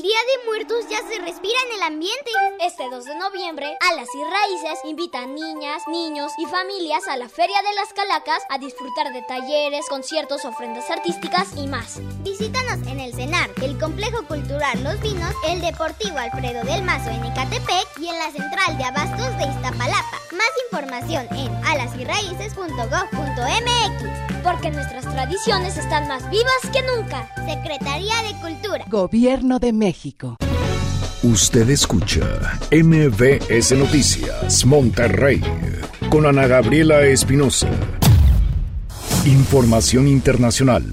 Día 0.09 0.25
de 0.25 0.41
Muertos 0.47 0.89
ya 0.89 1.05
se 1.07 1.21
respira 1.21 1.59
en 1.69 1.77
el 1.77 1.83
ambiente. 1.83 2.31
Este 2.61 2.89
2 2.89 3.05
de 3.05 3.15
noviembre, 3.17 3.77
Alas 3.91 4.09
y 4.15 4.25
Raíces 4.25 4.79
invita 4.85 5.21
a 5.21 5.27
niñas, 5.27 5.83
niños 5.87 6.33
y 6.39 6.47
familias 6.47 7.07
a 7.09 7.19
la 7.19 7.29
Feria 7.29 7.61
de 7.61 7.75
las 7.75 7.93
Calacas 7.93 8.43
a 8.49 8.57
disfrutar 8.57 9.13
de 9.13 9.21
talleres, 9.29 9.85
conciertos, 9.91 10.47
ofrendas 10.47 10.91
artísticas 10.91 11.55
y 11.59 11.67
más. 11.67 12.01
Visítanos 12.23 12.87
en 12.87 13.01
el 13.01 13.13
CENAR, 13.13 13.51
el 13.61 13.79
Complejo 13.79 14.27
Cultural 14.27 14.83
Los 14.83 14.99
Vinos, 15.03 15.35
el 15.47 15.61
Deportivo 15.61 16.17
Alfredo 16.17 16.65
del 16.65 16.85
Mazo 16.85 17.11
en 17.11 17.27
Ecatepec 17.27 17.99
y 17.99 18.09
en 18.09 18.17
la 18.17 18.31
Central 18.31 18.79
de 18.79 18.85
Abastos 18.85 19.37
de 19.37 19.45
Iztapalapa. 19.45 20.23
Más 20.33 20.53
información 20.71 21.29
en 21.37 21.55
alasyraíces.gov.mx 21.67 24.29
porque 24.43 24.71
nuestras 24.71 25.05
tradiciones 25.05 25.77
están 25.77 26.09
más 26.09 26.29
vivas 26.31 26.61
que 26.73 26.83
nunca. 26.97 27.29
Secretaría 27.47 28.23
de 28.23 28.35
Cultura. 28.41 28.85
Gobierno 28.89 29.59
de 29.59 29.73
México. 29.73 29.98
Usted 31.25 31.71
escucha 31.71 32.21
MBS 32.71 33.73
Noticias 33.73 34.65
Monterrey 34.65 35.43
con 36.09 36.25
Ana 36.25 36.47
Gabriela 36.47 37.03
Espinosa. 37.03 37.69
Información 39.27 40.07
internacional. 40.07 40.85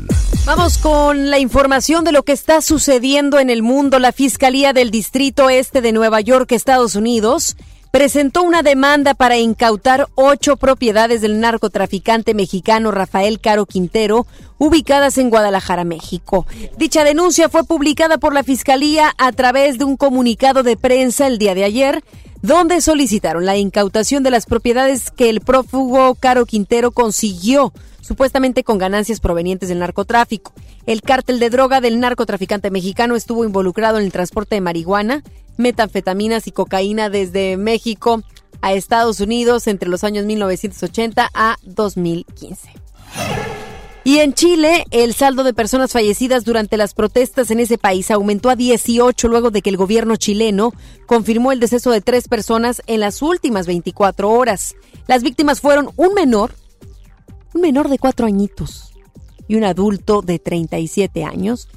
Vamos 0.45 0.80
con 0.80 1.30
la 1.30 1.38
información 1.38 2.03
de 2.03 2.14
lo 2.14 2.24
que 2.24 2.32
está 2.32 2.62
sucediendo 2.62 3.38
en 3.39 3.51
el 3.51 3.62
mundo. 3.62 3.99
La 3.99 4.12
Fiscalía 4.12 4.74
del 4.74 4.89
Distrito 4.89 5.51
Este 5.51 5.82
de 5.82 5.91
Nueva 5.91 6.22
York, 6.22 6.51
Estados 6.51 6.95
Unidos, 6.95 7.58
presentó 7.96 8.43
una 8.43 8.62
demanda 8.62 9.14
para 9.14 9.38
incautar 9.38 10.10
ocho 10.16 10.58
propiedades 10.58 11.22
del 11.22 11.39
narcotraficante 11.39 12.34
mexicano 12.34 12.91
Rafael 12.91 13.39
Caro 13.39 13.66
Quintero, 13.66 14.28
ubicadas 14.58 15.18
en 15.18 15.30
Guadalajara, 15.30 15.86
México. 15.86 16.46
Dicha 16.78 17.06
denuncia 17.06 17.48
fue 17.48 17.64
publicada 17.64 18.18
por 18.18 18.34
la 18.34 18.43
Fiscalía 18.43 19.14
a 19.18 19.32
través 19.32 19.78
de 19.78 19.86
un 19.86 19.96
comunicado 19.96 20.62
de 20.62 20.76
prensa 20.76 21.26
el 21.28 21.38
día 21.38 21.56
de 21.56 21.64
ayer, 21.64 22.04
donde 22.41 22.82
solicitaron 22.82 23.46
la 23.46 23.56
incautación 23.56 24.24
de 24.24 24.32
las 24.32 24.46
propiedades 24.46 25.10
que 25.10 25.30
el 25.30 25.39
prófugo 25.39 26.16
Caro 26.16 26.46
Quintero 26.46 26.91
consiguió 26.91 27.72
supuestamente 28.02 28.66
con 28.66 28.78
ganancias 28.78 29.22
provenientes 29.22 29.70
del 29.70 29.80
narcotráfico. 29.80 30.54
El 30.86 31.02
cártel 31.02 31.39
de 31.39 31.50
droga 31.50 31.80
del 31.80 32.02
narcotraficante 32.02 32.72
mexicano 32.72 33.16
estuvo 33.16 33.46
involucrado 33.46 34.00
en 34.00 34.06
el 34.06 34.12
transporte 34.12 34.56
de 34.56 34.62
marihuana, 34.62 35.24
metanfetaminas 35.58 36.47
y 36.47 36.51
cocaína 36.51 37.10
desde 37.10 37.58
México 37.58 38.24
a 38.62 38.74
Estados 38.74 39.20
Unidos 39.20 39.68
entre 39.68 39.89
los 39.89 40.03
años 40.03 40.26
1980 40.26 41.30
a 41.34 41.58
2015. 41.64 42.70
Y 44.08 44.20
en 44.20 44.36
Chile, 44.36 44.86
el 44.91 45.16
saldo 45.16 45.43
de 45.43 45.56
personas 45.56 45.91
fallecidas 45.91 46.45
durante 46.45 46.78
las 46.78 46.93
protestas 46.93 47.49
en 47.49 47.60
ese 47.60 47.80
país 47.80 48.12
aumentó 48.12 48.51
a 48.51 48.56
18 48.56 49.28
luego 49.28 49.49
de 49.49 49.64
que 49.64 49.72
el 49.72 49.78
gobierno 49.78 50.16
chileno 50.16 50.74
confirmó 51.08 51.51
el 51.51 51.60
deceso 51.60 51.89
de 51.89 52.01
tres 52.01 52.28
personas 52.28 52.84
en 52.86 52.99
las 52.99 53.24
últimas 53.24 53.66
24 53.66 54.30
horas. 54.30 54.76
Las 55.08 55.24
víctimas 55.24 55.60
fueron 55.60 55.89
un 55.95 56.14
menor, 56.14 56.53
un 57.56 57.62
menor 57.62 57.89
de 57.89 57.97
cuatro 57.97 58.28
añitos 58.28 58.93
y 59.47 59.56
un 59.56 59.64
adulto 59.64 60.22
de 60.22 60.38
37 60.38 61.24
años, 61.24 61.68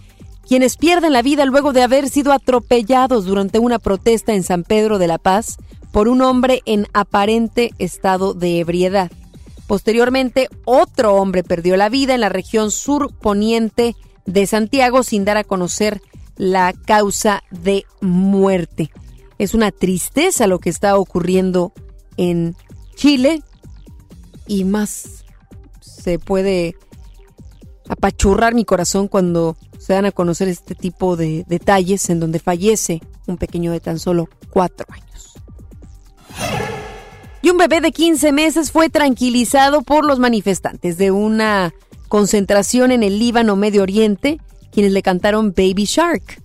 quienes 0.49 0.78
pierden 0.78 1.12
la 1.12 1.20
vida 1.20 1.44
luego 1.44 1.74
de 1.74 1.82
haber 1.82 2.09
sido 2.09 2.32
atropellados 2.32 3.26
durante 3.26 3.59
una 3.59 3.78
protesta 3.78 4.32
en 4.32 4.42
San 4.42 4.64
Pedro 4.64 4.99
de 4.99 5.07
la 5.07 5.18
Paz 5.18 5.59
por 5.92 6.09
un 6.09 6.22
hombre 6.22 6.62
en 6.64 6.86
aparente 6.94 7.70
estado 7.78 8.32
de 8.32 8.59
ebriedad. 8.59 9.12
Posteriormente, 9.66 10.49
otro 10.64 11.14
hombre 11.16 11.44
perdió 11.44 11.76
la 11.76 11.90
vida 11.90 12.14
en 12.14 12.22
la 12.22 12.30
región 12.30 12.70
sur 12.70 13.14
poniente 13.14 13.94
de 14.24 14.46
Santiago 14.46 15.03
sin 15.03 15.26
dar 15.26 15.36
a 15.36 15.44
conocer 15.44 16.01
la 16.36 16.72
causa 16.72 17.42
de 17.51 17.84
muerte. 18.01 18.90
Es 19.36 19.53
una 19.53 19.70
tristeza 19.70 20.46
lo 20.46 20.61
que 20.61 20.70
está 20.70 20.96
ocurriendo 20.96 21.74
en 22.16 22.57
Chile 22.96 23.42
y 24.46 24.64
más 24.64 25.26
se 25.80 26.18
puede 26.18 26.74
apachurrar 27.90 28.55
mi 28.55 28.64
corazón 28.64 29.09
cuando 29.09 29.59
se 29.79 29.93
dan 29.93 30.07
a 30.07 30.12
conocer 30.12 30.49
este 30.49 30.74
tipo 30.74 31.16
de 31.16 31.45
detalles 31.49 32.11
en 32.11 32.20
donde 32.20 32.39
fallece 32.39 33.01
un 33.26 33.37
pequeño 33.37 33.72
de 33.72 33.81
tan 33.81 33.99
solo 33.99 34.29
cuatro 34.51 34.87
años. 34.91 35.35
Y 37.41 37.51
un 37.51 37.57
bebé 37.57 37.81
de 37.81 37.93
15 37.93 38.33
meses 38.33 38.72
fue 38.72 38.91
tranquilizado 38.91 39.83
por 39.83 40.05
los 40.05 40.18
manifestantes 40.18 40.99
de 40.99 41.11
una 41.11 41.72
concentración 42.09 42.91
en 42.91 43.03
el 43.03 43.18
Líbano 43.18 43.55
Medio 43.55 43.83
Oriente, 43.83 44.41
quienes 44.72 44.93
le 44.93 45.03
cantaron 45.03 45.55
Baby 45.57 45.85
Shark. 45.85 46.43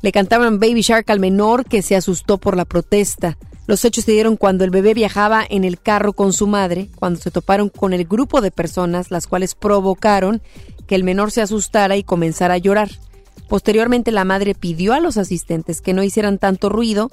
Le 0.00 0.12
cantaban 0.12 0.60
Baby 0.60 0.80
Shark 0.80 1.10
al 1.10 1.20
menor 1.20 1.66
que 1.66 1.82
se 1.82 1.96
asustó 1.96 2.38
por 2.38 2.56
la 2.56 2.64
protesta. 2.64 3.36
Los 3.66 3.84
hechos 3.84 4.04
se 4.04 4.12
dieron 4.12 4.36
cuando 4.36 4.64
el 4.64 4.70
bebé 4.70 4.94
viajaba 4.94 5.44
en 5.48 5.64
el 5.64 5.78
carro 5.78 6.14
con 6.14 6.32
su 6.32 6.46
madre, 6.46 6.88
cuando 6.96 7.20
se 7.20 7.30
toparon 7.30 7.68
con 7.68 7.92
el 7.92 8.06
grupo 8.06 8.40
de 8.40 8.50
personas, 8.50 9.10
las 9.10 9.26
cuales 9.26 9.54
provocaron 9.54 10.40
que 10.88 10.96
el 10.96 11.04
menor 11.04 11.30
se 11.30 11.42
asustara 11.42 11.96
y 11.96 12.02
comenzara 12.02 12.54
a 12.54 12.58
llorar. 12.58 12.90
Posteriormente 13.48 14.10
la 14.10 14.24
madre 14.24 14.56
pidió 14.56 14.94
a 14.94 15.00
los 15.00 15.16
asistentes 15.16 15.80
que 15.80 15.94
no 15.94 16.02
hicieran 16.02 16.38
tanto 16.38 16.68
ruido 16.68 17.10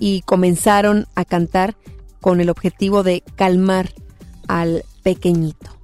y 0.00 0.22
comenzaron 0.22 1.06
a 1.14 1.24
cantar 1.24 1.76
con 2.20 2.40
el 2.40 2.50
objetivo 2.50 3.04
de 3.04 3.22
calmar 3.36 3.90
al 4.48 4.84
pequeñito. 5.02 5.78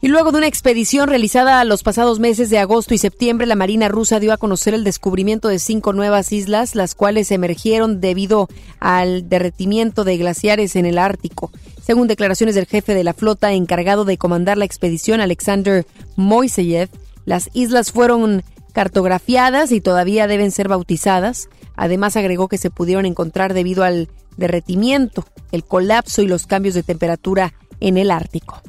Y 0.00 0.08
luego 0.08 0.30
de 0.30 0.38
una 0.38 0.46
expedición 0.46 1.08
realizada 1.08 1.64
los 1.64 1.82
pasados 1.82 2.20
meses 2.20 2.50
de 2.50 2.58
agosto 2.58 2.94
y 2.94 2.98
septiembre, 2.98 3.48
la 3.48 3.56
Marina 3.56 3.88
rusa 3.88 4.20
dio 4.20 4.32
a 4.32 4.36
conocer 4.36 4.72
el 4.72 4.84
descubrimiento 4.84 5.48
de 5.48 5.58
cinco 5.58 5.92
nuevas 5.92 6.30
islas, 6.30 6.76
las 6.76 6.94
cuales 6.94 7.32
emergieron 7.32 8.00
debido 8.00 8.48
al 8.78 9.28
derretimiento 9.28 10.04
de 10.04 10.16
glaciares 10.16 10.76
en 10.76 10.86
el 10.86 10.98
Ártico. 10.98 11.50
Según 11.88 12.06
declaraciones 12.06 12.54
del 12.54 12.66
jefe 12.66 12.92
de 12.92 13.02
la 13.02 13.14
flota 13.14 13.54
encargado 13.54 14.04
de 14.04 14.18
comandar 14.18 14.58
la 14.58 14.66
expedición, 14.66 15.22
Alexander 15.22 15.86
Moiseyev, 16.16 16.90
las 17.24 17.48
islas 17.54 17.92
fueron 17.92 18.42
cartografiadas 18.74 19.72
y 19.72 19.80
todavía 19.80 20.26
deben 20.26 20.50
ser 20.50 20.68
bautizadas. 20.68 21.48
Además 21.76 22.14
agregó 22.18 22.46
que 22.46 22.58
se 22.58 22.68
pudieron 22.68 23.06
encontrar 23.06 23.54
debido 23.54 23.84
al 23.84 24.10
derretimiento, 24.36 25.24
el 25.50 25.64
colapso 25.64 26.20
y 26.20 26.26
los 26.26 26.46
cambios 26.46 26.74
de 26.74 26.82
temperatura 26.82 27.54
en 27.80 27.96
el 27.96 28.10
Ártico. 28.10 28.60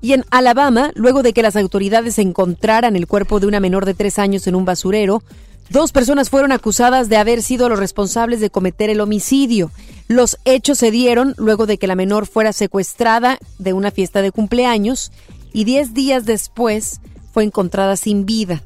Y 0.00 0.12
en 0.12 0.24
Alabama, 0.30 0.92
luego 0.94 1.24
de 1.24 1.32
que 1.32 1.42
las 1.42 1.56
autoridades 1.56 2.20
encontraran 2.20 2.94
el 2.94 3.08
cuerpo 3.08 3.40
de 3.40 3.48
una 3.48 3.58
menor 3.58 3.86
de 3.86 3.94
tres 3.94 4.20
años 4.20 4.46
en 4.46 4.54
un 4.54 4.64
basurero, 4.64 5.24
dos 5.68 5.90
personas 5.90 6.30
fueron 6.30 6.52
acusadas 6.52 7.08
de 7.08 7.16
haber 7.16 7.42
sido 7.42 7.68
los 7.68 7.80
responsables 7.80 8.38
de 8.38 8.50
cometer 8.50 8.88
el 8.88 9.00
homicidio. 9.00 9.72
Los 10.10 10.38
hechos 10.44 10.78
se 10.78 10.90
dieron 10.90 11.34
luego 11.38 11.66
de 11.66 11.78
que 11.78 11.86
la 11.86 11.94
menor 11.94 12.26
fuera 12.26 12.52
secuestrada 12.52 13.38
de 13.60 13.72
una 13.72 13.92
fiesta 13.92 14.22
de 14.22 14.32
cumpleaños 14.32 15.12
y 15.52 15.62
diez 15.62 15.94
días 15.94 16.26
después 16.26 17.00
fue 17.32 17.44
encontrada 17.44 17.94
sin 17.94 18.26
vida. 18.26 18.60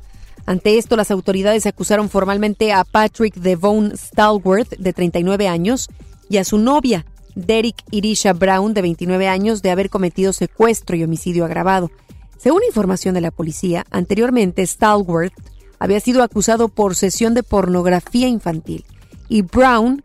Ante 0.46 0.78
esto, 0.78 0.96
las 0.96 1.10
autoridades 1.10 1.66
acusaron 1.66 2.08
formalmente 2.08 2.72
a 2.72 2.82
Patrick 2.82 3.34
Devon 3.34 3.92
Stalworth, 3.94 4.78
de 4.78 4.94
39 4.94 5.46
años, 5.46 5.90
y 6.30 6.38
a 6.38 6.44
su 6.44 6.56
novia, 6.56 7.04
Derek 7.34 7.76
Irisha 7.90 8.32
Brown, 8.32 8.72
de 8.72 8.80
29 8.80 9.28
años, 9.28 9.60
de 9.60 9.70
haber 9.70 9.90
cometido 9.90 10.32
secuestro 10.32 10.96
y 10.96 11.04
homicidio 11.04 11.44
agravado. 11.44 11.90
Según 12.38 12.62
información 12.66 13.14
de 13.14 13.20
la 13.20 13.30
policía, 13.30 13.84
anteriormente 13.90 14.66
Stalworth 14.66 15.34
había 15.78 16.00
sido 16.00 16.22
acusado 16.22 16.70
por 16.70 16.94
sesión 16.94 17.34
de 17.34 17.42
pornografía 17.42 18.28
infantil 18.28 18.86
y 19.28 19.42
Brown 19.42 20.02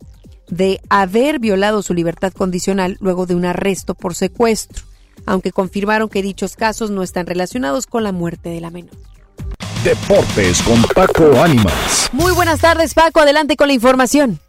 de 0.50 0.82
haber 0.90 1.40
violado 1.40 1.82
su 1.82 1.94
libertad 1.94 2.34
condicional 2.34 2.98
luego 3.00 3.26
de 3.26 3.36
un 3.36 3.46
arresto 3.46 3.96
por 3.96 4.16
secuestro, 4.16 4.84
aunque 5.26 5.52
confirmaron 5.52 6.10
que 6.10 6.22
dichos 6.22 6.56
casos 6.56 6.92
no 6.92 7.04
están 7.04 7.26
relacionados 7.26 7.88
con 7.88 8.04
la 8.04 8.12
muerte 8.12 8.50
de 8.50 8.62
la 8.62 8.72
menor. 8.72 8.96
Deportes 9.84 10.62
con 10.64 10.82
Paco 10.94 11.42
Ánimas. 11.42 12.10
Muy 12.12 12.34
buenas 12.34 12.60
tardes, 12.60 12.94
Paco. 12.94 13.22
Adelante 13.22 13.56
con 13.56 13.68
la 13.68 13.74
información. 13.74 14.40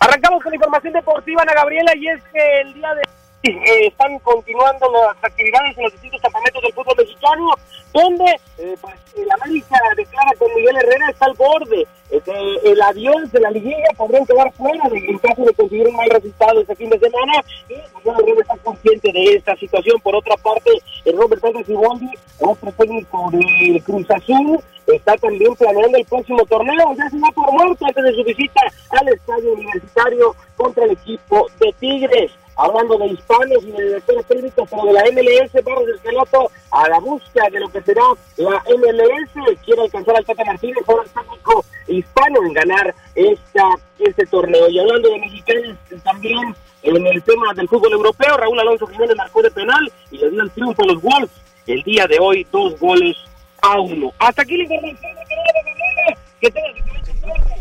Arrancamos 0.00 0.42
con 0.42 0.50
la 0.50 0.56
información 0.56 0.92
deportiva, 0.92 1.42
Ana 1.42 1.54
Gabriela, 1.54 1.92
y 1.96 2.08
es 2.08 2.22
que 2.32 2.60
el 2.62 2.74
día 2.74 2.94
de 2.94 3.02
eh, 3.48 3.86
están 3.86 4.18
continuando 4.20 4.90
las 4.92 5.16
actividades 5.22 5.76
en 5.76 5.84
los 5.84 5.92
distintos 5.92 6.20
campamentos 6.20 6.62
del 6.62 6.72
fútbol 6.72 6.94
mexicano, 6.98 7.50
donde 7.92 8.40
eh, 8.58 8.76
pues, 8.80 8.94
el 9.16 9.30
América 9.30 9.78
declara 9.96 10.32
con 10.38 10.54
Miguel 10.54 10.76
Herrera 10.76 11.10
está 11.10 11.26
al 11.26 11.34
borde 11.34 11.86
el 12.08 12.82
avión 12.82 13.28
de 13.30 13.40
la 13.40 13.50
liguilla, 13.50 13.88
podrían 13.96 14.26
quedar 14.26 14.52
fuera 14.52 14.82
en 14.92 15.18
caso 15.18 15.42
de 15.42 15.52
conseguir 15.54 15.88
un 15.88 15.96
mal 15.96 16.08
resultado 16.08 16.60
este 16.60 16.76
fin 16.76 16.90
de 16.90 16.98
semana, 16.98 17.44
y 17.68 17.74
Miguel 17.74 18.14
Herrera 18.20 18.40
está 18.42 18.56
consciente 18.58 19.12
de 19.12 19.24
esta 19.34 19.56
situación. 19.56 20.00
Por 20.00 20.14
otra 20.14 20.36
parte, 20.36 20.70
el 21.04 21.16
Robert 21.16 21.42
Pérez 21.42 21.66
Bondi, 21.66 22.10
otro 22.38 22.72
técnico 22.72 23.30
de 23.32 23.82
Cruz 23.84 24.10
Azul, 24.10 24.60
está 24.86 25.16
también 25.16 25.54
planeando 25.56 25.98
el 25.98 26.04
próximo 26.04 26.44
torneo, 26.46 26.94
ya 26.96 27.10
se 27.10 27.18
va 27.18 27.28
por 27.34 27.52
muerto 27.52 27.86
antes 27.86 28.04
de 28.04 28.14
su 28.14 28.24
visita 28.24 28.60
al 28.90 29.08
estadio 29.08 29.52
universitario 29.52 30.34
contra 30.56 30.84
el 30.84 30.92
equipo 30.92 31.46
de 31.58 31.72
Tigres 31.80 32.30
hablando 32.56 32.96
de 32.98 33.06
hispanos 33.08 33.62
y 33.62 33.70
de 33.70 33.84
directores 33.84 34.26
técnicos 34.26 34.68
como 34.68 34.86
de 34.86 34.92
la 34.94 35.04
MLS, 35.12 35.64
Barros 35.64 35.88
Esqueloto, 35.88 36.50
a 36.70 36.88
la 36.88 36.98
búsqueda 36.98 37.48
de 37.50 37.60
lo 37.60 37.68
que 37.68 37.82
será 37.82 38.02
la 38.36 38.62
MLS, 38.76 39.58
quiere 39.64 39.82
alcanzar 39.82 40.16
al 40.16 40.24
Tata 40.24 40.44
Martínez, 40.44 40.84
ahora 40.86 41.02
el 41.04 41.10
técnico 41.10 41.64
hispano 41.86 42.42
en 42.46 42.52
ganar 42.52 42.94
esta, 43.14 43.68
este 43.98 44.26
torneo. 44.26 44.68
Y 44.68 44.78
hablando 44.78 45.08
de 45.10 45.18
mexicanos, 45.18 45.76
también 46.02 46.54
en 46.82 47.06
el 47.06 47.22
tema 47.22 47.52
del 47.54 47.68
fútbol 47.68 47.92
europeo, 47.92 48.36
Raúl 48.36 48.58
Alonso 48.58 48.86
Jiménez 48.86 49.16
marcó 49.16 49.42
de 49.42 49.50
penal 49.50 49.92
y 50.10 50.18
le 50.18 50.30
dio 50.30 50.42
el 50.42 50.50
triunfo 50.50 50.82
a 50.82 50.86
los 50.86 51.02
Wolves 51.02 51.30
el 51.66 51.82
día 51.82 52.06
de 52.06 52.18
hoy, 52.20 52.46
dos 52.50 52.78
goles 52.78 53.16
a 53.60 53.80
uno. 53.80 54.12
Hasta 54.18 54.42
aquí 54.42 54.56
la 54.56 54.62
información 54.62 55.12
que 56.40 56.50
tengas 56.50 57.55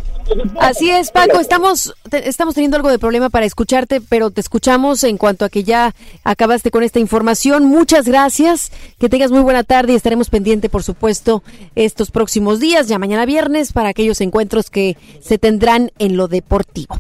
Así 0.60 0.90
es, 0.90 1.12
Paco, 1.12 1.40
estamos, 1.40 1.94
estamos 2.12 2.56
teniendo 2.56 2.78
algo 2.78 2.90
de 2.90 3.00
problema 3.00 3.30
para 3.30 3.46
escucharte, 3.46 4.02
pero 4.02 4.32
te 4.32 4.42
escuchamos 4.42 5.04
en 5.04 5.18
cuanto 5.18 5.46
a 5.46 5.50
que 5.50 5.64
ya 5.64 5.94
acabaste 6.24 6.72
con 6.72 6.84
esta 6.84 7.00
información. 7.00 7.66
Muchas 7.66 8.06
gracias, 8.06 8.72
que 9.00 9.10
tengas 9.10 9.32
muy 9.32 9.42
buena 9.42 9.64
tarde 9.64 9.94
y 9.94 9.96
estaremos 9.96 10.30
pendientes, 10.30 10.72
por 10.72 10.84
supuesto, 10.84 11.44
estos 11.76 12.12
próximos 12.12 12.60
días, 12.60 12.88
ya 12.88 13.00
mañana 13.00 13.26
viernes, 13.26 13.74
para 13.74 13.90
aquellos 13.90 14.22
encuentros 14.22 14.70
que 14.70 14.98
se 15.22 15.38
tendrán 15.38 15.92
en 16.00 16.18
lo 16.18 16.28
deportivo. 16.28 17.00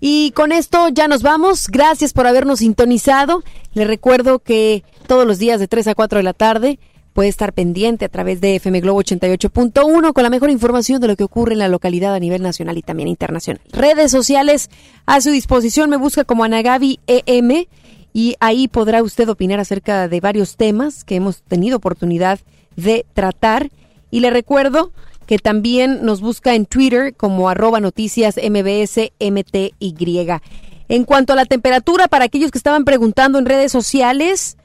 Y 0.00 0.32
con 0.32 0.50
esto 0.50 0.88
ya 0.88 1.08
nos 1.08 1.22
vamos. 1.22 1.68
Gracias 1.68 2.14
por 2.14 2.26
habernos 2.26 2.60
sintonizado. 2.60 3.42
Les 3.74 3.86
recuerdo 3.86 4.38
que 4.38 4.82
todos 5.06 5.26
los 5.26 5.38
días 5.38 5.60
de 5.60 5.68
3 5.68 5.88
a 5.88 5.94
4 5.94 6.18
de 6.18 6.22
la 6.22 6.32
tarde 6.32 6.78
puede 7.12 7.28
estar 7.28 7.52
pendiente 7.52 8.04
a 8.04 8.08
través 8.08 8.40
de 8.40 8.56
FM 8.56 8.80
Globo 8.80 9.02
88.1 9.02 10.12
con 10.12 10.22
la 10.22 10.30
mejor 10.30 10.50
información 10.50 11.00
de 11.00 11.08
lo 11.08 11.16
que 11.16 11.24
ocurre 11.24 11.52
en 11.52 11.58
la 11.58 11.68
localidad 11.68 12.14
a 12.14 12.20
nivel 12.20 12.42
nacional 12.42 12.78
y 12.78 12.82
también 12.82 13.08
internacional. 13.08 13.60
Redes 13.72 14.10
sociales 14.10 14.70
a 15.06 15.20
su 15.20 15.30
disposición, 15.30 15.90
me 15.90 15.96
busca 15.96 16.24
como 16.24 16.44
Anagabi 16.44 17.00
EM 17.06 17.66
y 18.12 18.36
ahí 18.40 18.68
podrá 18.68 19.02
usted 19.02 19.28
opinar 19.28 19.60
acerca 19.60 20.08
de 20.08 20.20
varios 20.20 20.56
temas 20.56 21.04
que 21.04 21.16
hemos 21.16 21.42
tenido 21.42 21.76
oportunidad 21.76 22.40
de 22.76 23.06
tratar. 23.14 23.70
Y 24.10 24.20
le 24.20 24.30
recuerdo 24.30 24.92
que 25.26 25.38
también 25.38 26.04
nos 26.04 26.20
busca 26.20 26.54
en 26.54 26.66
Twitter 26.66 27.14
como 27.14 27.48
arroba 27.48 27.78
noticias 27.80 28.36
MBS 28.36 29.12
MTY. 29.20 30.40
En 30.88 31.04
cuanto 31.04 31.32
a 31.32 31.36
la 31.36 31.44
temperatura, 31.44 32.08
para 32.08 32.24
aquellos 32.24 32.50
que 32.50 32.58
estaban 32.58 32.84
preguntando 32.84 33.38
en 33.38 33.46
redes 33.46 33.70
sociales, 33.70 34.56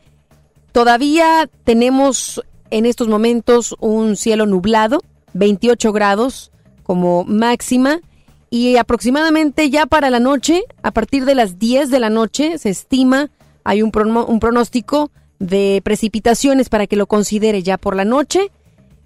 Todavía 0.76 1.50
tenemos 1.64 2.44
en 2.70 2.86
estos 2.86 3.08
momentos 3.08 3.78
un 3.80 4.18
cielo 4.18 4.46
nublado, 4.46 5.02
28 5.32 5.94
grados 5.94 6.52
como 6.84 7.24
máxima 7.24 8.02
y 8.50 8.76
aproximadamente 8.76 9.70
ya 9.70 9.86
para 9.86 10.10
la 10.10 10.20
noche, 10.20 10.66
a 10.84 10.92
partir 10.92 11.24
de 11.24 11.34
las 11.34 11.60
10 11.60 11.90
de 11.92 12.00
la 12.02 12.10
noche, 12.10 12.58
se 12.58 12.72
estima, 12.72 13.30
hay 13.64 13.84
un, 13.84 13.92
un 14.28 14.40
pronóstico 14.42 15.12
de 15.40 15.80
precipitaciones 15.82 16.68
para 16.68 16.88
que 16.88 16.98
lo 16.98 17.08
considere 17.08 17.64
ya 17.64 17.78
por 17.78 17.96
la 17.96 18.04
noche. 18.04 18.52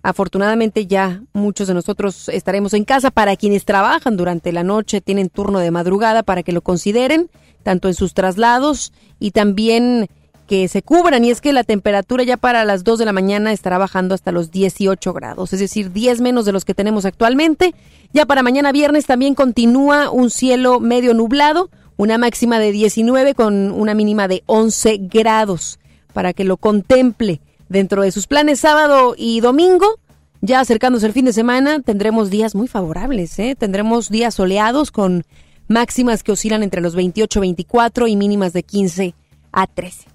Afortunadamente 0.02 0.88
ya 0.88 1.22
muchos 1.34 1.68
de 1.68 1.76
nosotros 1.76 2.30
estaremos 2.30 2.74
en 2.74 2.84
casa. 2.84 3.12
Para 3.12 3.36
quienes 3.36 3.66
trabajan 3.66 4.18
durante 4.18 4.52
la 4.54 4.64
noche, 4.64 5.02
tienen 5.02 5.30
turno 5.30 5.60
de 5.60 5.70
madrugada 5.70 6.24
para 6.24 6.42
que 6.42 6.52
lo 6.52 6.64
consideren, 6.64 7.30
tanto 7.62 7.90
en 7.90 7.94
sus 7.94 8.16
traslados 8.16 8.92
y 9.20 9.32
también 9.32 10.10
que 10.50 10.68
se 10.68 10.82
cubran 10.82 11.24
y 11.24 11.30
es 11.30 11.42
que 11.42 11.54
la 11.54 11.64
temperatura 11.64 12.24
ya 12.24 12.36
para 12.36 12.66
las 12.66 12.84
2 12.84 12.98
de 12.98 13.06
la 13.06 13.14
mañana 13.14 13.54
estará 13.54 13.78
bajando 13.78 14.16
hasta 14.16 14.32
los 14.32 14.50
18 14.50 15.14
grados, 15.14 15.54
es 15.54 15.60
decir, 15.60 15.94
10 15.94 16.22
menos 16.22 16.44
de 16.44 16.52
los 16.52 16.66
que 16.66 16.74
tenemos 16.74 17.06
actualmente. 17.06 17.76
Ya 18.14 18.26
para 18.26 18.42
mañana 18.42 18.72
viernes 18.72 19.06
también 19.06 19.36
continúa 19.36 20.10
un 20.10 20.32
cielo 20.32 20.80
medio 20.80 21.14
nublado, 21.14 21.70
una 21.98 22.18
máxima 22.18 22.58
de 22.58 22.72
19 22.72 23.36
con 23.36 23.72
una 23.72 23.94
mínima 23.94 24.28
de 24.28 24.42
11 24.48 24.98
grados 25.04 25.78
para 26.14 26.34
que 26.34 26.46
lo 26.46 26.58
contemple 26.58 27.42
dentro 27.70 28.02
de 28.02 28.12
sus 28.12 28.26
planes 28.26 28.60
sábado 28.60 29.14
y 29.16 29.42
domingo. 29.42 30.00
Ya 30.42 30.62
acercándose 30.62 31.06
el 31.06 31.14
fin 31.14 31.26
de 31.26 31.34
semana, 31.34 31.80
tendremos 31.82 32.32
días 32.32 32.56
muy 32.56 32.68
favorables, 32.68 33.38
¿eh? 33.38 33.56
tendremos 33.56 34.10
días 34.10 34.34
soleados 34.34 34.90
con 34.90 35.26
máximas 35.68 36.24
que 36.24 36.32
oscilan 36.32 36.64
entre 36.64 36.82
los 36.82 36.96
28, 36.96 37.40
24 37.40 38.08
y 38.08 38.16
mínimas 38.16 38.52
de 38.52 38.64
15 38.64 39.14
a 39.52 39.68
13. 39.68 40.09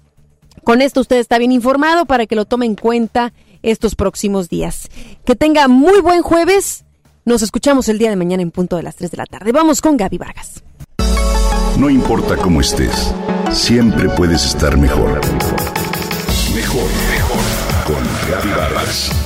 Con 0.65 0.81
esto 0.81 0.99
usted 0.99 1.17
está 1.17 1.37
bien 1.37 1.51
informado 1.51 2.05
para 2.07 2.25
que 2.25 2.35
lo 2.35 2.45
tome 2.45 2.65
en 2.65 2.75
cuenta 2.75 3.33
estos 3.61 3.93
próximos 3.93 4.49
días. 4.49 4.89
Que 5.23 5.35
tenga 5.35 5.67
muy 5.67 6.01
buen 6.01 6.23
jueves. 6.23 6.85
Nos 7.23 7.43
escuchamos 7.43 7.87
el 7.87 7.99
día 7.99 8.09
de 8.09 8.15
mañana 8.15 8.41
en 8.41 8.49
punto 8.49 8.75
de 8.75 8.81
las 8.81 8.95
3 8.95 9.11
de 9.11 9.17
la 9.17 9.27
tarde. 9.27 9.51
Vamos 9.51 9.79
con 9.79 9.95
Gaby 9.95 10.17
Vargas. 10.17 10.63
No 11.77 11.87
importa 11.87 12.35
cómo 12.35 12.61
estés, 12.61 13.13
siempre 13.51 14.09
puedes 14.09 14.43
estar 14.43 14.75
mejor. 14.75 15.21
Mejor, 16.55 16.89
mejor. 17.11 17.85
Con 17.85 18.03
Gaby 18.31 18.49
Vargas. 18.57 19.24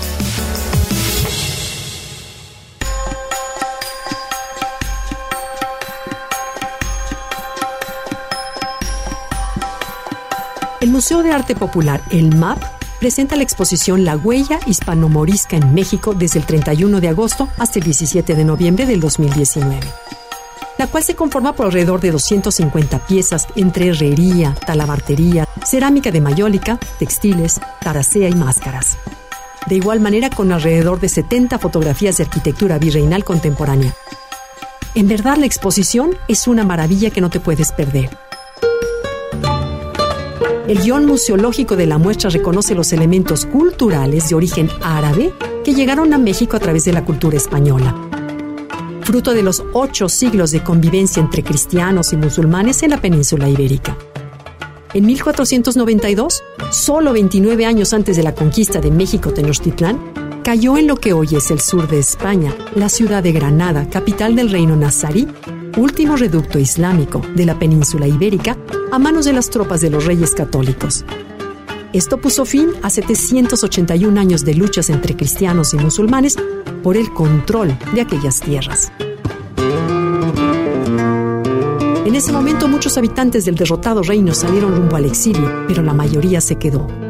Museo 11.00 11.24
de 11.24 11.32
Arte 11.32 11.56
Popular, 11.56 12.02
el 12.10 12.36
MAP, 12.36 12.62
presenta 13.00 13.38
la 13.38 13.44
exposición 13.44 14.04
La 14.04 14.18
Huella 14.18 14.60
Hispano-Morisca 14.66 15.56
en 15.56 15.74
México 15.74 16.14
desde 16.14 16.40
el 16.40 16.46
31 16.46 17.00
de 17.00 17.08
agosto 17.08 17.48
hasta 17.58 17.80
el 17.80 17.86
17 17.86 18.36
de 18.36 18.44
noviembre 18.44 18.86
del 18.86 19.00
2019, 19.00 19.80
la 20.78 20.88
cual 20.88 21.02
se 21.02 21.16
conforma 21.16 21.54
por 21.54 21.68
alrededor 21.68 22.02
de 22.02 22.12
250 22.12 23.00
piezas 23.08 23.48
entre 23.56 23.88
herrería, 23.88 24.54
talabartería, 24.66 25.48
cerámica 25.64 26.12
de 26.12 26.20
mayólica, 26.20 26.78
textiles, 26.98 27.62
taracea 27.80 28.28
y 28.28 28.36
máscaras. 28.36 28.98
De 29.68 29.76
igual 29.76 30.02
manera 30.02 30.30
con 30.30 30.52
alrededor 30.52 31.00
de 31.00 31.08
70 31.08 31.60
fotografías 31.60 32.18
de 32.18 32.26
arquitectura 32.26 32.78
virreinal 32.78 33.24
contemporánea. 33.24 33.94
En 34.96 35.08
verdad 35.08 35.38
la 35.38 35.46
exposición 35.46 36.18
es 36.28 36.46
una 36.46 36.66
maravilla 36.66 37.10
que 37.10 37.22
no 37.22 37.30
te 37.30 37.40
puedes 37.40 37.72
perder 37.72 38.10
el 40.70 40.84
guion 40.84 41.06
museológico 41.06 41.76
de 41.76 41.88
la 41.88 41.98
muestra 41.98 42.30
reconoce 42.30 42.76
los 42.76 42.94
elementos 42.94 43.48
culturales 43.48 44.30
de 44.30 44.36
origen 44.36 44.70
árabe 44.84 45.34
que 45.66 45.74
llegaron 45.74 46.14
a 46.14 46.20
México 46.20 46.56
a 46.58 46.60
través 46.60 46.86
de 46.86 46.94
la 46.94 47.04
cultura 47.04 47.38
española. 47.38 47.96
Fruto 49.02 49.34
de 49.34 49.42
los 49.42 49.64
ocho 49.74 50.08
siglos 50.08 50.52
de 50.52 50.62
convivencia 50.62 51.22
entre 51.22 51.44
cristianos 51.44 52.14
y 52.14 52.18
musulmanes 52.18 52.84
en 52.84 52.92
la 52.92 53.02
península 53.02 53.50
ibérica. 53.50 53.98
En 54.94 55.08
1492, 55.08 56.44
solo 56.70 57.14
29 57.14 57.66
años 57.66 57.92
antes 57.92 58.16
de 58.16 58.22
la 58.22 58.36
conquista 58.36 58.80
de 58.80 58.92
México 58.92 59.34
Tenochtitlán, 59.34 60.00
cayó 60.44 60.78
en 60.78 60.86
lo 60.86 60.98
que 60.98 61.14
hoy 61.14 61.30
es 61.32 61.50
el 61.50 61.62
sur 61.62 61.88
de 61.88 61.98
España, 61.98 62.54
la 62.76 62.90
ciudad 62.90 63.24
de 63.24 63.32
Granada, 63.32 63.90
capital 63.90 64.36
del 64.36 64.52
reino 64.52 64.76
nazarí, 64.76 65.28
último 65.78 66.16
reducto 66.16 66.60
islámico 66.60 67.22
de 67.36 67.46
la 67.46 67.58
península 67.58 68.08
ibérica, 68.08 68.58
a 68.92 69.00
manos 69.00 69.26
de 69.26 69.34
las 69.34 69.50
tropas 69.50 69.82
de 69.82 69.90
los 69.90 70.06
reyes 70.06 70.32
católicos. 70.32 71.06
Esto 71.94 72.20
puso 72.20 72.46
fin 72.46 72.70
a 72.84 72.90
781 72.90 74.20
años 74.20 74.46
de 74.46 74.54
luchas 74.54 74.90
entre 74.90 75.16
cristianos 75.16 75.74
y 75.74 75.78
musulmanes 75.78 76.38
por 76.84 76.98
el 76.98 77.12
control 77.14 77.78
de 77.94 78.02
aquellas 78.02 78.40
tierras. 78.40 78.92
En 82.06 82.16
ese 82.16 82.32
momento 82.32 82.68
muchos 82.68 82.98
habitantes 82.98 83.46
del 83.46 83.56
derrotado 83.56 84.04
reino 84.04 84.34
salieron 84.34 84.76
rumbo 84.76 84.96
al 84.96 85.06
exilio, 85.06 85.66
pero 85.68 85.82
la 85.82 85.94
mayoría 85.94 86.42
se 86.42 86.58
quedó. 86.58 87.09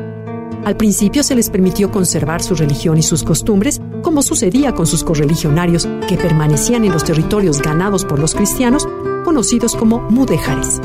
Al 0.66 0.76
principio 0.76 1.24
se 1.24 1.36
les 1.36 1.50
permitió 1.50 1.90
conservar 1.90 2.44
su 2.44 2.54
religión 2.54 2.98
y 2.98 3.04
sus 3.04 3.24
costumbres, 3.24 3.82
como 4.02 4.22
sucedía 4.22 4.74
con 4.74 4.88
sus 4.88 5.04
correligionarios 5.04 5.88
que 6.08 6.18
permanecían 6.18 6.84
en 6.84 6.92
los 6.92 7.04
territorios 7.04 7.62
ganados 7.62 8.06
por 8.06 8.20
los 8.20 8.36
cristianos, 8.36 8.88
conocidos 9.24 9.76
como 9.76 10.00
mudéjares. 10.10 10.82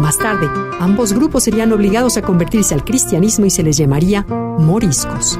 Más 0.00 0.18
tarde, 0.18 0.48
ambos 0.80 1.12
grupos 1.12 1.44
serían 1.44 1.72
obligados 1.72 2.16
a 2.16 2.22
convertirse 2.22 2.74
al 2.74 2.84
cristianismo 2.84 3.46
y 3.46 3.50
se 3.50 3.62
les 3.62 3.76
llamaría 3.76 4.22
moriscos. 4.22 5.38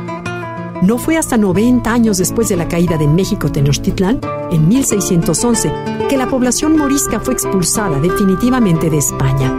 No 0.82 0.96
fue 0.96 1.16
hasta 1.16 1.36
90 1.36 1.92
años 1.92 2.18
después 2.18 2.48
de 2.48 2.56
la 2.56 2.68
caída 2.68 2.96
de 2.96 3.08
México 3.08 3.50
Tenochtitlán, 3.50 4.20
en 4.52 4.68
1611, 4.68 5.72
que 6.08 6.16
la 6.16 6.28
población 6.28 6.76
morisca 6.76 7.18
fue 7.18 7.34
expulsada 7.34 7.98
definitivamente 8.00 8.88
de 8.88 8.98
España. 8.98 9.52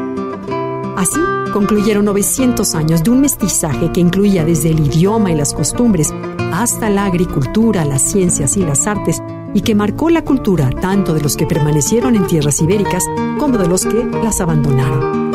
Así 0.95 1.19
concluyeron 1.51 2.05
900 2.05 2.75
años 2.75 3.03
de 3.03 3.11
un 3.11 3.21
mestizaje 3.21 3.91
que 3.91 3.99
incluía 3.99 4.45
desde 4.45 4.69
el 4.69 4.79
idioma 4.79 5.31
y 5.31 5.35
las 5.35 5.53
costumbres 5.53 6.13
hasta 6.53 6.89
la 6.89 7.05
agricultura, 7.05 7.85
las 7.85 8.01
ciencias 8.01 8.57
y 8.57 8.61
las 8.61 8.87
artes, 8.87 9.21
y 9.53 9.61
que 9.61 9.75
marcó 9.75 10.09
la 10.09 10.23
cultura 10.23 10.69
tanto 10.69 11.13
de 11.13 11.21
los 11.21 11.35
que 11.35 11.45
permanecieron 11.45 12.15
en 12.15 12.27
tierras 12.27 12.61
ibéricas 12.61 13.03
como 13.39 13.57
de 13.57 13.67
los 13.67 13.85
que 13.85 14.05
las 14.23 14.41
abandonaron. 14.41 15.31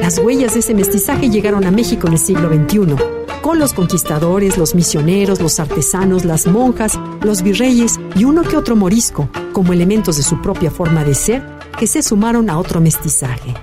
Las 0.00 0.18
huellas 0.18 0.54
de 0.54 0.60
ese 0.60 0.74
mestizaje 0.74 1.30
llegaron 1.30 1.64
a 1.64 1.70
México 1.70 2.06
en 2.06 2.12
el 2.12 2.18
siglo 2.18 2.48
XXI, 2.48 2.94
con 3.40 3.58
los 3.58 3.72
conquistadores, 3.72 4.56
los 4.56 4.74
misioneros, 4.74 5.40
los 5.40 5.58
artesanos, 5.60 6.24
las 6.24 6.46
monjas, 6.46 6.98
los 7.22 7.42
virreyes 7.42 7.98
y 8.14 8.24
uno 8.24 8.42
que 8.42 8.56
otro 8.56 8.76
morisco, 8.76 9.28
como 9.52 9.72
elementos 9.72 10.16
de 10.16 10.22
su 10.22 10.40
propia 10.40 10.70
forma 10.70 11.04
de 11.04 11.14
ser, 11.14 11.42
que 11.78 11.86
se 11.86 12.02
sumaron 12.02 12.50
a 12.50 12.58
otro 12.58 12.80
mestizaje, 12.80 13.54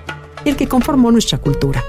el 0.44 0.56
que 0.56 0.68
conformó 0.68 1.10
nuestra 1.10 1.38
cultura. 1.38 1.82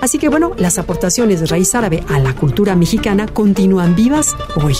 Así 0.00 0.18
que 0.18 0.28
bueno, 0.28 0.52
las 0.56 0.78
aportaciones 0.78 1.40
de 1.40 1.46
raíz 1.46 1.74
árabe 1.74 2.04
a 2.08 2.18
la 2.18 2.34
cultura 2.34 2.76
mexicana 2.76 3.26
continúan 3.26 3.94
vivas 3.94 4.36
hoy. 4.62 4.74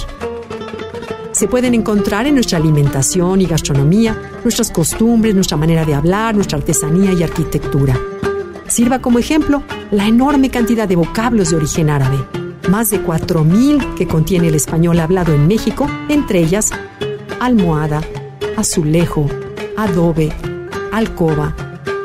Se 1.32 1.48
pueden 1.48 1.74
encontrar 1.74 2.26
en 2.26 2.34
nuestra 2.34 2.58
alimentación 2.58 3.40
y 3.40 3.46
gastronomía, 3.46 4.38
nuestras 4.42 4.70
costumbres, 4.70 5.34
nuestra 5.34 5.56
manera 5.56 5.84
de 5.84 5.94
hablar, 5.94 6.34
nuestra 6.34 6.58
artesanía 6.58 7.12
y 7.12 7.22
arquitectura. 7.22 7.98
Sirva 8.68 9.00
como 9.00 9.18
ejemplo 9.18 9.62
la 9.90 10.06
enorme 10.06 10.50
cantidad 10.50 10.88
de 10.88 10.96
vocablos 10.96 11.50
de 11.50 11.56
origen 11.56 11.90
árabe, 11.90 12.18
más 12.70 12.90
de 12.90 13.04
4.000 13.04 13.94
que 13.94 14.06
contiene 14.06 14.48
el 14.48 14.54
español 14.54 14.98
hablado 14.98 15.34
en 15.34 15.46
México, 15.46 15.88
entre 16.08 16.40
ellas 16.40 16.70
almohada, 17.40 18.02
azulejo, 18.56 19.28
adobe, 19.76 20.32
alcoba, 20.96 21.54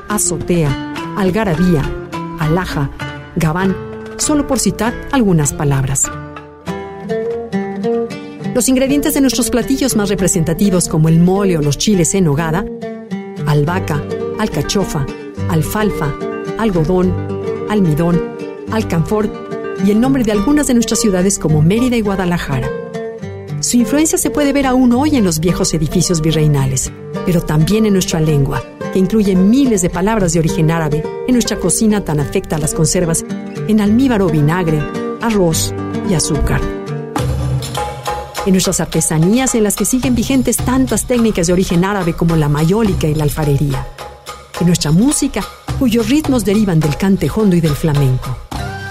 azotea, 0.09 0.93
algarabía, 1.15 1.81
alhaja, 2.39 2.89
gabán, 3.37 3.73
solo 4.17 4.47
por 4.47 4.59
citar 4.59 4.93
algunas 5.13 5.53
palabras. 5.53 6.11
Los 8.53 8.67
ingredientes 8.67 9.13
de 9.13 9.21
nuestros 9.21 9.49
platillos 9.49 9.95
más 9.95 10.09
representativos 10.09 10.89
como 10.89 11.07
el 11.07 11.19
mole 11.19 11.57
o 11.57 11.61
los 11.61 11.77
chiles 11.77 12.13
en 12.15 12.25
nogada, 12.25 12.65
albahaca, 13.45 14.03
alcachofa, 14.37 15.05
alfalfa, 15.47 16.13
algodón, 16.57 17.13
almidón, 17.69 18.21
alcanfor 18.73 19.29
y 19.85 19.91
el 19.91 20.01
nombre 20.01 20.25
de 20.25 20.33
algunas 20.33 20.67
de 20.67 20.73
nuestras 20.73 20.99
ciudades 20.99 21.39
como 21.39 21.61
Mérida 21.61 21.95
y 21.95 22.01
Guadalajara. 22.01 22.69
Su 23.61 23.77
influencia 23.77 24.17
se 24.17 24.31
puede 24.31 24.51
ver 24.51 24.67
aún 24.67 24.91
hoy 24.91 25.15
en 25.15 25.23
los 25.23 25.39
viejos 25.39 25.73
edificios 25.73 26.19
virreinales, 26.21 26.91
pero 27.25 27.41
también 27.41 27.85
en 27.85 27.93
nuestra 27.93 28.19
lengua, 28.19 28.63
que 28.93 28.99
incluye 28.99 29.35
miles 29.35 29.81
de 29.81 29.89
palabras 29.89 30.33
de 30.33 30.39
origen 30.39 30.71
árabe, 30.71 31.03
en 31.27 31.33
nuestra 31.33 31.57
cocina 31.57 32.03
tan 32.03 32.19
afecta 32.19 32.55
a 32.55 32.59
las 32.59 32.73
conservas, 32.73 33.25
en 33.67 33.81
almíbar 33.81 34.21
o 34.21 34.29
vinagre, 34.29 34.81
arroz 35.21 35.73
y 36.09 36.13
azúcar. 36.13 36.61
En 38.45 38.53
nuestras 38.53 38.79
artesanías 38.79 39.53
en 39.53 39.63
las 39.63 39.75
que 39.75 39.85
siguen 39.85 40.15
vigentes 40.15 40.57
tantas 40.57 41.05
técnicas 41.05 41.47
de 41.47 41.53
origen 41.53 41.85
árabe 41.85 42.13
como 42.13 42.35
la 42.35 42.49
mayólica 42.49 43.07
y 43.07 43.13
la 43.13 43.23
alfarería. 43.23 43.85
En 44.59 44.67
nuestra 44.67 44.91
música 44.91 45.43
cuyos 45.81 46.09
ritmos 46.09 46.45
derivan 46.45 46.79
del 46.79 46.95
cante 46.95 47.27
hondo 47.33 47.55
y 47.55 47.61
del 47.61 47.75
flamenco, 47.75 48.37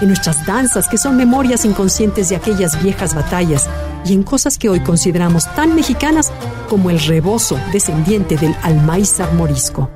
en 0.01 0.09
nuestras 0.09 0.45
danzas 0.45 0.89
que 0.89 0.99
son 0.99 1.17
memorias 1.17 1.65
inconscientes 1.65 2.29
de 2.29 2.35
aquellas 2.37 2.83
viejas 2.83 3.15
batallas 3.15 3.69
y 4.05 4.15
en 4.15 4.23
cosas 4.23 4.59
que 4.59 4.69
hoy 4.69 4.81
consideramos 4.81 5.53
tan 5.55 5.75
mexicanas 5.75 6.33
como 6.69 6.91
el 6.91 7.01
rebozo 7.01 7.59
descendiente 7.73 8.37
del 8.37 8.55
almáizar 8.63 9.33
morisco. 9.35 9.91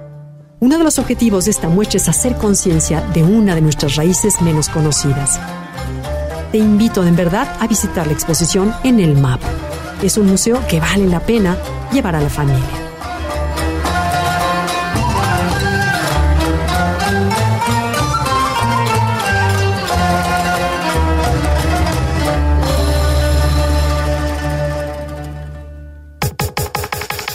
Uno 0.61 0.79
de 0.79 0.85
los 0.85 0.99
objetivos 0.99 1.45
de 1.45 1.51
esta 1.51 1.69
muestra 1.69 1.99
es 1.99 2.09
hacer 2.09 2.37
conciencia 2.37 3.01
de 3.13 3.23
una 3.23 3.55
de 3.55 3.61
nuestras 3.61 3.97
raíces 3.97 4.41
menos 4.41 4.69
conocidas. 4.69 5.39
Te 6.53 6.59
invito 6.59 7.05
en 7.05 7.17
verdad 7.17 7.57
a 7.61 7.67
visitar 7.67 8.07
la 8.07 8.13
exposición 8.13 8.73
en 8.85 9.01
el 9.01 9.17
MAP. 9.19 9.41
Es 10.03 10.17
un 10.17 10.27
museo 10.27 10.65
que 10.69 10.81
vale 10.81 11.07
la 11.07 11.21
pena 11.21 11.57
llevar 11.93 12.17
a 12.17 12.21
la 12.21 12.31
familia. 12.31 12.84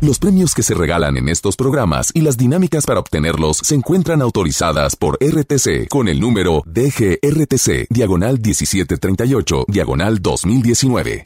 Los 0.00 0.20
premios 0.20 0.54
que 0.54 0.62
se 0.62 0.74
regalan 0.74 1.16
en 1.16 1.28
estos 1.28 1.56
programas 1.56 2.12
y 2.14 2.20
las 2.20 2.36
dinámicas 2.36 2.86
para 2.86 3.00
obtenerlos 3.00 3.56
se 3.56 3.74
encuentran 3.74 4.22
autorizadas 4.22 4.94
por 4.94 5.18
RTC 5.20 5.88
con 5.88 6.06
el 6.06 6.20
número 6.20 6.62
DGRTC, 6.66 7.88
diagonal 7.90 8.34
1738, 8.34 9.64
diagonal 9.66 10.22
2019. 10.22 11.24